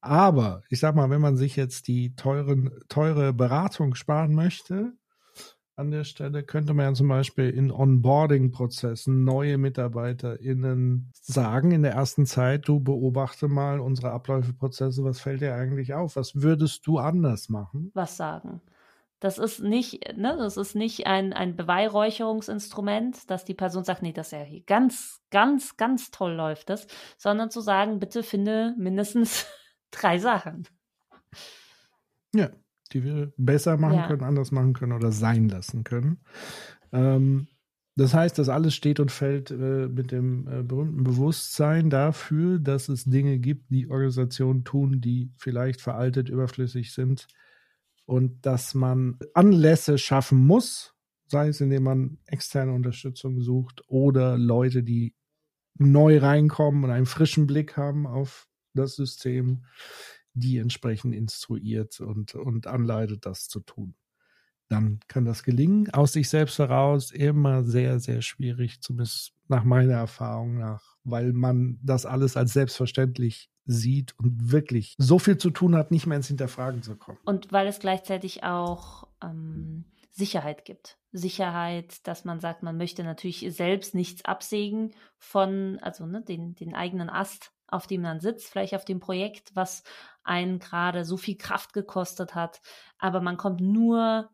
Aber 0.00 0.62
ich 0.68 0.80
sag 0.80 0.94
mal, 0.94 1.10
wenn 1.10 1.20
man 1.20 1.36
sich 1.36 1.56
jetzt 1.56 1.88
die 1.88 2.14
teuren, 2.14 2.70
teure 2.88 3.32
Beratung 3.32 3.94
sparen 3.94 4.34
möchte, 4.34 4.92
an 5.76 5.90
der 5.90 6.04
Stelle 6.04 6.42
könnte 6.42 6.72
man 6.72 6.86
ja 6.86 6.94
zum 6.94 7.08
Beispiel 7.08 7.50
in 7.50 7.70
Onboarding-Prozessen 7.70 9.24
neue 9.24 9.58
MitarbeiterInnen 9.58 11.10
sagen 11.12 11.70
in 11.70 11.82
der 11.82 11.92
ersten 11.92 12.24
Zeit, 12.24 12.66
du 12.66 12.80
beobachte 12.80 13.46
mal 13.48 13.80
unsere 13.80 14.10
Abläufe-Prozesse, 14.10 15.04
was 15.04 15.20
fällt 15.20 15.42
dir 15.42 15.54
eigentlich 15.54 15.92
auf? 15.92 16.16
Was 16.16 16.40
würdest 16.40 16.86
du 16.86 16.98
anders 16.98 17.50
machen? 17.50 17.90
Was 17.92 18.16
sagen? 18.16 18.62
Das 19.20 19.38
ist 19.38 19.60
nicht, 19.60 20.16
ne, 20.16 20.36
das 20.38 20.56
ist 20.56 20.74
nicht 20.74 21.06
ein, 21.06 21.32
ein 21.34 21.56
Beweihräucherungsinstrument, 21.56 23.30
dass 23.30 23.44
die 23.44 23.54
Person 23.54 23.84
sagt, 23.84 24.02
nee, 24.02 24.12
das 24.12 24.28
ist 24.28 24.32
ja 24.32 24.42
hier 24.42 24.62
ganz, 24.62 25.20
ganz, 25.30 25.76
ganz 25.76 26.10
toll 26.10 26.32
läuft 26.32 26.70
das, 26.70 26.86
sondern 27.18 27.50
zu 27.50 27.60
sagen, 27.60 27.98
bitte 27.98 28.22
finde 28.22 28.74
mindestens 28.78 29.46
drei 29.90 30.18
Sachen. 30.18 30.66
Ja, 32.34 32.50
die 32.88 33.04
wir 33.04 33.32
besser 33.36 33.76
machen 33.76 33.98
ja. 33.98 34.06
können, 34.08 34.22
anders 34.22 34.52
machen 34.52 34.72
können 34.72 34.92
oder 34.92 35.12
sein 35.12 35.48
lassen 35.48 35.84
können. 35.84 36.18
Ähm, 36.92 37.48
das 37.98 38.12
heißt, 38.12 38.38
das 38.38 38.50
alles 38.50 38.74
steht 38.74 39.00
und 39.00 39.10
fällt 39.10 39.50
äh, 39.50 39.88
mit 39.88 40.12
dem 40.12 40.46
äh, 40.48 40.62
berühmten 40.62 41.02
Bewusstsein 41.02 41.88
dafür, 41.88 42.58
dass 42.58 42.90
es 42.90 43.04
Dinge 43.04 43.38
gibt, 43.38 43.70
die 43.70 43.88
Organisationen 43.88 44.64
tun, 44.64 45.00
die 45.00 45.32
vielleicht 45.38 45.80
veraltet, 45.80 46.28
überflüssig 46.28 46.92
sind 46.92 47.26
und 48.04 48.44
dass 48.44 48.74
man 48.74 49.18
Anlässe 49.32 49.96
schaffen 49.96 50.38
muss, 50.38 50.94
sei 51.26 51.48
es 51.48 51.62
indem 51.62 51.84
man 51.84 52.18
externe 52.26 52.72
Unterstützung 52.72 53.40
sucht 53.40 53.82
oder 53.88 54.36
Leute, 54.36 54.82
die 54.82 55.14
neu 55.78 56.18
reinkommen 56.18 56.84
und 56.84 56.90
einen 56.90 57.06
frischen 57.06 57.46
Blick 57.46 57.78
haben 57.78 58.06
auf 58.06 58.46
das 58.74 58.94
System, 58.94 59.64
die 60.36 60.58
entsprechend 60.58 61.14
instruiert 61.14 62.00
und, 62.00 62.34
und 62.34 62.66
anleitet, 62.66 63.26
das 63.26 63.48
zu 63.48 63.60
tun. 63.60 63.94
Dann 64.68 65.00
kann 65.08 65.24
das 65.24 65.42
gelingen. 65.42 65.90
Aus 65.90 66.12
sich 66.12 66.28
selbst 66.28 66.58
heraus 66.58 67.10
immer 67.10 67.64
sehr, 67.64 68.00
sehr 68.00 68.20
schwierig, 68.20 68.80
zumindest 68.80 69.32
nach 69.48 69.64
meiner 69.64 69.94
Erfahrung 69.94 70.58
nach, 70.58 70.96
weil 71.04 71.32
man 71.32 71.78
das 71.82 72.04
alles 72.04 72.36
als 72.36 72.52
selbstverständlich 72.52 73.48
sieht 73.64 74.18
und 74.18 74.50
wirklich 74.50 74.94
so 74.98 75.18
viel 75.18 75.38
zu 75.38 75.50
tun 75.50 75.74
hat, 75.74 75.90
nicht 75.90 76.06
mehr 76.06 76.16
ins 76.16 76.28
Hinterfragen 76.28 76.82
zu 76.82 76.96
kommen. 76.96 77.18
Und 77.24 77.52
weil 77.52 77.66
es 77.66 77.78
gleichzeitig 77.78 78.42
auch 78.42 79.08
ähm, 79.22 79.84
Sicherheit 80.10 80.64
gibt. 80.64 80.98
Sicherheit, 81.12 82.06
dass 82.06 82.24
man 82.24 82.40
sagt, 82.40 82.62
man 82.62 82.76
möchte 82.76 83.04
natürlich 83.04 83.46
selbst 83.50 83.94
nichts 83.94 84.24
absägen 84.24 84.92
von, 85.18 85.78
also 85.80 86.06
ne, 86.06 86.22
den, 86.22 86.54
den 86.54 86.74
eigenen 86.74 87.08
Ast, 87.08 87.52
auf 87.68 87.86
dem 87.86 88.02
man 88.02 88.20
sitzt, 88.20 88.48
vielleicht 88.48 88.74
auf 88.74 88.84
dem 88.84 89.00
Projekt, 89.00 89.50
was 89.54 89.82
einen 90.24 90.58
gerade 90.58 91.04
so 91.04 91.16
viel 91.16 91.36
Kraft 91.36 91.72
gekostet 91.72 92.34
hat. 92.34 92.60
Aber 92.98 93.20
man 93.20 93.36
kommt 93.36 93.60
nur 93.60 94.30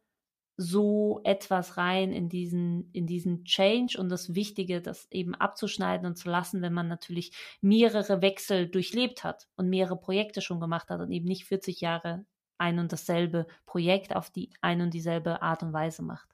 so 0.56 1.20
etwas 1.24 1.76
rein 1.76 2.12
in 2.12 2.28
diesen, 2.28 2.90
in 2.92 3.06
diesen 3.06 3.44
Change 3.44 3.98
und 3.98 4.10
das 4.10 4.34
Wichtige, 4.34 4.80
das 4.82 5.10
eben 5.10 5.34
abzuschneiden 5.34 6.06
und 6.06 6.16
zu 6.16 6.28
lassen, 6.28 6.62
wenn 6.62 6.74
man 6.74 6.88
natürlich 6.88 7.32
mehrere 7.60 8.22
Wechsel 8.22 8.68
durchlebt 8.68 9.24
hat 9.24 9.48
und 9.56 9.68
mehrere 9.68 9.98
Projekte 9.98 10.40
schon 10.40 10.60
gemacht 10.60 10.90
hat 10.90 11.00
und 11.00 11.10
eben 11.10 11.26
nicht 11.26 11.46
40 11.46 11.80
Jahre 11.80 12.24
ein 12.58 12.78
und 12.78 12.92
dasselbe 12.92 13.46
Projekt 13.66 14.14
auf 14.14 14.30
die 14.30 14.50
ein 14.60 14.80
und 14.80 14.94
dieselbe 14.94 15.42
Art 15.42 15.62
und 15.62 15.72
Weise 15.72 16.02
macht. 16.02 16.28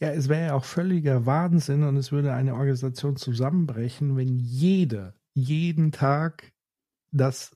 Ja, 0.00 0.10
es 0.10 0.28
wäre 0.28 0.46
ja 0.46 0.54
auch 0.54 0.64
völliger 0.64 1.24
Wahnsinn 1.24 1.82
und 1.82 1.96
es 1.96 2.12
würde 2.12 2.34
eine 2.34 2.54
Organisation 2.54 3.16
zusammenbrechen, 3.16 4.16
wenn 4.16 4.38
jede 4.38 5.14
jeden 5.36 5.92
Tag 5.92 6.52
das 7.12 7.54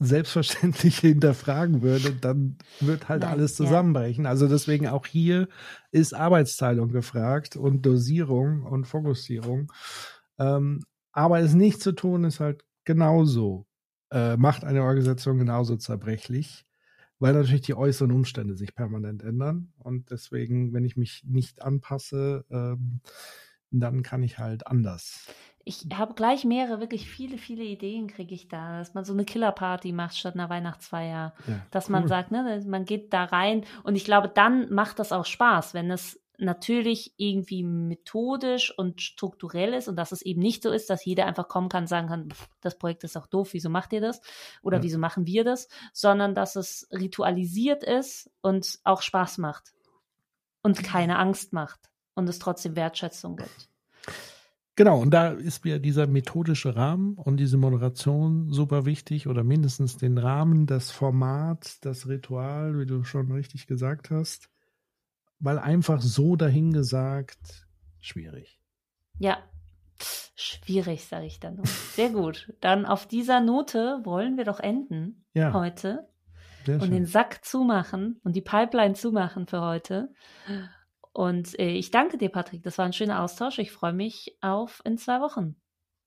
selbstverständlich 0.00 0.98
hinterfragen 1.00 1.80
würde, 1.80 2.12
dann 2.12 2.58
wird 2.80 3.08
halt 3.08 3.22
Nein, 3.22 3.30
alles 3.30 3.54
zusammenbrechen. 3.54 4.24
Ja. 4.24 4.30
Also 4.30 4.48
deswegen 4.48 4.88
auch 4.88 5.06
hier 5.06 5.48
ist 5.92 6.14
Arbeitsteilung 6.14 6.90
gefragt 6.90 7.56
und 7.56 7.86
Dosierung 7.86 8.64
und 8.64 8.86
Fokussierung. 8.86 9.72
Ähm, 10.38 10.82
aber 11.12 11.40
es 11.40 11.54
nicht 11.54 11.80
zu 11.80 11.92
tun 11.92 12.24
ist 12.24 12.40
halt 12.40 12.64
genauso, 12.84 13.66
äh, 14.10 14.36
macht 14.36 14.64
eine 14.64 14.82
Organisation 14.82 15.38
genauso 15.38 15.76
zerbrechlich, 15.76 16.66
weil 17.20 17.34
natürlich 17.34 17.60
die 17.60 17.76
äußeren 17.76 18.10
Umstände 18.10 18.56
sich 18.56 18.74
permanent 18.74 19.22
ändern. 19.22 19.72
Und 19.78 20.10
deswegen, 20.10 20.72
wenn 20.72 20.84
ich 20.84 20.96
mich 20.96 21.22
nicht 21.24 21.62
anpasse, 21.62 22.44
ähm, 22.50 23.00
dann 23.70 24.02
kann 24.02 24.22
ich 24.24 24.38
halt 24.38 24.66
anders 24.66 25.28
ich 25.64 25.86
habe 25.94 26.14
gleich 26.14 26.44
mehrere, 26.44 26.80
wirklich 26.80 27.08
viele, 27.08 27.38
viele 27.38 27.64
Ideen 27.64 28.08
kriege 28.08 28.34
ich 28.34 28.48
da, 28.48 28.78
dass 28.78 28.94
man 28.94 29.04
so 29.04 29.12
eine 29.12 29.24
Killerparty 29.24 29.92
macht 29.92 30.16
statt 30.16 30.34
einer 30.34 30.50
Weihnachtsfeier. 30.50 31.34
Ja, 31.46 31.66
dass 31.70 31.86
cool. 31.86 31.92
man 31.92 32.08
sagt, 32.08 32.30
ne, 32.30 32.62
man 32.66 32.84
geht 32.84 33.12
da 33.12 33.24
rein 33.24 33.64
und 33.82 33.94
ich 33.94 34.04
glaube, 34.04 34.28
dann 34.28 34.72
macht 34.72 34.98
das 34.98 35.12
auch 35.12 35.26
Spaß, 35.26 35.74
wenn 35.74 35.90
es 35.90 36.20
natürlich 36.38 37.14
irgendwie 37.16 37.62
methodisch 37.62 38.76
und 38.76 39.00
strukturell 39.00 39.74
ist 39.74 39.88
und 39.88 39.96
dass 39.96 40.12
es 40.12 40.22
eben 40.22 40.40
nicht 40.40 40.62
so 40.62 40.70
ist, 40.70 40.90
dass 40.90 41.04
jeder 41.04 41.26
einfach 41.26 41.46
kommen 41.46 41.68
kann 41.68 41.84
und 41.84 41.88
sagen 41.88 42.08
kann, 42.08 42.28
das 42.60 42.78
Projekt 42.78 43.04
ist 43.04 43.16
auch 43.16 43.26
doof, 43.26 43.50
wieso 43.52 43.70
macht 43.70 43.92
ihr 43.92 44.00
das? 44.00 44.20
Oder 44.62 44.78
ja. 44.78 44.82
wieso 44.82 44.98
machen 44.98 45.26
wir 45.26 45.44
das? 45.44 45.68
Sondern 45.92 46.34
dass 46.34 46.56
es 46.56 46.88
ritualisiert 46.90 47.84
ist 47.84 48.30
und 48.40 48.80
auch 48.82 49.02
Spaß 49.02 49.38
macht 49.38 49.72
und 50.62 50.82
keine 50.82 51.18
Angst 51.18 51.52
macht 51.52 51.90
und 52.14 52.28
es 52.28 52.38
trotzdem 52.38 52.76
Wertschätzung 52.76 53.36
gibt. 53.36 53.68
Genau, 54.74 55.00
und 55.00 55.10
da 55.10 55.28
ist 55.28 55.64
mir 55.64 55.78
dieser 55.78 56.06
methodische 56.06 56.74
Rahmen 56.74 57.14
und 57.14 57.36
diese 57.36 57.58
Moderation 57.58 58.50
super 58.50 58.86
wichtig 58.86 59.28
oder 59.28 59.44
mindestens 59.44 59.98
den 59.98 60.16
Rahmen, 60.16 60.66
das 60.66 60.90
Format, 60.90 61.84
das 61.84 62.08
Ritual, 62.08 62.78
wie 62.78 62.86
du 62.86 63.04
schon 63.04 63.30
richtig 63.32 63.66
gesagt 63.66 64.10
hast, 64.10 64.48
weil 65.40 65.58
einfach 65.58 66.00
so 66.00 66.36
dahingesagt 66.36 67.66
schwierig. 68.00 68.60
Ja, 69.18 69.38
schwierig, 70.34 71.04
sage 71.04 71.26
ich 71.26 71.38
dann 71.38 71.56
noch. 71.56 71.66
Sehr 71.66 72.08
gut. 72.08 72.54
Dann 72.60 72.86
auf 72.86 73.06
dieser 73.06 73.40
Note 73.40 74.00
wollen 74.04 74.38
wir 74.38 74.44
doch 74.44 74.58
enden 74.58 75.26
ja. 75.34 75.52
heute 75.52 76.08
und 76.66 76.90
den 76.90 77.04
Sack 77.04 77.44
zumachen 77.44 78.20
und 78.24 78.36
die 78.36 78.40
Pipeline 78.40 78.94
zumachen 78.94 79.46
für 79.46 79.60
heute. 79.60 80.14
Und 81.12 81.58
äh, 81.58 81.70
ich 81.70 81.90
danke 81.90 82.18
dir, 82.18 82.30
Patrick. 82.30 82.62
Das 82.62 82.78
war 82.78 82.86
ein 82.86 82.92
schöner 82.92 83.22
Austausch. 83.22 83.58
Ich 83.58 83.70
freue 83.70 83.92
mich 83.92 84.36
auf 84.40 84.80
in 84.84 84.96
zwei 84.98 85.20
Wochen. 85.20 85.56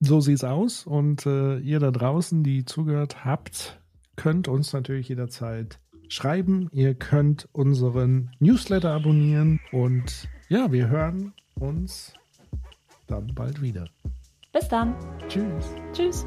So 0.00 0.20
sieht's 0.20 0.44
aus. 0.44 0.86
Und 0.86 1.26
äh, 1.26 1.58
ihr 1.58 1.78
da 1.78 1.90
draußen, 1.90 2.42
die 2.42 2.64
zugehört 2.64 3.24
habt, 3.24 3.80
könnt 4.16 4.48
uns 4.48 4.72
natürlich 4.72 5.08
jederzeit 5.08 5.78
schreiben. 6.08 6.68
Ihr 6.72 6.94
könnt 6.94 7.48
unseren 7.52 8.30
Newsletter 8.40 8.92
abonnieren. 8.92 9.60
Und 9.72 10.28
ja, 10.48 10.70
wir 10.72 10.88
hören 10.88 11.32
uns 11.54 12.12
dann 13.06 13.34
bald 13.34 13.62
wieder. 13.62 13.88
Bis 14.52 14.68
dann. 14.68 14.94
Tschüss. 15.28 15.74
Tschüss. 15.92 16.26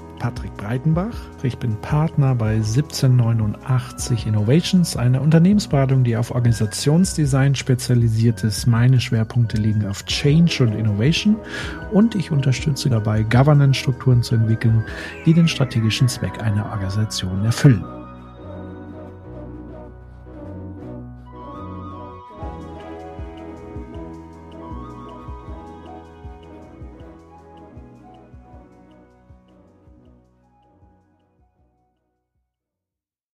Patrick 0.21 0.55
Breitenbach. 0.55 1.15
Ich 1.41 1.57
bin 1.57 1.75
Partner 1.81 2.35
bei 2.35 2.53
1789 2.53 4.27
Innovations, 4.27 4.95
einer 4.95 5.19
Unternehmensberatung, 5.19 6.03
die 6.03 6.15
auf 6.15 6.29
Organisationsdesign 6.29 7.55
spezialisiert 7.55 8.43
ist. 8.43 8.67
Meine 8.67 9.01
Schwerpunkte 9.01 9.57
liegen 9.57 9.87
auf 9.87 10.05
Change 10.05 10.63
und 10.63 10.75
Innovation 10.75 11.37
und 11.91 12.13
ich 12.13 12.29
unterstütze 12.29 12.87
dabei, 12.91 13.23
Governance-Strukturen 13.23 14.21
zu 14.21 14.35
entwickeln, 14.35 14.85
die 15.25 15.33
den 15.33 15.47
strategischen 15.47 16.07
Zweck 16.07 16.39
einer 16.39 16.67
Organisation 16.67 17.43
erfüllen. 17.43 17.83